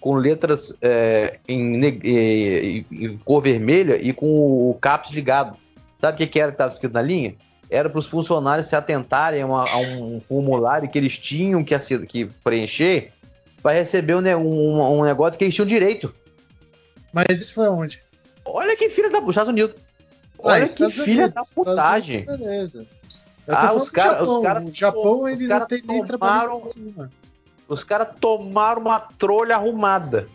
[0.00, 5.56] com letras é, em, em, em, cor vermelha e com o CAPS ligado.
[5.98, 7.34] Sabe o que, que era que estava escrito na linha?
[7.68, 12.26] Era para os funcionários se atentarem a, a, um formulário que eles tinham que, que
[12.44, 13.10] preencher
[13.62, 16.14] para receber um, um, um, negócio que eles tinham direito.
[17.16, 18.02] Mas isso foi onde?
[18.44, 19.74] Olha que filha da Estados Unidos.
[20.38, 22.26] Ah, Olha ah, que filha Unidos, da putagem.
[22.26, 22.86] beleza.
[23.48, 24.20] ah, os caras.
[24.20, 26.74] O Japão ele não tem nem trabalho.
[27.66, 30.28] Os caras tomaram uma trolha arrumada.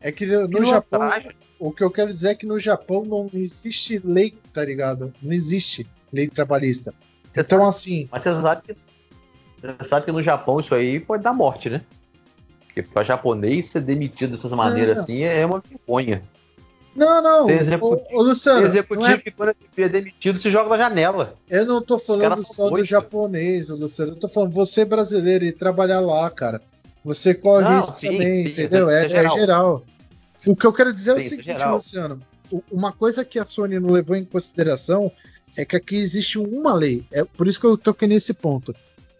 [0.00, 1.10] É que no que Japão.
[1.58, 5.12] O que eu quero dizer é que no Japão não existe lei, tá ligado?
[5.22, 6.94] Não existe lei trabalhista.
[7.24, 8.08] Você então, sabe, assim.
[8.10, 8.76] Mas você sabe, que,
[9.60, 11.82] você sabe que no Japão isso aí pode dar morte, né?
[12.74, 16.20] Porque para japonês ser demitido dessas maneiras assim é uma vergonha.
[16.94, 17.46] Não, não.
[17.46, 19.18] Tem executivo, ô, ô, Luciano, tem executivo é...
[19.18, 21.34] que quando é demitido se joga da janela.
[21.48, 24.12] Eu não tô falando só do japonês, Luciano.
[24.12, 26.60] Eu tô falando você brasileiro e trabalhar lá, cara.
[27.04, 28.90] Você corre não, isso sim, também, sim, entendeu?
[28.90, 29.36] É, é, geral.
[29.36, 29.84] é, geral.
[30.44, 32.20] O que eu quero dizer sim, é o seguinte, Luciano.
[32.72, 35.12] Uma coisa que a Sony não levou em consideração
[35.56, 37.04] é que aqui existe uma lei.
[37.12, 38.74] É por isso que eu toquei nesse ponto.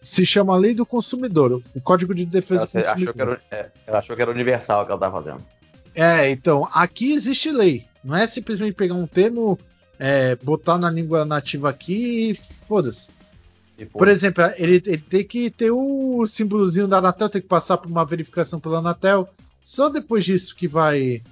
[0.05, 2.91] Se chama Lei do Consumidor, o Código de Defesa do Consumidor.
[2.93, 5.43] Achou que era, é, ela achou que era universal que ela estava fazendo.
[5.95, 7.87] É, então, aqui existe lei.
[8.03, 9.57] Não é simplesmente pegar um termo,
[9.97, 13.09] é, botar na língua nativa aqui e foda-se.
[13.91, 17.89] Por exemplo, ele, ele, tem que ter o símbolozinho da Anatel, tem que passar por
[17.89, 19.27] uma verificação pela Anatel.
[19.65, 21.23] Só depois disso que vai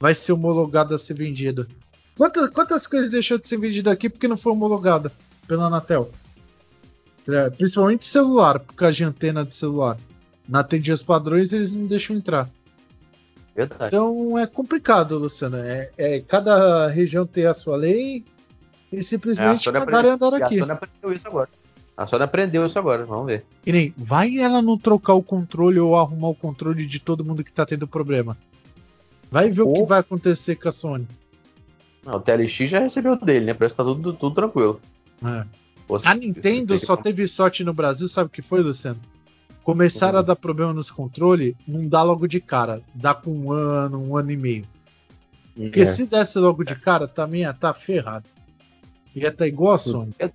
[0.00, 1.66] vai ser homologado a ser vendido.
[2.16, 5.12] Quantas, quantas coisas deixou de ser vendido aqui porque não foi homologada
[5.46, 6.10] pela Anatel?
[7.56, 9.96] Principalmente celular, por causa de antena de celular.
[10.48, 12.48] Na atender os padrões, eles não deixam entrar.
[13.54, 13.86] Verdade.
[13.86, 15.56] Então é complicado, Luciano.
[15.56, 18.24] É, é, cada região tem a sua lei
[18.92, 20.56] e simplesmente é, cagaram andar aqui.
[20.56, 21.48] A Sony aprendeu isso agora.
[21.96, 23.44] A Sony aprendeu isso agora, vamos ver.
[23.64, 27.42] E nem, vai ela não trocar o controle ou arrumar o controle de todo mundo
[27.42, 28.36] que tá tendo problema.
[29.30, 31.08] Vai ver o que vai acontecer com a Sony.
[32.04, 33.54] Não, o TLX já recebeu dele, né?
[33.54, 34.80] Parece que tá tudo, tudo tranquilo.
[35.24, 35.44] É.
[36.04, 39.00] a Nintendo só teve sorte no Brasil, sabe o que foi, Luciano?
[39.62, 40.20] Começaram uhum.
[40.20, 42.82] a dar problema nos controles, não dá logo de cara.
[42.94, 44.64] Dá com um ano, um ano e meio.
[45.56, 45.86] Porque é.
[45.86, 48.26] se desse logo de cara, também ia estar tá ferrado.
[49.14, 50.12] Ia estar tá igual a Sony.
[50.18, 50.28] É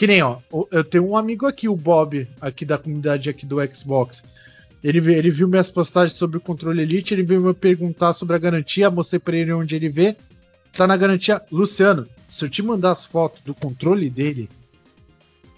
[0.00, 0.38] que nem, ó,
[0.70, 4.24] eu tenho um amigo aqui, o Bob, aqui da comunidade aqui do Xbox.
[4.82, 8.38] Ele, ele viu minhas postagens sobre o controle Elite, ele veio me perguntar sobre a
[8.38, 10.16] garantia, mostrei pra ele onde ele vê.
[10.72, 11.42] Tá na garantia.
[11.50, 14.48] Luciano, se eu te mandar as fotos do controle dele,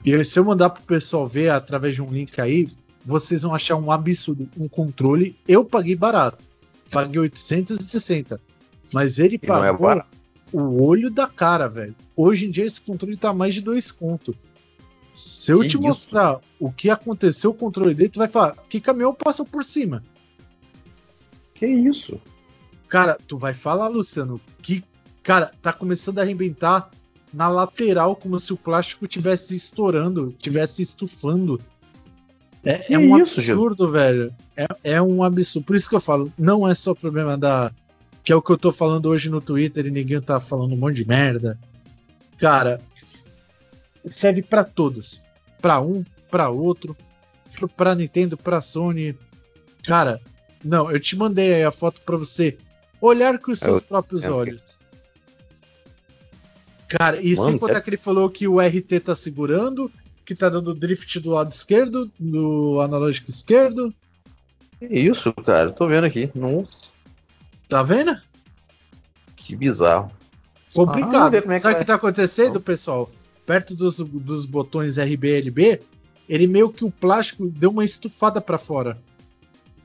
[0.04, 2.68] e se eu mandar pro pessoal ver através de um link aí,
[3.04, 4.48] vocês vão achar um absurdo.
[4.56, 6.42] Um controle, eu paguei barato.
[6.90, 8.40] Paguei 860.
[8.92, 10.04] Mas ele e é pagou é
[10.52, 11.94] o olho da cara, velho.
[12.14, 14.36] Hoje em dia esse controle tá mais de dois contos.
[15.14, 15.82] Se eu que te isso?
[15.82, 19.64] mostrar o que aconteceu com o controle dele, tu vai falar, que caminhão passou por
[19.64, 20.02] cima?
[21.54, 22.20] Que isso?
[22.88, 24.84] Cara, tu vai falar, Luciano, que,
[25.22, 26.90] cara, tá começando a arrebentar
[27.32, 31.60] na lateral, como se o plástico tivesse estourando, tivesse estufando.
[32.64, 33.92] É, é um isso, absurdo, Gil?
[33.92, 34.34] velho.
[34.56, 35.64] É, é um absurdo.
[35.64, 37.72] Por isso que eu falo, não é só problema da.
[38.22, 40.76] Que é o que eu tô falando hoje no Twitter e ninguém tá falando um
[40.76, 41.58] monte de merda.
[42.38, 42.80] Cara,
[44.08, 45.20] serve para todos.
[45.60, 46.96] Para um, para outro,
[47.76, 49.16] para Nintendo, para Sony.
[49.84, 50.20] Cara,
[50.64, 52.56] não, eu te mandei aí a foto para você
[53.00, 54.71] olhar com os seus eu, próprios eu, olhos.
[56.98, 57.80] Cara, e Mano, sem contar é...
[57.80, 59.90] que ele falou que o RT tá segurando,
[60.26, 63.94] que tá dando drift do lado esquerdo, do analógico esquerdo.
[64.78, 66.30] Que isso, cara, tô vendo aqui.
[66.34, 66.90] Nossa.
[67.66, 68.14] Tá vendo?
[69.36, 70.10] Que bizarro.
[70.74, 71.34] Complicado.
[71.34, 73.10] Ah, é Sabe o que, que tá acontecendo, pessoal?
[73.46, 75.80] Perto dos, dos botões RB e LB,
[76.28, 78.98] ele meio que o plástico deu uma estufada para fora.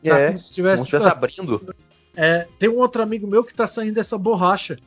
[0.04, 1.74] Tá é, como se estivesse abrindo.
[2.16, 4.78] É, tem um outro amigo meu que tá saindo dessa borracha.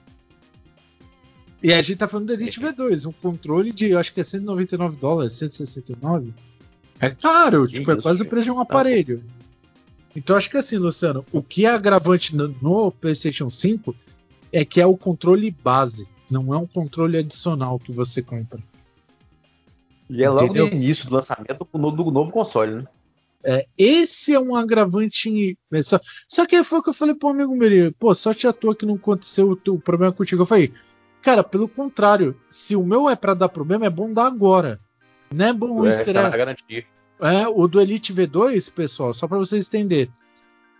[1.63, 4.97] E a gente tá falando do Elite V2, um controle de, acho que é 199
[4.97, 6.33] dólares, 169.
[6.99, 9.23] É caro, que tipo, é quase o preço de um aparelho.
[10.17, 13.95] Então acho que assim, Luciano, o que é agravante no, no PlayStation 5
[14.53, 18.59] é que é o controle base, não é um controle adicional que você compra.
[20.09, 20.67] E é logo Entendeu?
[20.67, 22.85] no início do lançamento do, do novo console, né?
[23.43, 25.57] É, esse é um agravante.
[25.83, 27.93] Só, só que foi o que eu falei pro amigo meu.
[27.93, 30.43] Pô, sorte à toa que não aconteceu o, o problema contigo.
[30.43, 30.73] Eu falei,
[31.23, 34.81] Cara, pelo contrário, se o meu é para dar problema, é bom dar agora.
[35.33, 36.31] Não é bom é, esperar.
[36.31, 36.55] Tá.
[37.21, 40.13] É, o do Elite V2, pessoal, só para vocês entenderem.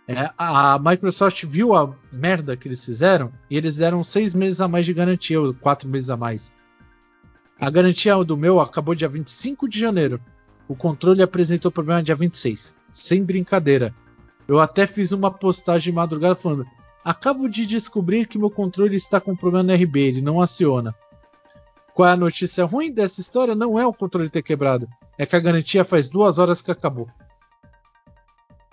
[0.07, 4.67] É, a Microsoft viu a merda que eles fizeram e eles deram seis meses a
[4.67, 6.51] mais de garantia, ou quatro meses a mais.
[7.59, 10.19] A garantia do meu acabou dia 25 de janeiro.
[10.67, 12.73] O controle apresentou problema dia 26.
[12.91, 13.93] sem brincadeira.
[14.47, 16.65] Eu até fiz uma postagem de madrugada falando:
[17.03, 20.95] acabo de descobrir que meu controle está com problema no RB, ele não aciona.
[21.93, 23.53] Qual é a notícia ruim dessa história?
[23.55, 24.87] Não é o controle ter quebrado,
[25.17, 27.09] é que a garantia faz duas horas que acabou.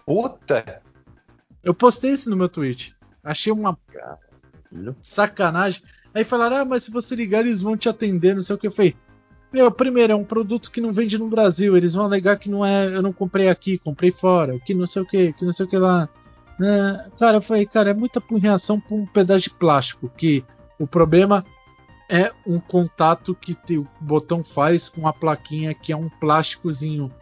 [0.07, 0.83] Puta!
[1.63, 2.97] Eu postei isso no meu tweet.
[3.23, 3.77] Achei uma
[5.01, 5.83] sacanagem.
[6.15, 8.67] Aí falaram: ah, mas se você ligar, eles vão te atender, não sei o que.
[8.67, 8.97] Eu falei:
[9.53, 11.77] meu, primeiro, é um produto que não vende no Brasil.
[11.77, 12.87] Eles vão alegar que não é.
[12.87, 15.69] Eu não comprei aqui, comprei fora, que não sei o que, que não sei o
[15.69, 16.09] que lá.
[16.61, 20.09] É, cara, eu falei, cara, é muita punhação por um pedaço de plástico.
[20.09, 20.45] Que
[20.79, 21.45] o problema
[22.09, 27.13] é um contato que o botão faz com a plaquinha que é um plásticozinho.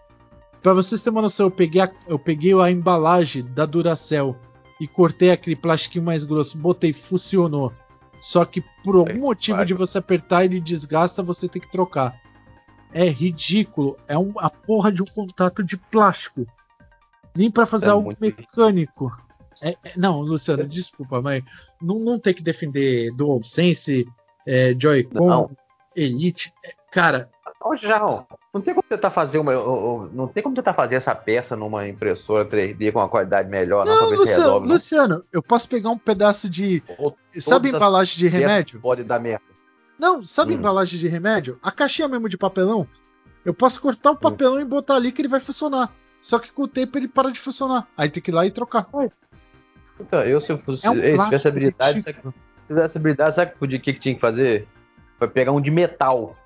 [0.62, 4.36] Para vocês terem uma noção, eu peguei, a, eu peguei a embalagem da Duracell
[4.80, 7.72] e cortei aquele plastiquinho mais grosso, botei, funcionou.
[8.20, 12.20] Só que por algum motivo de você apertar ele desgasta, você tem que trocar.
[12.92, 13.96] É ridículo.
[14.08, 16.46] É a porra de um contato de plástico.
[17.36, 19.12] Nem para fazer é algo mecânico.
[19.62, 20.66] É, é, não, Luciano, é.
[20.66, 21.42] desculpa, mas
[21.80, 24.06] não, não tem que defender DualSense,
[24.46, 25.50] é, Joy-Con,
[25.94, 26.52] Elite.
[26.64, 27.30] É, cara,
[27.66, 28.24] Ô, Jarrão,
[28.54, 29.52] não tem como tentar fazer uma.
[30.12, 33.94] Não tem como tentar fazer essa peça numa impressora 3D com uma qualidade melhor, não,
[33.94, 36.82] não Luciano, resolve, Luciano, eu posso pegar um pedaço de.
[37.40, 38.80] sabe embalagem de remédio?
[38.80, 39.44] Pode dar merda.
[39.98, 40.58] Não, sabe hum.
[40.58, 41.58] embalagem de remédio?
[41.60, 42.86] A caixinha mesmo de papelão.
[43.44, 44.18] Eu posso cortar o hum.
[44.18, 44.60] papelão hum.
[44.60, 45.92] e botar ali que ele vai funcionar.
[46.22, 47.88] Só que com o tempo ele para de funcionar.
[47.96, 48.86] Aí tem que ir lá e trocar.
[50.00, 50.86] Então, eu se eu fosse.
[50.86, 52.32] É um se tivesse habilidade, sabe, se
[52.66, 54.66] tivesse habilidade, sabe o que, que tinha que fazer?
[55.18, 56.36] Vai pegar um de metal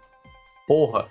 [0.70, 1.08] porra.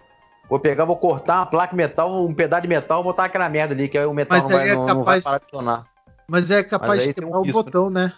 [0.49, 3.73] Vou pegar, vou cortar uma placa de metal, um pedaço de metal, botar aquela merda
[3.73, 4.97] ali, que aí o metal não vai, é não, capaz...
[4.97, 5.83] não vai, parar de funcionar.
[6.29, 8.13] Mas é capaz Mas de quebrar um o risco, botão, né?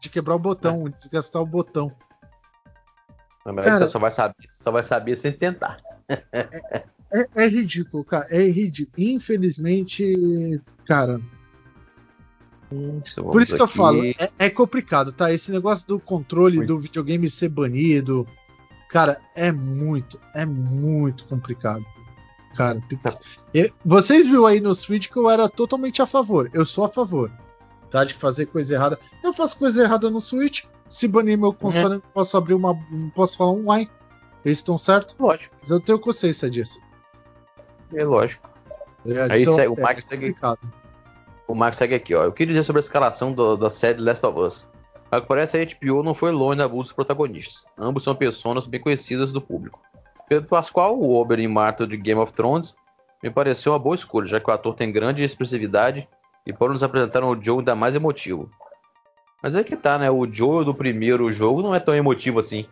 [0.00, 0.90] De quebrar o botão, é.
[0.90, 1.92] desgastar o botão.
[3.44, 5.76] Mas cara, você só vai saber, só vai saber sem tentar.
[6.08, 6.48] É,
[7.12, 8.26] é, é ridículo, cara.
[8.30, 8.94] É ridículo.
[8.96, 11.20] Infelizmente, cara.
[13.22, 15.32] Por isso que eu falo, é, é, complicado, tá?
[15.32, 16.68] Esse negócio do controle Muito.
[16.68, 18.26] do videogame ser banido,
[18.88, 21.84] Cara, é muito, é muito complicado.
[22.56, 23.70] Cara, tem...
[23.84, 26.48] vocês viram aí nos vídeos que eu era totalmente a favor.
[26.54, 27.30] Eu sou a favor,
[27.90, 28.04] tá?
[28.04, 28.98] De fazer coisa errada.
[29.22, 30.64] Eu faço coisa errada no Switch.
[30.88, 32.02] Se banir meu console, é.
[32.14, 32.74] posso abrir uma.
[33.14, 33.90] posso falar ai.
[34.44, 35.16] Eles estão certos?
[35.18, 35.54] Lógico.
[35.60, 36.80] Mas eu tenho consciência disso.
[37.92, 38.48] É lógico.
[39.04, 40.34] É, aí então, segue, o Max é segue.
[41.48, 42.24] O Max segue aqui, ó.
[42.24, 44.66] Eu queria dizer sobre a escalação do, da série Last of Us.
[45.10, 47.64] Ao que parece, a HBO não foi longe na busca dos protagonistas.
[47.78, 49.80] Ambos são pessoas bem conhecidas do público.
[50.28, 52.74] Pedro Pascoal, o Oberyn Marta de Game of Thrones,
[53.22, 56.08] me pareceu uma boa escolha, já que o ator tem grande expressividade
[56.44, 58.50] e pode nos apresentar um Joe ainda mais emotivo.
[59.42, 60.10] Mas é que tá, né?
[60.10, 62.66] O Joe do primeiro jogo não é tão emotivo assim.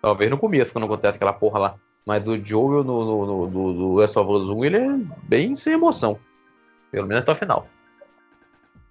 [0.00, 1.74] Talvez no começo, quando acontece aquela porra lá.
[2.06, 5.54] Mas o Joe no, no, no, do, do Last of Us 1, ele é bem
[5.54, 6.18] sem emoção.
[6.90, 7.66] Pelo menos até o final.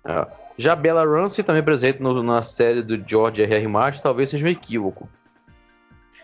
[0.06, 0.26] É.
[0.58, 3.56] Já Bella Ramsey, também presente no, na série do George R.
[3.56, 3.68] R.
[3.68, 5.08] Martin, talvez seja um equívoco.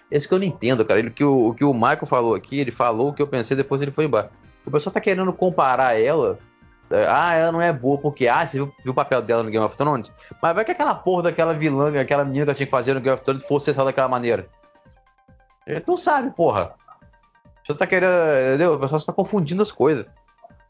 [0.09, 0.99] Esse que eu não entendo, cara.
[0.99, 3.55] Ele, que o, o que o Michael falou aqui, ele falou o que eu pensei,
[3.55, 4.31] depois ele foi embora.
[4.65, 6.39] O pessoal tá querendo comparar ela.
[6.89, 8.27] É, ah, ela não é boa porque.
[8.27, 10.11] Ah, você viu, viu, o papel dela no Game of Thrones?
[10.41, 13.15] Mas vai que aquela porra daquela vilã, aquela menina que tinha que fazer no Game
[13.15, 14.47] of Thrones fosse só daquela maneira.
[15.65, 16.73] Ele não sabe, porra.
[17.65, 18.11] Você tá querendo.
[18.49, 18.73] Entendeu?
[18.73, 20.05] O pessoal está confundindo as coisas.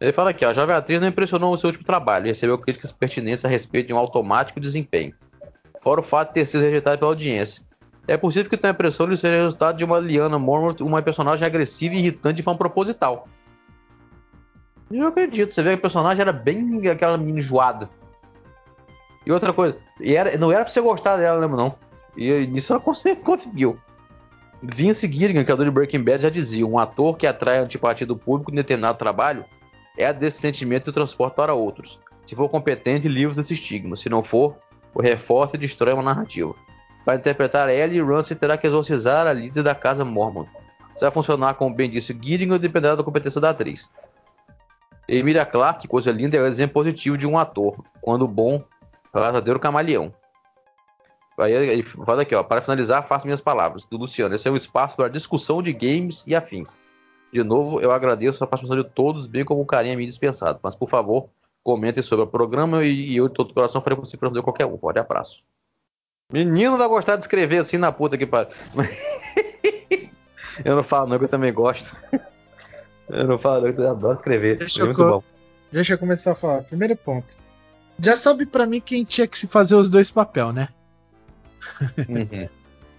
[0.04, 2.58] Ele fala aqui, ó, a jovem atriz não impressionou o seu último trabalho e recebeu
[2.58, 5.14] críticas pertinentes a respeito de um automático desempenho,
[5.82, 7.64] fora o fato de ter sido rejeitado pela audiência.
[8.06, 11.96] É possível que tenha impressão de ser resultado de uma Liana Mormont, uma personagem agressiva
[11.96, 13.30] e irritante de forma proposital.
[14.92, 17.90] Eu acredito, você vê que a personagem era bem aquela menina enjoada.
[19.26, 21.76] E outra coisa, e era, não era pra você gostar dela, lembro não.
[22.18, 23.80] E nisso ela conseguiu.
[24.62, 28.18] Vince Gilligan, criador de Breaking Bad, já dizia: um ator que atrai a antipatia do
[28.18, 29.46] público em determinado trabalho
[29.98, 31.99] é desse sentimento e o transporte para outros.
[32.26, 33.95] Se for competente, livra desse estigma.
[33.95, 34.57] Se não for,
[34.94, 36.56] o reforça e destrói uma narrativa.
[37.06, 40.45] Para interpretar Ellie, Ramsey terá que exorcizar a líder da casa Mormon.
[40.95, 43.90] Isso vai funcionar, como bem disse Gilligan, dependerá da competência da atriz.
[45.07, 48.64] Emilia Clarke, coisa linda, é um exemplo positivo de um ator, quando bom,
[49.14, 50.14] verdadeiro camaleão.
[51.38, 51.84] Aí
[52.22, 53.86] aqui, ó, para finalizar, faço minhas palavras.
[53.86, 56.78] Do Luciano, esse é um espaço para discussão de games e afins.
[57.34, 60.60] De novo, eu agradeço a participação de todos, bem como o carinho a mim dispensado.
[60.61, 61.30] Mas, por favor,
[61.64, 64.43] comentem sobre o programa e, e eu de todo o coração farei possível para responder
[64.43, 64.77] qualquer um.
[64.77, 65.43] Forte abraço.
[66.31, 68.51] Menino vai gostar de escrever assim na puta que pariu.
[70.64, 71.95] eu não falo não, que eu também gosto.
[73.10, 74.57] Eu não falo não, que eu adoro escrever.
[74.57, 75.23] Deixa, é muito eu, bom.
[75.69, 76.64] deixa eu começar a falar.
[76.64, 77.35] Primeiro ponto.
[77.99, 80.69] Já sabe para mim quem tinha que se fazer os dois papel, né?
[82.07, 82.47] Uhum.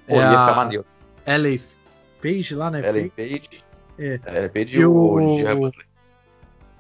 [0.06, 0.84] Pô, é ia ficar maneiro.
[2.20, 2.86] Page lá, né?
[2.86, 3.64] Ellen Page
[3.98, 4.20] é.
[4.24, 5.72] é pediu o,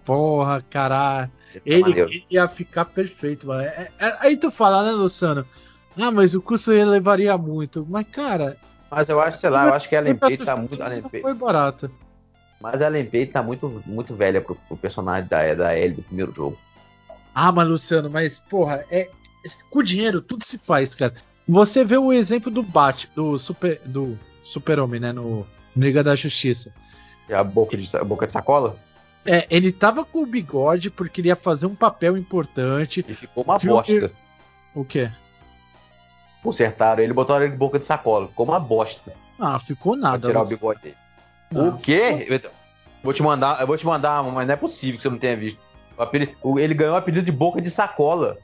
[0.04, 1.30] porra, caralho.
[1.64, 3.62] Ele, ele ia ficar perfeito, mano.
[3.62, 5.46] É, é, aí tu fala, né, Luciano?
[5.96, 7.86] Ah, mas o custo levaria muito.
[7.88, 8.56] Mas, cara.
[8.90, 10.74] Mas eu acho, sei lá, eu acho que a Page tá muito.
[10.74, 11.22] Ellen Page...
[11.22, 11.90] Foi barata.
[12.60, 16.32] Mas a Page tá muito, muito velha pro, pro personagem da, da Ellie do primeiro
[16.32, 16.58] jogo.
[17.34, 19.08] Ah, mas Luciano, mas, porra, é,
[19.70, 21.14] com dinheiro tudo se faz, cara.
[21.46, 25.46] Você vê o exemplo do Bat, do Super, do Super-Homem, né, no
[25.76, 26.72] Liga da Justiça.
[27.28, 28.76] É a boca de, a boca de sacola?
[29.24, 33.04] É, ele tava com o bigode porque ele ia fazer um papel importante.
[33.08, 34.12] E ficou uma bosta.
[34.74, 35.10] O quê?
[36.42, 38.28] Consertaram ele, botaram ele de boca de sacola.
[38.28, 39.14] Ficou uma bosta.
[39.38, 40.18] Ah, ficou nada.
[40.18, 40.96] Pra tirar o bigode dele.
[41.50, 42.26] Não, o quê?
[42.28, 42.50] Ficou...
[43.02, 45.36] Vou te mandar, eu vou te mandar, mas não é possível que você não tenha
[45.36, 45.58] visto.
[46.58, 48.38] Ele ganhou o apelido de boca de sacola.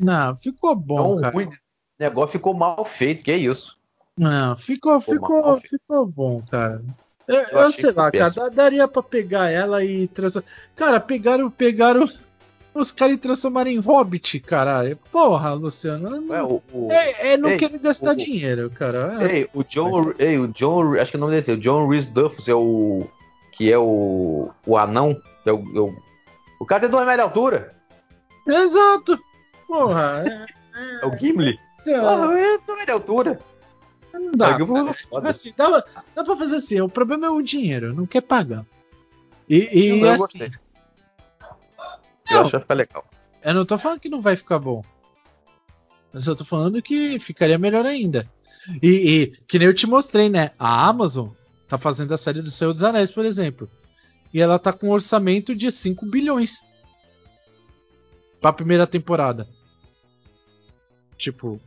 [0.00, 1.34] Não, ficou bom, cara.
[1.34, 1.52] Ruim, o
[1.98, 3.78] negócio ficou mal feito, que é isso.
[4.16, 6.82] Não, ficou, ficou, ficou, ficou bom, cara.
[7.28, 10.48] Eu, eu, eu sei lá, cara, daria pra pegar ela e transformar.
[10.76, 12.04] Cara, pegaram, pegaram
[12.72, 14.96] os caras e transformaram em Hobbit, caralho.
[15.10, 16.24] Porra, Luciano.
[16.30, 16.92] Ué, o, o...
[16.92, 19.18] É, é, não ei, querer gastar o, dinheiro, cara.
[19.20, 19.38] É.
[19.38, 20.12] Ei, o John.
[20.18, 20.94] Ei, o John.
[20.94, 23.06] Acho que o nome dele é o John Rhys Duffus é o.
[23.52, 24.50] Que é o.
[24.64, 25.20] O anão.
[25.44, 25.96] É o, é o,
[26.60, 27.74] o cara tem dois metros de altura.
[28.46, 29.18] Exato.
[29.66, 30.24] Porra.
[30.26, 31.58] É, é o Gimli.
[31.84, 33.40] Porra, é dois metros de altura.
[34.18, 34.58] Não dá.
[34.58, 35.84] É, assim, dá,
[36.14, 36.80] dá pra fazer assim.
[36.80, 38.64] O problema é o dinheiro, não quer pagar.
[39.48, 40.50] E, e eu assim, gostei.
[42.30, 43.04] Eu acho que vai ficar legal.
[43.42, 44.84] Eu não tô falando que não vai ficar bom.
[46.12, 48.28] Mas eu tô falando que ficaria melhor ainda.
[48.82, 50.50] E, e, que nem eu te mostrei, né?
[50.58, 51.28] A Amazon
[51.68, 53.70] tá fazendo a série do Senhor dos Anéis, por exemplo.
[54.32, 56.56] E ela tá com um orçamento de 5 bilhões.
[58.40, 59.46] Pra primeira temporada.
[61.16, 61.60] Tipo.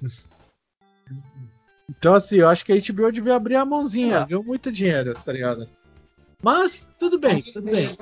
[1.98, 4.16] Então, assim, eu acho que a HBO devia abrir a mãozinha.
[4.16, 4.26] É.
[4.26, 5.68] Ganhou muito dinheiro, tá ligado?
[6.42, 7.96] Mas, tudo bem, tudo bem.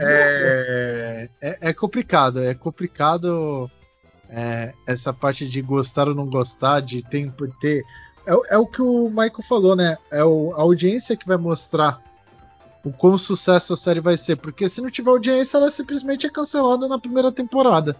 [0.00, 3.70] É, é, é complicado, é complicado
[4.30, 7.84] é, essa parte de gostar ou não gostar, de tempo ter.
[8.26, 9.98] É, é o que o Michael falou, né?
[10.10, 12.00] É o, a audiência que vai mostrar
[12.82, 14.36] o quão sucesso a série vai ser.
[14.36, 17.94] Porque se não tiver audiência, ela simplesmente é cancelada na primeira temporada.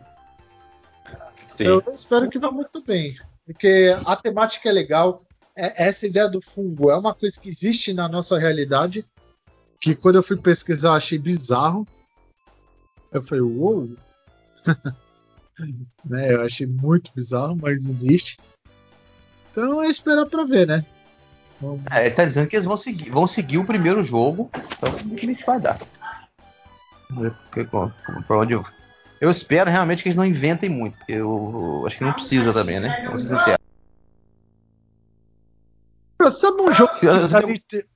[1.50, 1.64] Sim.
[1.64, 3.14] Eu espero que vá muito bem.
[3.46, 5.24] Porque a temática é legal.
[5.54, 9.06] É, essa ideia do fungo é uma coisa que existe na nossa realidade.
[9.80, 11.86] Que quando eu fui pesquisar achei bizarro.
[13.12, 13.88] Eu falei, uou!
[16.04, 18.38] né, eu achei muito bizarro, mas existe.
[19.50, 20.84] Então é esperar pra ver, né?
[21.60, 21.80] Vamos...
[21.90, 24.50] É, ele tá dizendo que eles vão seguir, vão seguir o primeiro jogo.
[24.76, 25.78] Então o que a gente vai dar?
[28.26, 28.54] Pra onde
[29.20, 32.52] eu espero realmente que eles não inventem muito, porque eu, eu acho que não precisa
[32.52, 33.04] também, né?
[33.06, 33.60] Vamos ser sinceros.
[36.30, 37.86] Sabe um jogo que seria...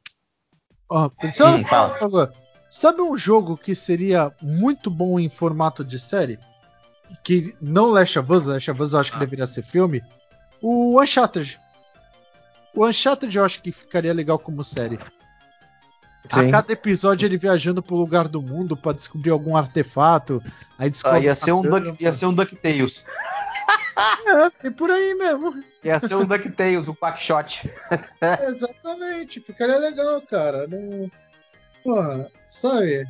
[0.88, 2.32] oh, hum, fala.
[2.70, 6.38] Sabe um jogo que seria muito bom em formato de série?
[7.24, 9.20] Que não Last of Us, Last of Us eu acho que ah.
[9.20, 10.02] deveria ser filme.
[10.62, 11.58] O Uncharted.
[12.74, 14.98] O Uncharted eu acho que ficaria legal como série.
[16.28, 16.48] Sim.
[16.48, 20.42] A cada episódio ele viajando pro lugar do mundo para descobrir algum artefato.
[20.78, 21.18] Aí descobre.
[21.18, 23.04] Ah, ia, ser um Duck, ia ser um DuckTales.
[24.62, 25.62] é, e por aí mesmo.
[25.82, 27.68] Ia ser um DuckTales, um Quackshot.
[28.48, 30.66] exatamente, ficaria legal, cara.
[30.68, 31.10] Não...
[31.82, 33.06] Porra, sabe?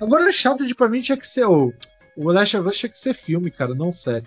[0.00, 1.46] Agora chato de pra mim tinha que ser.
[1.46, 1.72] O,
[2.16, 4.26] o Last of Us tinha que ser filme, cara, não série.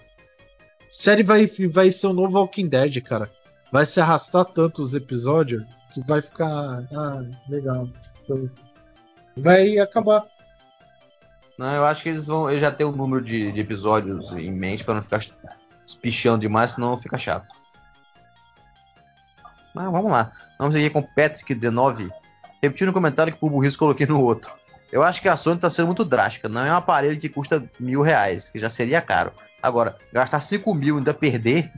[0.90, 3.30] Série vai, vai ser o novo Walking Dead, cara.
[3.72, 5.64] Vai se arrastar tanto os episódios
[5.94, 6.84] que vai ficar.
[6.94, 7.88] Ah, legal.
[9.38, 10.26] Vai acabar.
[11.58, 12.50] Não, eu acho que eles vão.
[12.50, 15.20] Eu já tenho um número de, de episódios em mente para não ficar
[15.86, 17.48] espichando demais, senão fica chato.
[19.74, 20.32] Mas vamos lá.
[20.58, 22.12] Vamos seguir com Patrick D9.
[22.62, 24.52] Repetindo o comentário que o burrice coloquei no outro.
[24.92, 26.50] Eu acho que a Sony está sendo muito drástica.
[26.50, 29.32] Não é um aparelho que custa mil reais, que já seria caro.
[29.64, 31.72] Agora, gastar 5 mil e ainda perder,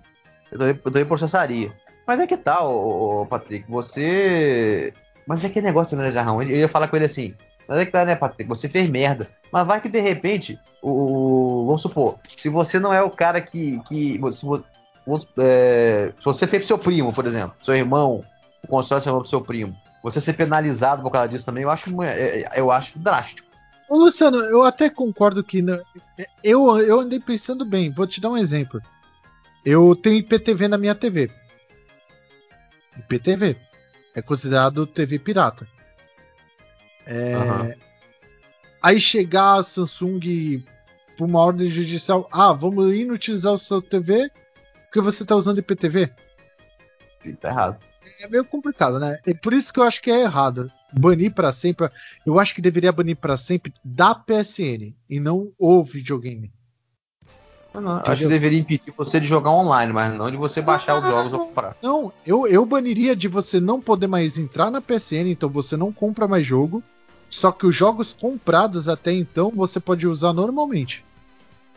[0.51, 1.71] eu também, eu também processaria.
[2.05, 3.69] Mas é que tal, tá, Patrick?
[3.69, 4.93] Você.
[5.25, 6.41] Mas é que negócio, né, Jarrão?
[6.41, 7.33] Eu ia falar com ele assim.
[7.67, 8.47] Mas é que tá, né, Patrick?
[8.49, 9.29] Você fez merda.
[9.51, 13.79] Mas vai que de repente, o, vamos supor, se você não é o cara que.
[13.87, 14.45] que se,
[15.37, 18.23] é, se você fez pro seu primo, por exemplo, seu irmão,
[18.63, 22.03] o consórcio chamou pro seu primo, você ser penalizado por causa disso também, eu acho,
[22.03, 23.47] é, é, eu acho drástico.
[23.89, 25.63] Ô, Luciano, eu até concordo que.
[26.43, 28.81] eu, eu andei pensando bem, vou te dar um exemplo.
[29.65, 31.31] Eu tenho IPTV na minha TV.
[32.97, 33.57] IPTV.
[34.15, 35.67] É considerado TV pirata.
[37.05, 37.37] É...
[37.37, 37.73] Uhum.
[38.81, 40.63] Aí chegar a Samsung
[41.17, 44.29] por uma ordem judicial, ah, vamos inutilizar o seu TV
[44.93, 46.11] porque você está usando IPTV?
[47.41, 47.79] Tá errado.
[48.21, 49.17] é meio complicado, né?
[49.25, 50.71] E por isso que eu acho que é errado.
[50.91, 51.89] Banir para sempre.
[52.23, 56.53] Eu acho que deveria banir para sempre da PSN e não o videogame.
[57.73, 60.99] Não, não, acho que deveria impedir você de jogar online, mas não de você baixar
[60.99, 61.75] os jogos ou comprar.
[61.81, 65.91] Não, eu, eu baniria de você não poder mais entrar na PSN, então você não
[65.91, 66.83] compra mais jogo.
[67.29, 71.03] Só que os jogos comprados até então você pode usar normalmente.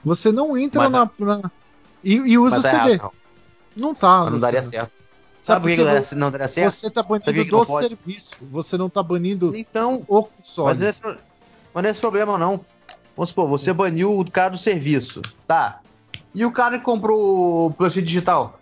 [0.04, 1.50] Você não entra na, na,
[2.04, 2.92] e, e usa o CD.
[2.92, 3.12] Errado,
[3.74, 3.88] não.
[3.88, 4.24] não tá.
[4.24, 4.92] Mas não daria certo.
[5.42, 6.74] Sabe por que não, não daria certo?
[6.74, 8.36] Você tá banindo do serviço.
[8.42, 10.78] Você não tá banindo então, o console.
[10.78, 12.60] Mas, esse, mas não é esse problema não.
[13.16, 15.22] Vamos supor, você baniu o cara do serviço.
[15.46, 15.80] Tá.
[16.36, 18.60] E o cara que comprou o PlayStation digital?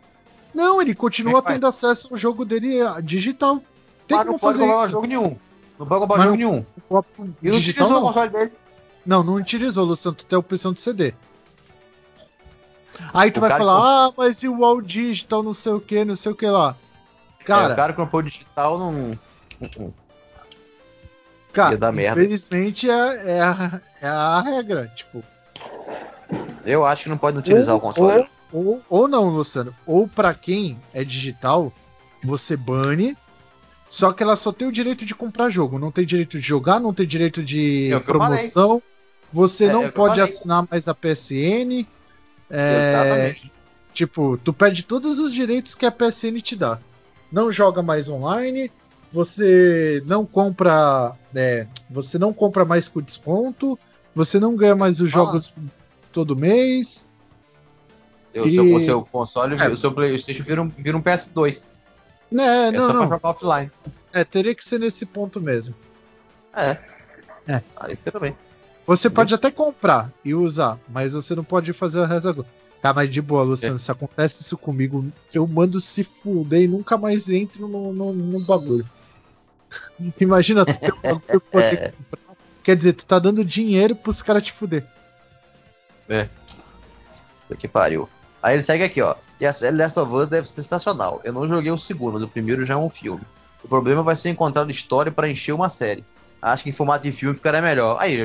[0.55, 3.61] Não, ele continua é tendo acesso ao jogo dele ah, digital.
[4.07, 5.37] Tem mas não pode comprar jogo nenhum.
[5.77, 6.65] Não pode comprar jogo nenhum.
[7.43, 7.99] E não digital, utilizou não.
[7.99, 8.53] o console dele.
[9.05, 10.17] Não, não utilizou, Luciano.
[10.17, 11.15] Tu tem a opção de CD.
[13.13, 16.05] Aí tu o vai falar, ah, mas e o All Digital, não sei o que,
[16.05, 16.77] não sei o que lá.
[17.45, 19.19] Cara, é, o cara que comprou o digital não.
[21.53, 24.87] Cara, infelizmente é, é, a, é a regra.
[24.95, 25.25] Tipo,
[26.65, 28.27] eu acho que não pode utilizar ou, o console.
[28.53, 29.75] Ou, ou, ou não, Luciano.
[29.87, 31.73] Ou para quem é digital,
[32.23, 33.17] você bane.
[33.91, 35.79] Só que ela só tem o direito de comprar jogo.
[35.79, 38.83] Não tem direito de jogar, não tem direito de é promoção.
[39.33, 41.87] Você é, não é pode assinar mais a PSN.
[42.51, 43.37] É,
[43.93, 46.79] tipo, tu perde todos os direitos que a PSN te dá.
[47.31, 48.71] Não joga mais online.
[49.13, 51.13] Você não compra.
[51.35, 53.79] É, você não compra mais com desconto.
[54.15, 55.53] Você não ganha mais os jogos
[56.15, 57.07] todo mês.
[58.35, 58.55] O, e...
[58.55, 59.69] seu, seu console, é.
[59.69, 61.65] o seu PlayStation vira um, vira um PS2.
[62.31, 63.07] Né, é não, só não.
[63.07, 63.71] pra jogar offline.
[64.13, 65.75] É, teria que ser nesse ponto mesmo.
[66.55, 66.79] É.
[67.47, 67.63] É.
[67.77, 68.37] Aí você também.
[68.87, 69.17] Você Entendeu?
[69.17, 72.47] pode até comprar e usar, mas você não pode fazer o resto
[72.81, 73.79] Tá, mas de boa, Luciano, é.
[73.79, 78.41] se acontece isso comigo, eu mando se fuder e nunca mais entro no, no, no
[78.41, 78.87] bagulho.
[80.21, 81.93] Imagina tu ter um bagulho poder é.
[81.93, 82.37] comprar.
[82.63, 84.87] Quer dizer, tu tá dando dinheiro pros caras te fuder.
[86.09, 86.29] É.
[87.59, 88.09] Que pariu.
[88.43, 89.15] Aí ele segue aqui, ó.
[89.41, 91.21] E a série Last of Us deve ser sensacional.
[91.25, 93.23] Eu não joguei o segundo, mas o primeiro já é um filme.
[93.63, 96.05] O problema vai ser encontrar história para encher uma série.
[96.41, 97.97] Acho que em formato de filme ficaria melhor.
[97.99, 98.19] Aí,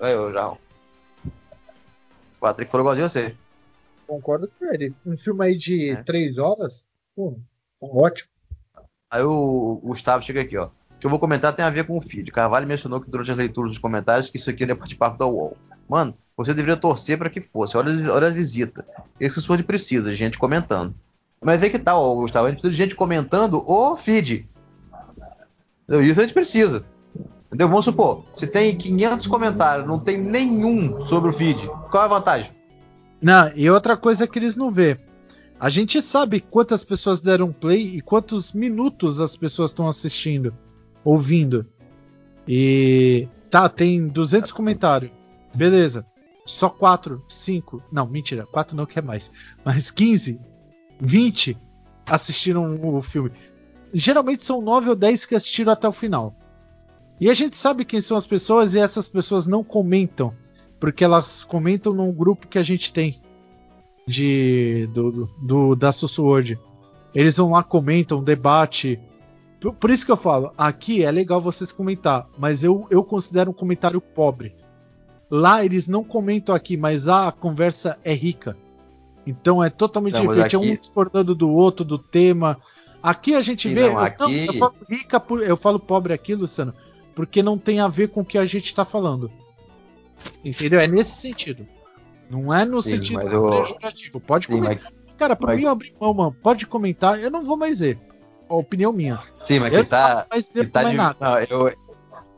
[0.00, 0.48] aí eu já.
[0.48, 0.58] O
[2.38, 3.34] Patrick falou igualzinho você.
[4.06, 4.94] Concordo com ele.
[5.06, 6.02] Um filme aí de é.
[6.02, 6.84] três horas,
[7.16, 7.38] pô,
[7.80, 8.28] tá ótimo.
[9.10, 10.66] Aí o Gustavo chega aqui, ó.
[10.66, 12.30] O que eu vou comentar tem a ver com o feed.
[12.30, 15.26] Carvalho mencionou que durante as leituras dos comentários que isso aqui não é participar da
[15.26, 15.56] UOL.
[15.88, 16.14] Mano,
[16.44, 17.76] você deveria torcer para que fosse.
[17.76, 18.86] Olha, olha a visita.
[19.20, 20.94] Isso que o senhor precisa, gente comentando.
[21.40, 22.46] Mas aí que tal, tá, Gustavo?
[22.46, 24.48] A gente precisa de gente comentando o feed.
[25.88, 26.84] Isso a gente precisa.
[27.46, 27.68] Entendeu?
[27.68, 31.66] Vamos supor, se tem 500 comentários, não tem nenhum sobre o feed.
[31.90, 32.50] Qual é a vantagem?
[33.20, 34.98] Não, e outra coisa que eles não vê.
[35.60, 40.52] A gente sabe quantas pessoas deram play e quantos minutos as pessoas estão assistindo,
[41.04, 41.66] ouvindo.
[42.48, 45.12] E tá, tem 200 comentários.
[45.54, 46.06] Beleza.
[46.44, 49.30] Só 4, 5, não, mentira, 4 não quer é mais,
[49.64, 50.40] mas 15,
[51.00, 51.56] 20
[52.06, 53.30] assistiram o filme.
[53.92, 56.34] Geralmente são 9 ou 10 que assistiram até o final.
[57.20, 60.34] E a gente sabe quem são as pessoas e essas pessoas não comentam,
[60.80, 63.20] porque elas comentam num grupo que a gente tem
[64.06, 66.58] de do, do da Susword.
[67.14, 68.98] Eles vão lá, comentam, debate.
[69.60, 73.50] Por, por, isso que eu falo, aqui é legal vocês comentar, mas eu, eu considero
[73.50, 74.56] um comentário pobre.
[75.34, 78.54] Lá eles não comentam aqui, mas a conversa é rica.
[79.26, 80.54] Então é totalmente não, diferente.
[80.54, 80.56] Aqui...
[80.56, 82.60] É um discordando do outro, do tema.
[83.02, 83.88] Aqui a gente Sim, vê.
[83.88, 84.22] Não, aqui...
[84.22, 86.74] eu, não, eu, falo rica, por, eu falo pobre aqui, Luciano,
[87.14, 89.32] porque não tem a ver com o que a gente está falando.
[90.44, 90.78] Entendeu?
[90.78, 91.66] É nesse sentido.
[92.28, 94.20] Não é no Sim, sentido pejorativo.
[94.20, 94.92] Pode Sim, comentar.
[94.92, 95.16] Mas...
[95.16, 95.58] Cara, por mas...
[95.58, 96.36] mim abrir mão, mano.
[96.42, 97.98] Pode comentar, eu não vou mais ver.
[98.50, 99.18] A opinião minha.
[99.38, 100.26] Sim, mas eu que tá.
[100.30, 100.94] Mais que tá de...
[100.94, 101.14] Não,
[101.48, 101.72] eu,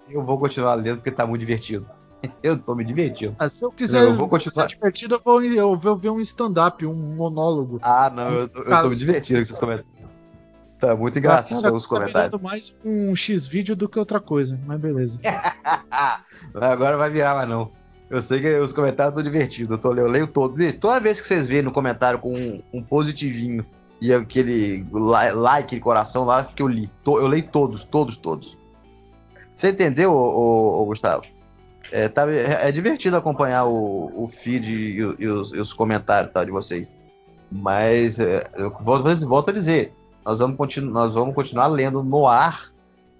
[0.08, 1.88] eu vou continuar lendo porque tá muito divertido.
[2.42, 3.34] eu tô me divertindo.
[3.38, 6.84] Ah, se eu quiser eu vou continuar divertido, eu vou, eu vou ver um stand-up,
[6.86, 7.78] um monólogo.
[7.82, 9.94] Ah, não, eu, tô, eu tô me divertindo com esses comentários.
[10.78, 12.32] Tá muito engraçado os comentários.
[12.32, 15.18] Tá mais um X-vídeo do que outra coisa, mas beleza.
[16.54, 17.70] Agora vai virar, mas não.
[18.10, 19.72] Eu sei que os comentários estão divertidos.
[19.72, 20.56] Eu, tô, eu leio todo.
[20.74, 23.64] Toda vez que vocês veem no comentário com um, um positivinho
[24.00, 28.58] e aquele like, aquele coração lá que eu li, eu leio todos, todos, todos.
[29.56, 31.22] Você entendeu, ô, ô, Gustavo?
[31.96, 36.44] É, tá, é, divertido acompanhar o, o feed e, e, os, e os, comentários tá,
[36.44, 36.92] de vocês.
[37.52, 39.92] Mas é, eu volto, volto, a dizer,
[40.24, 42.72] nós vamos, continu, nós vamos continuar lendo no ar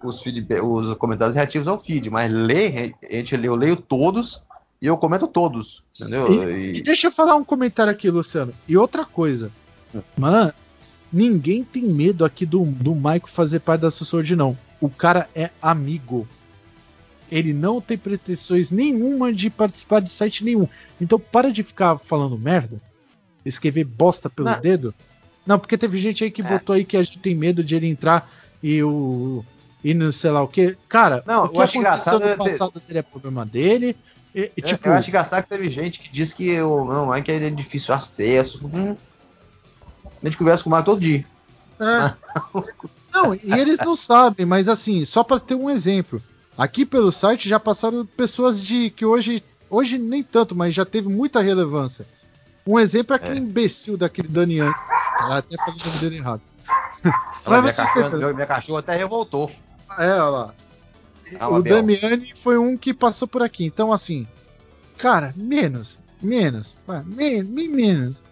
[0.02, 4.42] os, os comentários reativos ao feed, mas ler, a gente eu leio todos
[4.82, 6.50] e eu comento todos, entendeu?
[6.50, 6.82] E, e...
[6.82, 8.52] deixa eu falar um comentário aqui, Luciano.
[8.66, 9.52] E outra coisa,
[10.16, 10.52] mano,
[11.14, 14.58] Ninguém tem medo aqui do, do Maico fazer parte da Sword, não.
[14.80, 16.26] O cara é amigo.
[17.30, 20.68] Ele não tem pretensões nenhuma de participar de site nenhum.
[21.00, 22.80] Então para de ficar falando merda.
[23.44, 24.60] Escrever bosta pelo não.
[24.60, 24.94] dedo.
[25.46, 26.44] Não, porque teve gente aí que é.
[26.44, 28.30] botou aí que a gente tem medo de ele entrar
[28.62, 29.44] e o.
[29.82, 30.76] E não sei lá o que.
[30.88, 33.94] Cara, não, o que eu acho engraçado no é passado dele é problema dele.
[34.34, 37.30] E, é, tipo, eu acho engraçado que teve gente que diz que o não, Mike
[37.30, 38.66] é difícil acesso.
[38.66, 38.96] Hum.
[40.22, 41.24] A gente conversa com o Mike todo dia.
[41.78, 42.14] É.
[43.12, 46.22] não, e eles não sabem, mas assim, só para ter um exemplo.
[46.56, 51.08] Aqui pelo site já passaram pessoas de que hoje, hoje nem tanto, mas já teve
[51.08, 52.06] muita relevância.
[52.66, 53.42] Um exemplo é aquele é.
[53.42, 54.72] imbecil daquele Daniel.
[55.20, 56.40] Ela até falou o nome dele errado.
[57.44, 59.50] Ela, minha, cachorra, minha cachorra até revoltou.
[59.98, 60.54] É, olha lá.
[61.32, 63.64] É o Damiani foi um que passou por aqui.
[63.64, 64.26] Então, assim,
[64.96, 66.74] cara, menos, menos,
[67.04, 68.22] menos, menos.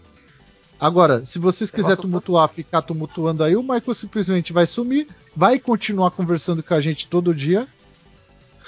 [0.81, 6.11] Agora, se vocês quiserem tumultuar, ficar tumultuando aí, o Michael simplesmente vai sumir, vai continuar
[6.11, 7.69] conversando com a gente todo dia.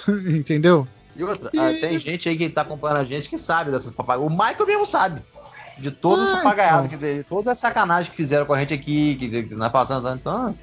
[0.39, 0.87] Entendeu?
[1.17, 1.59] E outra, e...
[1.59, 4.31] Ah, tem gente aí que tá acompanhando a gente que sabe dessas papagaias.
[4.31, 5.23] O Michael mesmo sabe.
[5.79, 6.99] De todas as ah, papagaiadas, então.
[6.99, 10.09] que, todas as sacanagens que fizeram com a gente aqui, que, que nós passando.
[10.11, 10.57] Então,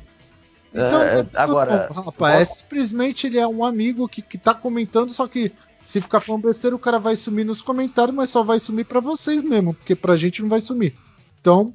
[0.73, 1.89] então é, agora.
[1.93, 5.51] Bom, rapaz, é simplesmente ele é um amigo que, que tá comentando, só que
[5.83, 8.99] se ficar falando besteira, o cara vai sumir nos comentários, mas só vai sumir para
[8.99, 10.95] vocês mesmo, porque pra gente não vai sumir.
[11.41, 11.73] Então,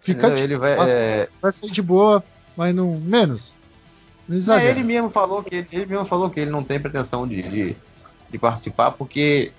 [0.00, 1.28] fica ele, ele vai, é...
[1.42, 2.24] vai sair de boa,
[2.56, 3.52] mas não menos.
[4.30, 7.42] Não é, ele mesmo falou que ele mesmo falou que ele não tem pretensão de,
[7.42, 7.76] de,
[8.30, 9.52] de, participar porque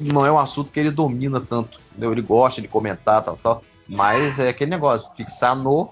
[0.00, 1.78] não é um assunto que ele domina tanto.
[1.90, 2.12] Entendeu?
[2.12, 5.90] Ele gosta de comentar tal, tal, mas é aquele negócio, fixar no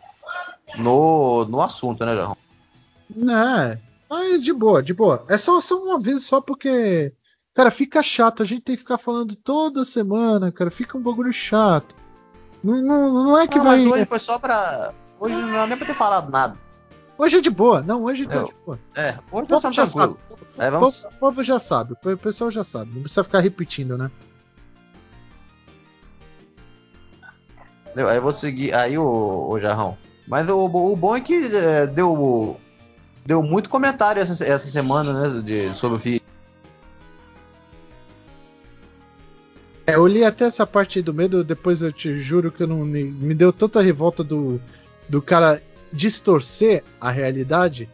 [0.78, 2.36] no, no assunto, né, João?
[3.30, 3.78] É,
[4.10, 5.24] aí de boa, de boa.
[5.28, 7.12] É só, só uma vez só porque,
[7.55, 8.43] cara, fica chato.
[8.43, 10.70] A gente tem que ficar falando toda semana, cara.
[10.70, 11.94] Fica um bagulho chato.
[12.62, 13.78] Não, não, não é que não, vai.
[13.78, 14.93] Mas hoje foi só pra.
[15.20, 16.68] Hoje não é nem pra ter falado nada.
[17.19, 18.78] Hoje é de boa, não, hoje tá de boa.
[18.95, 20.16] É, hoje tá tranquilo.
[20.57, 21.05] É, vamos...
[21.05, 24.09] O povo já sabe, o pessoal já sabe, não precisa ficar repetindo, né?
[27.97, 28.73] Aí eu vou seguir.
[28.73, 29.99] Aí o, o Jarrão.
[30.28, 32.61] Mas o, o bom é que é, deu,
[33.27, 35.40] deu muito comentário essa, essa semana, né?
[35.40, 36.20] De, sobre o filho.
[39.86, 42.85] É, eu li até essa parte do medo, depois eu te juro que eu não
[42.85, 44.61] me, me deu tanta revolta do,
[45.09, 45.62] do cara
[45.93, 47.89] distorcer a realidade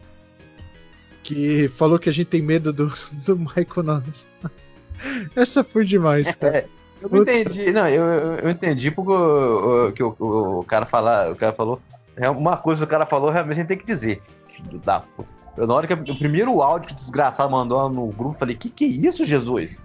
[1.23, 2.93] que falou que a gente tem medo do,
[3.25, 4.27] do Michael Nunes.
[5.35, 6.57] Essa foi demais, cara.
[6.57, 6.65] É,
[7.01, 8.03] eu não entendi, não, eu,
[8.35, 10.15] eu entendi porque o, que o,
[10.59, 11.81] o, cara falar, o cara falou,
[12.15, 14.21] é uma coisa que o cara falou, realmente a gente tem que dizer.
[14.47, 15.35] Filho da puta.
[15.57, 18.69] Eu, na hora que o primeiro áudio que o desgraçado mandou no grupo, falei, que
[18.69, 19.79] que é isso, Jesus?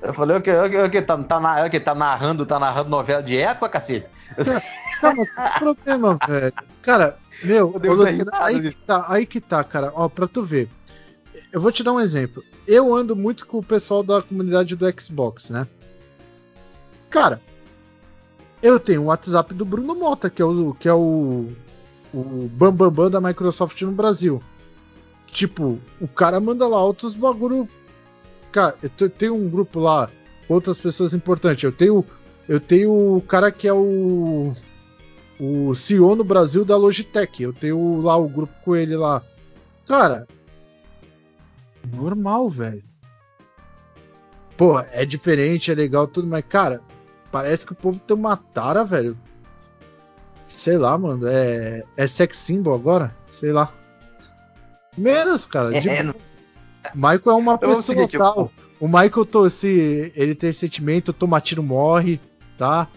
[0.00, 3.22] Eu falei, o que, o que, tá, tá, na, que, tá narrando, tá narrando novela
[3.22, 4.06] de época, cacete?
[5.00, 6.52] Calma, que problema, velho.
[6.82, 9.92] Cara, meu, Luciano, aí, que tá, aí que tá, cara.
[9.94, 10.68] Ó, pra tu ver.
[11.52, 12.42] Eu vou te dar um exemplo.
[12.66, 15.66] Eu ando muito com o pessoal da comunidade do Xbox, né?
[17.08, 17.40] Cara,
[18.62, 21.46] eu tenho o WhatsApp do Bruno Mota, que é o, que é o,
[22.12, 24.42] o Bambambam Bam Bam da Microsoft no Brasil.
[25.28, 27.68] Tipo, o cara manda lá outros bagulho.
[28.50, 30.10] Cara, eu tenho um grupo lá,
[30.48, 31.62] outras pessoas importantes.
[31.62, 32.04] Eu tenho,
[32.48, 34.52] eu tenho o cara que é o
[35.38, 37.42] o CEO no Brasil da Logitech.
[37.42, 39.22] Eu tenho lá o grupo com ele lá.
[39.86, 40.26] Cara,
[41.94, 42.82] normal, velho.
[44.56, 46.82] Pô, é diferente, é legal tudo, mas cara,
[47.30, 49.16] Parece que o povo tem uma tara, velho.
[50.46, 51.26] Sei lá, mano.
[51.28, 53.14] É, é sex symbol agora?
[53.26, 53.72] Sei lá.
[54.96, 55.76] Menos, cara.
[55.76, 55.88] É, de...
[56.94, 58.50] Michael é uma pessoa seguinte, tal.
[58.56, 58.68] Eu...
[58.80, 62.20] O Michael, tô, se ele tem sentimento, toma tiro, morre,
[62.58, 62.88] tá?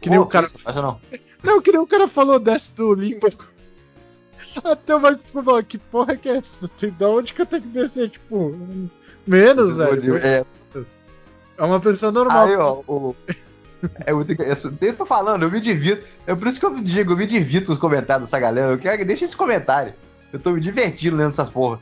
[0.00, 0.50] Que nem oh, o cara.
[0.74, 1.00] não.
[1.44, 3.30] não, que nem o cara falou dessa do limbo.
[4.64, 6.68] Até o Michael ficou falando, que porra que é essa?
[6.98, 8.08] Da onde que eu tenho que descer?
[8.08, 8.56] Tipo,
[9.26, 10.16] menos, velho.
[10.16, 10.44] É.
[11.58, 12.48] é uma pessoa normal.
[12.48, 13.14] Aí, ó, o,
[14.04, 16.02] é muito Eu tô falando, eu me divido.
[16.26, 18.72] É por isso que eu digo, eu me divido com os comentários dessa galera.
[18.72, 19.94] Eu quero, deixa esse comentário.
[20.32, 21.78] Eu tô me divertindo lendo essas porra.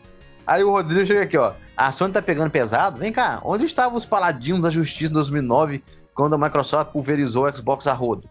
[0.46, 1.52] Aí o Rodrigo chega aqui, ó.
[1.76, 2.98] A Sony tá pegando pesado?
[2.98, 5.82] Vem cá, onde estavam os paladinos da justiça em 2009
[6.18, 8.28] quando a Microsoft pulverizou o Xbox a rodo?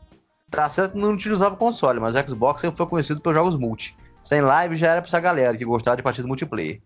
[0.51, 3.95] Tá certo não utilizava o console, mas o Xbox sempre foi conhecido pelos jogos multi.
[4.21, 6.81] Sem live já era pra essa galera que gostava de partida multiplayer.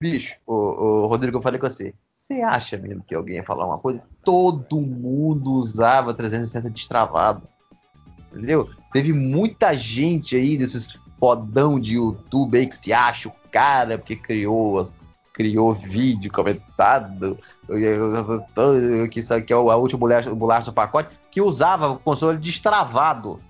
[0.00, 1.94] Bicho, o, o Rodrigo, eu falei com você.
[2.18, 4.02] Você acha mesmo que alguém ia falar uma coisa?
[4.24, 7.46] Todo mundo usava 360 destravado.
[8.32, 8.68] Entendeu?
[8.92, 14.16] Teve muita gente aí desses fodão de YouTube aí que se acha o cara porque
[14.16, 14.88] criou
[15.32, 17.38] criou vídeo comentado
[19.10, 23.40] que isso aqui é a última bolacha, bolacha do pacote que usava o console destravado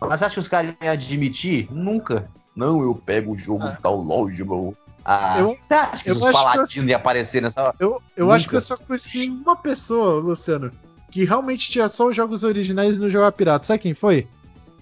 [0.00, 1.68] Mas acha que os caras iam admitir?
[1.70, 2.28] Nunca.
[2.54, 3.78] Não, eu pego o jogo ah.
[3.80, 4.76] tal loja, meu.
[5.04, 8.60] Ah, eu, você acha que os paladinos iam aparecer nessa Eu, eu acho que eu
[8.60, 10.72] só conheci uma pessoa, Luciano,
[11.12, 13.66] que realmente tinha só os jogos originais e não jogava pirata.
[13.66, 14.26] Sabe quem foi?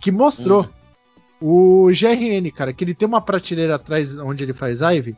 [0.00, 0.62] Que mostrou.
[0.62, 0.68] Hum.
[1.40, 5.14] O GRN, cara, que ele tem uma prateleira atrás onde ele faz Ivy,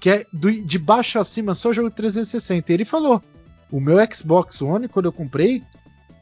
[0.00, 2.72] que é do, de baixo acima só jogo 360.
[2.72, 3.22] E ele falou:
[3.70, 5.62] o meu Xbox One, quando eu comprei,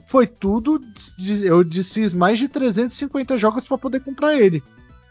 [0.05, 0.81] foi tudo.
[1.43, 4.63] Eu desfiz mais de 350 jogos para poder comprar ele.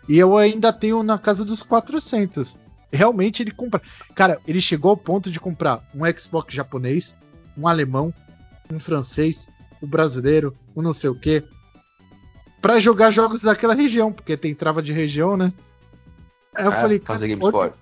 [0.07, 2.57] E eu ainda tenho na casa dos 400.
[2.91, 3.81] Realmente ele compra.
[4.13, 7.15] Cara, ele chegou ao ponto de comprar um Xbox japonês,
[7.57, 8.13] um alemão,
[8.71, 9.47] um francês,
[9.81, 11.43] o um brasileiro, um não sei o que,
[12.61, 15.51] para jogar jogos daquela região, porque tem trava de região, né?
[16.55, 17.73] Aí eu é, falei, fazer Game onde...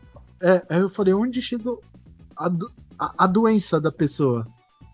[0.42, 1.82] É, aí eu falei, onde chegou
[2.36, 2.72] a, do...
[3.00, 4.48] a, a doença da pessoa?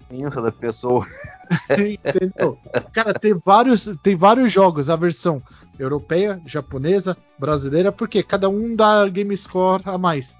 [0.09, 1.05] Doença da pessoa.
[1.71, 2.57] Entendeu?
[2.93, 5.41] Cara, tem vários, tem vários jogos, a versão
[5.79, 10.37] europeia, japonesa, brasileira, porque cada um dá game score a mais.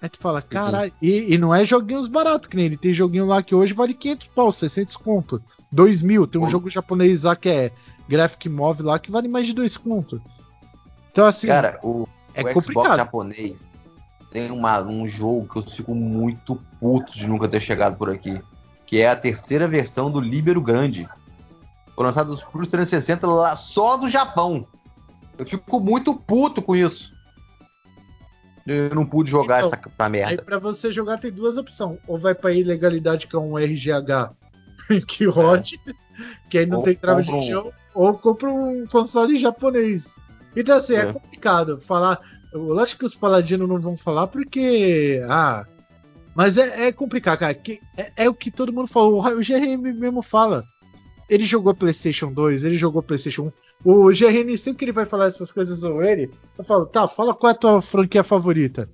[0.00, 1.08] Aí tu fala, caralho, uhum.
[1.08, 3.94] e, e, não é joguinhos baratos, que nem ele tem joguinho lá que hoje vale
[3.94, 5.42] 500 pau, 600 conto.
[5.72, 6.50] 2 mil, tem um uhum.
[6.50, 7.72] jogo japonês lá que é
[8.08, 10.20] Graphic Move lá que vale mais de 2 conto.
[11.10, 12.84] Então assim, cara, o, é o complicado.
[12.84, 13.62] Xbox japonês
[14.36, 18.38] tem uma, um jogo que eu fico muito puto de nunca ter chegado por aqui,
[18.84, 21.08] que é a terceira versão do Libero Grande.
[21.94, 24.66] Foi lançado pro 360 lá só do Japão.
[25.38, 27.14] Eu fico muito puto com isso.
[28.66, 30.32] Eu não pude jogar então, essa merda.
[30.32, 31.98] Aí pra você jogar tem duas opções.
[32.06, 34.34] Ou vai pra ilegalidade, que é um RGH
[35.08, 35.92] que rode, é.
[36.50, 38.02] que aí não ou tem trava de chão, um...
[38.02, 40.12] ou compra um console japonês.
[40.54, 42.20] Então assim, é, é complicado falar.
[42.58, 45.20] Lógico que os paladinos não vão falar porque.
[45.28, 45.66] Ah.
[46.34, 47.54] Mas é, é complicado, cara.
[47.54, 49.20] Que, é, é, o que todo mundo falou.
[49.20, 50.64] O GRM mesmo fala.
[51.28, 53.52] Ele jogou PlayStation 2, ele jogou PlayStation
[53.84, 53.90] 1.
[53.90, 57.34] O GRN, sempre que ele vai falar essas coisas ou ele, eu falo, tá, fala
[57.34, 58.88] qual é a tua franquia favorita.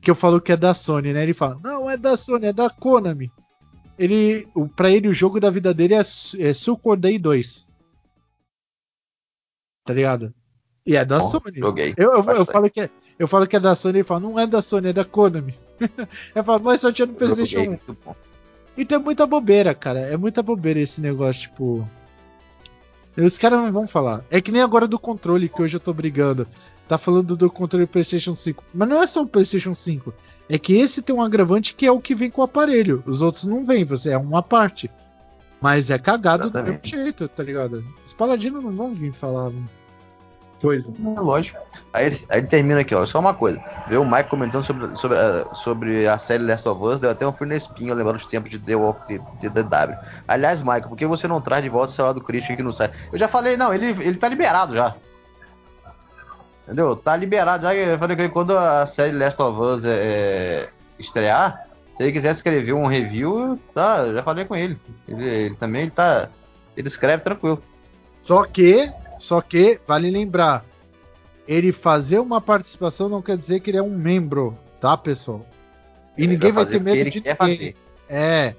[0.00, 1.22] Que eu falo que é da Sony, né?
[1.22, 3.30] Ele fala, não, é da Sony, é da Konami.
[3.96, 7.64] Ele, pra ele, o jogo da vida dele é, é Sucor Day 2.
[9.84, 10.34] Tá ligado?
[10.84, 11.58] E é da Bom, Sony.
[11.58, 11.94] Joguei.
[11.96, 14.38] Eu, eu, eu, falo que é, eu falo que é da Sony, ele fala, não
[14.38, 15.54] é da Sony, é da Konami.
[16.34, 18.14] eu falo, mas só tinha no PlayStation 1.
[18.76, 20.00] Então é muita bobeira, cara.
[20.00, 21.88] É muita bobeira esse negócio, tipo.
[23.16, 24.24] Os caras não vão falar.
[24.30, 26.46] É que nem agora do controle, que hoje eu tô brigando.
[26.88, 28.64] Tá falando do controle PlayStation 5.
[28.74, 30.12] Mas não é só o PlayStation 5.
[30.48, 33.02] É que esse tem um agravante que é o que vem com o aparelho.
[33.06, 34.90] Os outros não vêm, você é uma parte.
[35.60, 36.90] Mas é cagado Exatamente.
[36.90, 37.84] do mesmo jeito, tá ligado?
[38.04, 39.50] Os paladinos não vão vir falar
[40.62, 40.94] coisa.
[41.16, 41.58] É lógico.
[41.92, 43.04] Aí ele, aí ele, termina aqui, ó.
[43.04, 43.62] Só uma coisa.
[43.88, 47.26] Vê o Mike comentando sobre, sobre, uh, sobre a série Last of Us, deu até
[47.26, 49.96] um frio na espinha, lembrando os tempos de The Walk de, DW.
[50.26, 52.72] Aliás, Mike, por que você não traz de volta o celular do Christian aqui no
[52.72, 52.94] site?
[53.12, 54.94] Eu já falei, não, ele, ele tá liberado já.
[56.64, 56.94] Entendeu?
[56.94, 57.64] Tá liberado.
[57.64, 60.68] Já eu falei que quando a série Last of Us é, é,
[60.98, 61.66] estrear,
[61.96, 64.78] se ele quiser escrever um review, tá, já falei com ele.
[65.08, 66.28] Ele, ele também ele tá.
[66.76, 67.62] Ele escreve tranquilo.
[68.22, 68.90] Só que
[69.22, 70.64] só que, vale lembrar,
[71.46, 75.46] ele fazer uma participação não quer dizer que ele é um membro, tá, pessoal?
[76.18, 77.36] E ele ninguém vai, vai ter medo de ninguém.
[77.36, 77.76] Fazer.
[78.08, 78.56] É.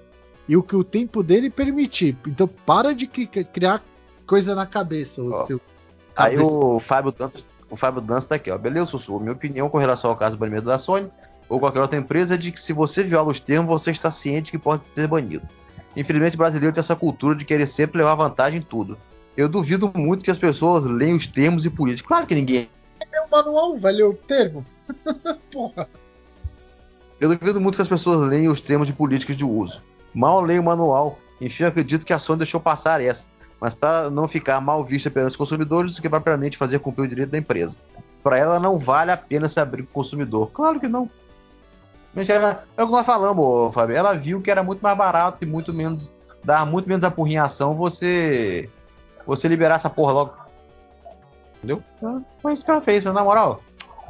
[0.48, 2.18] E o que o tempo dele permitir.
[2.26, 3.84] Então para de criar
[4.26, 5.22] coisa na cabeça.
[5.22, 5.60] O seu
[6.16, 8.58] aí o Fábio Dantas, o Fábio Dantas tá aqui, ó.
[8.58, 9.20] Beleza, Sussu.
[9.20, 11.12] Minha opinião com relação ao caso do banimento da Sony
[11.50, 14.50] ou qualquer outra empresa é de que se você viola os termos, você está ciente
[14.50, 15.46] que pode ser banido.
[15.94, 18.98] Infelizmente, o brasileiro tem essa cultura de querer sempre levar vantagem em tudo.
[19.36, 22.08] Eu duvido muito que as pessoas leiam os termos e políticos.
[22.08, 22.70] Claro que ninguém.
[23.12, 24.66] É o manual, ler o termo.
[25.52, 25.88] Porra.
[27.20, 29.82] Eu duvido muito que as pessoas leiam os termos de políticas de uso.
[30.14, 31.18] Mal leio o manual.
[31.42, 33.28] Enfim, acredito que a Sony deixou passar essa.
[33.60, 37.08] Mas para não ficar mal vista perante os consumidores do que propriamente fazer cumprir o
[37.08, 37.78] direito da empresa.
[38.22, 40.52] Para ela não vale a pena se abrir com o consumidor.
[40.52, 41.10] Claro que não.
[42.14, 43.96] Mas era, é o que nós falamos, Fábio.
[43.96, 46.04] Ela viu que era muito mais barato e muito menos.
[46.44, 48.70] dar muito menos apurrinhação você
[49.26, 50.34] você liberar essa porra logo.
[51.58, 51.82] Entendeu?
[52.42, 53.62] Foi isso que ela fez, na moral.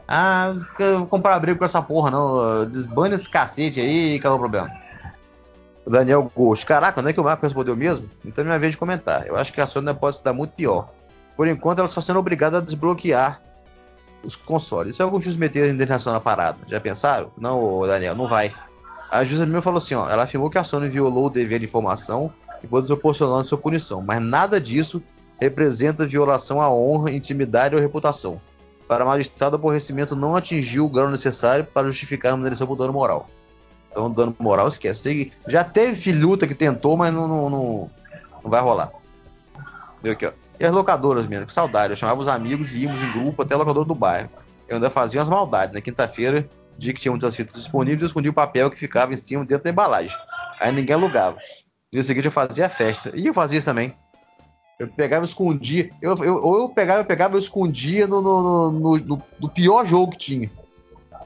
[0.07, 0.53] Ah,
[0.98, 2.65] vou comprar briga com essa porra, não.
[2.65, 4.72] Desbane esse cacete aí e acabou o problema.
[5.85, 6.65] O Daniel Ghost.
[6.65, 8.10] Caraca, não é que o Marco respondeu mesmo?
[8.26, 9.27] Então é minha vez de comentar.
[9.27, 10.90] Eu acho que a Sony pode se dar muito pior.
[11.35, 13.41] Por enquanto, ela está sendo obrigada a desbloquear
[14.23, 14.94] os consoles.
[14.94, 16.57] Isso é algum juiz meter a internacional na parada.
[16.68, 17.31] Já pensaram?
[17.38, 18.53] Não, Daniel, não vai.
[19.11, 20.10] A juíza mesmo falou assim, ó.
[20.10, 22.31] Ela afirmou que a Sony violou o dever de informação
[22.64, 25.02] e foi desproporcional sua punição, mas nada disso
[25.40, 28.40] representa violação à honra, intimidade ou reputação.
[28.88, 32.77] Para a magistrado, o aborrecimento não atingiu o grau necessário para justificar a manutenção por
[32.77, 33.30] dano moral.
[33.91, 35.31] Então, dano moral, esquece.
[35.48, 37.91] Já teve filhuta que tentou, mas não, não, não,
[38.44, 38.91] não vai rolar.
[40.02, 40.31] Viu aqui, ó.
[40.60, 41.94] E as locadoras mesmo, que saudade.
[41.94, 44.30] Eu chamava os amigos e íamos em grupo até a locadora do bairro.
[44.68, 45.73] Eu ainda fazia umas maldades.
[45.73, 49.18] Na quinta-feira, dia que tinha muitas fitas disponíveis, eu escondia o papel que ficava em
[49.18, 50.15] cima dentro da embalagem.
[50.60, 51.38] Aí ninguém alugava.
[51.94, 53.11] No dia seguinte eu fazia festa.
[53.14, 53.94] E eu fazia isso também.
[54.80, 55.91] Eu pegava e escondia.
[56.02, 59.86] Eu, eu, ou eu pegava, eu pegava e escondia no, no, no, no, no pior
[59.86, 60.52] jogo que tinha.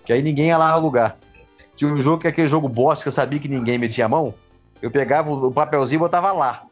[0.03, 1.15] Que aí ninguém ia lá alugar.
[1.77, 4.09] Tinha um jogo que é aquele jogo bosta que eu sabia que ninguém metia a
[4.09, 4.33] mão.
[4.81, 6.63] Eu pegava o papelzinho e botava lá.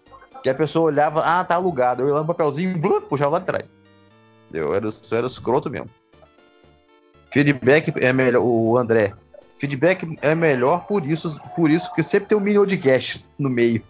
[0.43, 2.01] Que a pessoa olhava, ah, tá alugado.
[2.01, 3.71] Eu ia lá no papelzinho e puxava lá de trás.
[4.51, 5.89] Eu era, eu era escroto mesmo.
[7.31, 9.13] Feedback é melhor, o André.
[9.57, 13.49] Feedback é melhor por isso, por isso que sempre tem um mini de cash no
[13.49, 13.81] meio.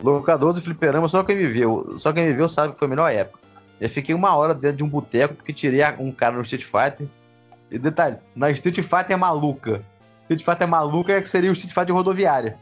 [0.00, 3.38] Locador do fliperama, só quem viu, só quem viu sabe que foi a melhor época.
[3.80, 7.06] Eu fiquei uma hora dentro de um boteco porque tirei um cara no Street Fighter.
[7.70, 9.82] E detalhe, na Street Fighter é maluca.
[10.22, 12.58] Street Fighter maluca é que seria o Street Fighter rodoviária.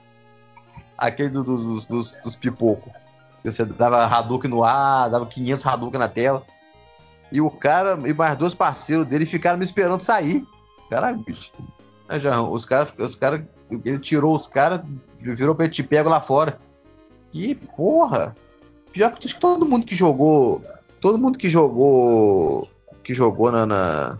[0.97, 2.93] Aquele do, do, dos, dos, dos pipocos.
[3.43, 6.43] Você dava Hadouken no ar, dava 500 Hadouken na tela.
[7.32, 10.45] E o cara e mais dois parceiros dele ficaram me esperando sair.
[10.91, 11.53] Caralho, bicho.
[12.19, 13.47] Já, os caras, os cara,
[13.85, 14.81] ele tirou os caras,
[15.20, 16.59] virou pra te pego lá fora.
[17.31, 18.35] Que porra!
[18.93, 20.65] Pior que todo mundo que jogou.
[21.01, 22.69] Todo mundo que jogou.
[23.05, 24.19] Que jogou na, na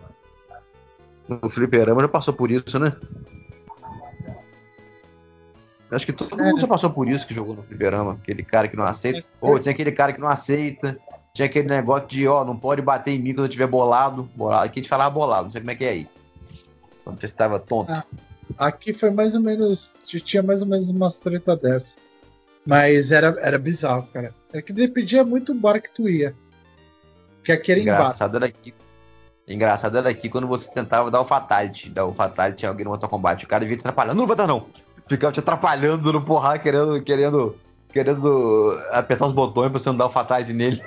[1.28, 2.92] no fliperama já passou por isso, né?
[5.90, 6.44] Acho que todo é.
[6.44, 8.12] mundo já passou por isso que jogou no fliperama.
[8.12, 9.28] Aquele cara que não aceita.
[9.40, 10.98] Ou oh, tem aquele cara que não aceita.
[11.34, 14.28] Tinha aquele negócio de, ó, oh, não pode bater em mim quando eu estiver bolado.
[14.34, 14.64] bolado.
[14.64, 16.08] Aqui a gente falava bolado, não sei como é que é aí.
[17.10, 17.90] Quando você estava tonto.
[17.90, 18.04] Ah,
[18.56, 19.94] aqui foi mais ou menos.
[20.04, 21.96] Tinha mais ou menos umas treta dessa.
[22.64, 24.34] Mas era, era bizarro, cara.
[24.52, 26.34] É que dependia muito do bar que tu ia.
[27.42, 28.74] Que aquele Engraçado era que
[29.48, 32.90] Engraçado era que quando você tentava dar o fatality, dar o fatality em alguém no
[32.90, 34.66] Mortal Kombat, o cara vinha te atrapalhando, não, não vai dar não.
[35.08, 37.56] Ficava te atrapalhando no porra, querendo, querendo,
[37.92, 40.80] querendo apertar os botões pra você não dar o fatality nele.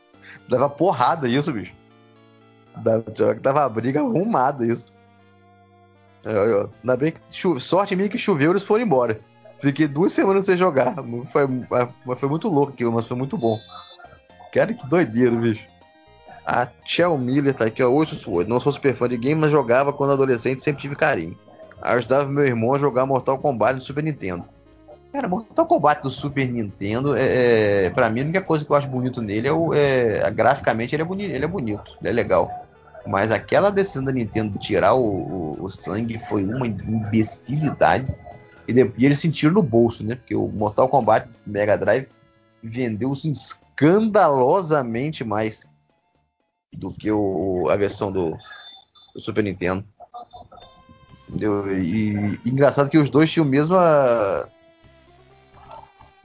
[0.46, 1.72] Dava porrada isso, bicho.
[2.76, 3.04] Dava,
[3.40, 4.92] dava briga arrumada isso.
[6.24, 9.20] Ainda bem que sorte minha que choveu eles foram embora.
[9.60, 10.94] Fiquei duas semanas sem jogar.
[11.30, 11.46] Foi,
[12.16, 13.58] foi muito louco aquilo, mas foi muito bom.
[14.52, 15.68] Cara, que doideira, bicho.
[16.46, 17.90] A Chel Miller tá aqui, ó.
[17.90, 18.48] Oi, Sussuoto.
[18.48, 21.36] Não sou super fã de game, mas jogava quando adolescente sempre tive carinho.
[21.80, 24.44] Ajudava meu irmão a jogar Mortal Kombat no Super Nintendo.
[25.12, 28.76] Cara, Mortal Kombat do Super Nintendo, é, é, pra mim, a única coisa que eu
[28.76, 29.74] acho bonito nele é o.
[29.74, 32.50] É, graficamente, ele é, bonito, ele é bonito, ele é legal.
[33.06, 38.12] Mas aquela decisão da Nintendo tirar o, o, o sangue foi uma imbecilidade.
[38.68, 40.16] E, e eles sentiram no bolso, né?
[40.16, 42.08] Porque o Mortal Kombat Mega Drive
[42.62, 45.66] vendeu escandalosamente mais
[46.72, 48.36] do que o, a versão do,
[49.14, 49.84] do Super Nintendo.
[51.28, 51.76] Entendeu?
[51.78, 54.48] E, e, engraçado que os dois tinham a mesma.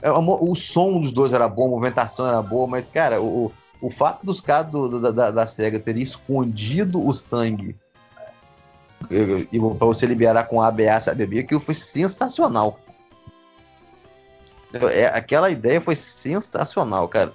[0.02, 3.52] É, o som dos dois era bom, a movimentação era boa, mas, cara, o,
[3.86, 7.76] o fato dos caras do, da, da, da, SEGA terem escondido o sangue
[9.12, 12.80] e, para você liberar com ABA, ABB, aquilo foi sensacional.
[14.92, 17.32] É, aquela ideia foi sensacional, cara.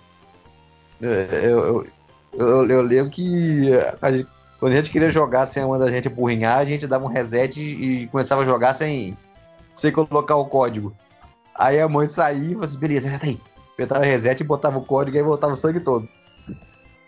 [1.00, 1.86] Eu, eu,
[2.32, 3.70] eu, eu lembro que
[4.02, 4.28] a gente,
[4.58, 7.60] quando a gente queria jogar sem uma da gente empurrinhar, a gente dava um reset
[7.60, 9.16] e, começava a jogar sem,
[9.76, 10.92] sem colocar o código.
[11.54, 13.40] Aí a mãe saía e falava assim, beleza, reset aí.
[13.74, 16.08] Apertava reset e botava o código e aí voltava o sangue todo.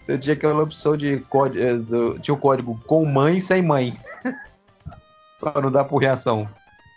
[0.08, 1.64] Eu tinha aquela opção de código.
[1.64, 3.98] Eh, tinha o código com mãe e sem mãe.
[5.40, 6.48] pra não dar por reação.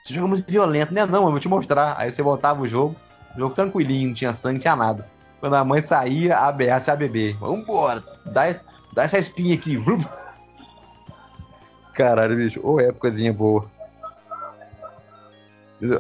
[0.04, 1.06] Esse jogo é muito violento, né?
[1.06, 1.96] Não, eu vou te mostrar.
[1.98, 2.96] Aí você voltava o jogo,
[3.36, 5.08] jogo tranquilinho, não tinha sangue, não tinha nada.
[5.40, 7.34] Quando a mãe saía, a BA se a bebê.
[7.34, 8.56] Vambora, dá,
[8.94, 9.78] dá essa espinha aqui.
[11.94, 13.66] Caralho, bicho, ô épocazinha boa.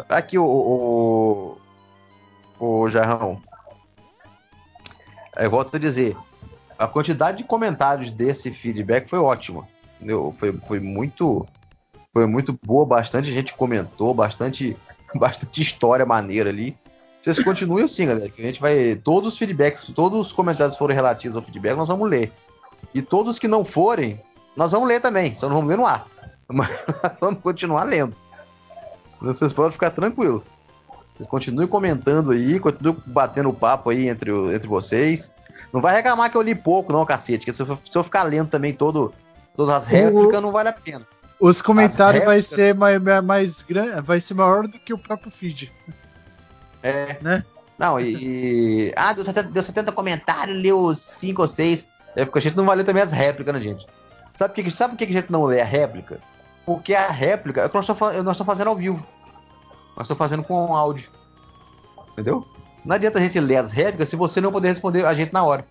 [0.09, 1.57] Aqui, o, o,
[2.59, 3.41] o Jarrão.
[5.37, 6.15] Eu volto a dizer,
[6.77, 9.67] a quantidade de comentários desse feedback foi ótima.
[10.33, 11.47] Foi, foi muito
[12.15, 14.77] foi muito boa, bastante gente comentou, bastante,
[15.15, 16.77] bastante história maneira ali.
[17.21, 18.95] Vocês continuem assim, galera, que a gente vai.
[18.95, 22.31] Todos os feedbacks, todos os comentários que forem relativos ao feedback, nós vamos ler.
[22.93, 24.21] E todos que não forem,
[24.55, 26.07] nós vamos ler também, só não vamos ler no ar.
[26.47, 26.69] Mas
[27.19, 28.15] vamos continuar lendo.
[29.19, 30.41] Vocês podem ficar tranquilos.
[31.17, 35.31] Vocês continuem comentando aí, continuem batendo papo aí entre, entre vocês.
[35.75, 37.45] Não vai reclamar que eu li pouco, não, cacete.
[37.45, 39.13] Que se eu, se eu ficar lendo também todo,
[39.57, 41.05] todas as réplicas, não vale a pena.
[41.37, 42.25] Os comentários réplicas...
[42.25, 45.69] vai ser mais, mais grande, vai ser maior do que o próprio feed.
[46.81, 47.17] É.
[47.21, 47.43] Né?
[47.77, 48.93] Não, e.
[48.95, 51.85] ah, deu 70, deu 70 comentários, leu 5 ou 6.
[52.15, 53.85] É porque a gente não vai ler também as réplicas, né, gente?
[54.33, 56.21] Sabe por que, sabe por que a gente não lê a réplica?
[56.65, 59.05] Porque a réplica é que nós estamos fazendo ao vivo.
[59.97, 61.09] Nós estamos fazendo com áudio.
[62.13, 62.47] Entendeu?
[62.85, 65.43] Não adianta a gente ler as réplicas se você não poder responder a gente na
[65.43, 65.65] hora.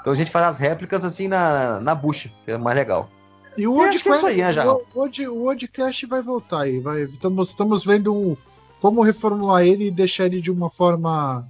[0.00, 3.08] Então a gente faz as réplicas assim na, na bucha, que é mais legal.
[3.56, 4.66] E o Oddcast, é isso aí, né, já.
[4.66, 6.80] O, o, vai voltar aí.
[6.80, 8.36] Vai, estamos, estamos vendo um,
[8.80, 11.46] como reformular ele e deixar ele de uma forma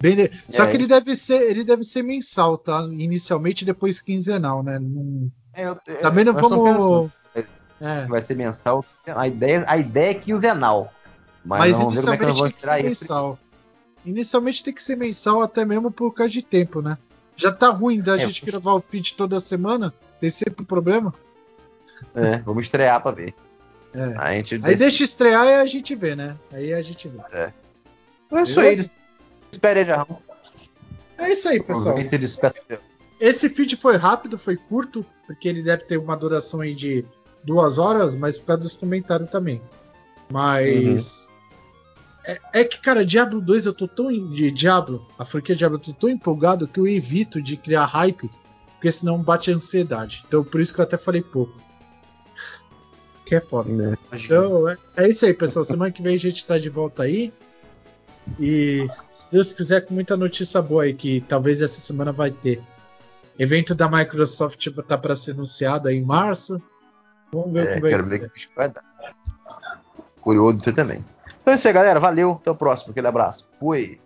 [0.00, 0.20] bem.
[0.20, 0.30] É.
[0.50, 2.86] Só que ele deve ser, ele deve ser mensal, tá?
[2.92, 4.78] Inicialmente, depois quinzenal, né?
[4.78, 5.30] Não...
[5.54, 7.10] É, eu, Também não vamos.
[7.80, 8.04] É.
[8.06, 8.84] Vai ser mensal.
[9.06, 10.92] A ideia, a ideia é quinzenal.
[11.44, 13.38] Mas, mas inicialmente tem que ser mensal.
[14.04, 16.96] Inicialmente tem que ser mensal até mesmo por causa de tempo, né?
[17.36, 19.94] Já tá ruim da é, gente gravar o feed toda semana.
[20.20, 21.14] Tem sempre um problema.
[22.14, 23.34] É, vamos estrear pra ver.
[23.94, 24.14] É.
[24.18, 26.36] A gente aí deixa estrear e a gente vê, né?
[26.52, 27.18] Aí a gente vê.
[27.32, 27.52] É.
[28.30, 28.90] É isso aí.
[29.50, 30.06] Espere já.
[31.16, 31.96] É isso aí, pessoal.
[33.20, 37.04] Esse feed foi rápido, foi curto, porque ele deve ter uma duração aí de
[37.42, 39.60] duas horas, mas por causa dos comentários também.
[40.30, 41.26] Mas.
[41.26, 41.27] Uhum.
[42.28, 44.08] É, é, que, cara, Diablo 2 eu tô tão.
[44.30, 48.30] De Diablo, a franquia Diablo, eu tô tão empolgado que eu evito de criar hype,
[48.74, 50.22] porque senão bate a ansiedade.
[50.28, 51.58] Então por isso que eu até falei pouco.
[53.24, 53.98] Que é foda.
[54.12, 55.64] É, então, é, é, isso aí, pessoal.
[55.64, 57.32] Semana que vem a gente tá de volta aí.
[58.38, 62.60] E se Deus quiser, com muita notícia boa aí, que talvez essa semana vai ter.
[63.38, 66.60] Evento da Microsoft tá para ser anunciado aí em março.
[67.32, 68.84] Vamos ver é, como é quero ver que vai dar.
[70.20, 71.02] Curioso você também.
[71.48, 71.98] Então é isso aí, galera.
[71.98, 72.32] Valeu.
[72.32, 72.90] Até o próximo.
[72.90, 73.48] Aquele abraço.
[73.58, 73.98] Fui.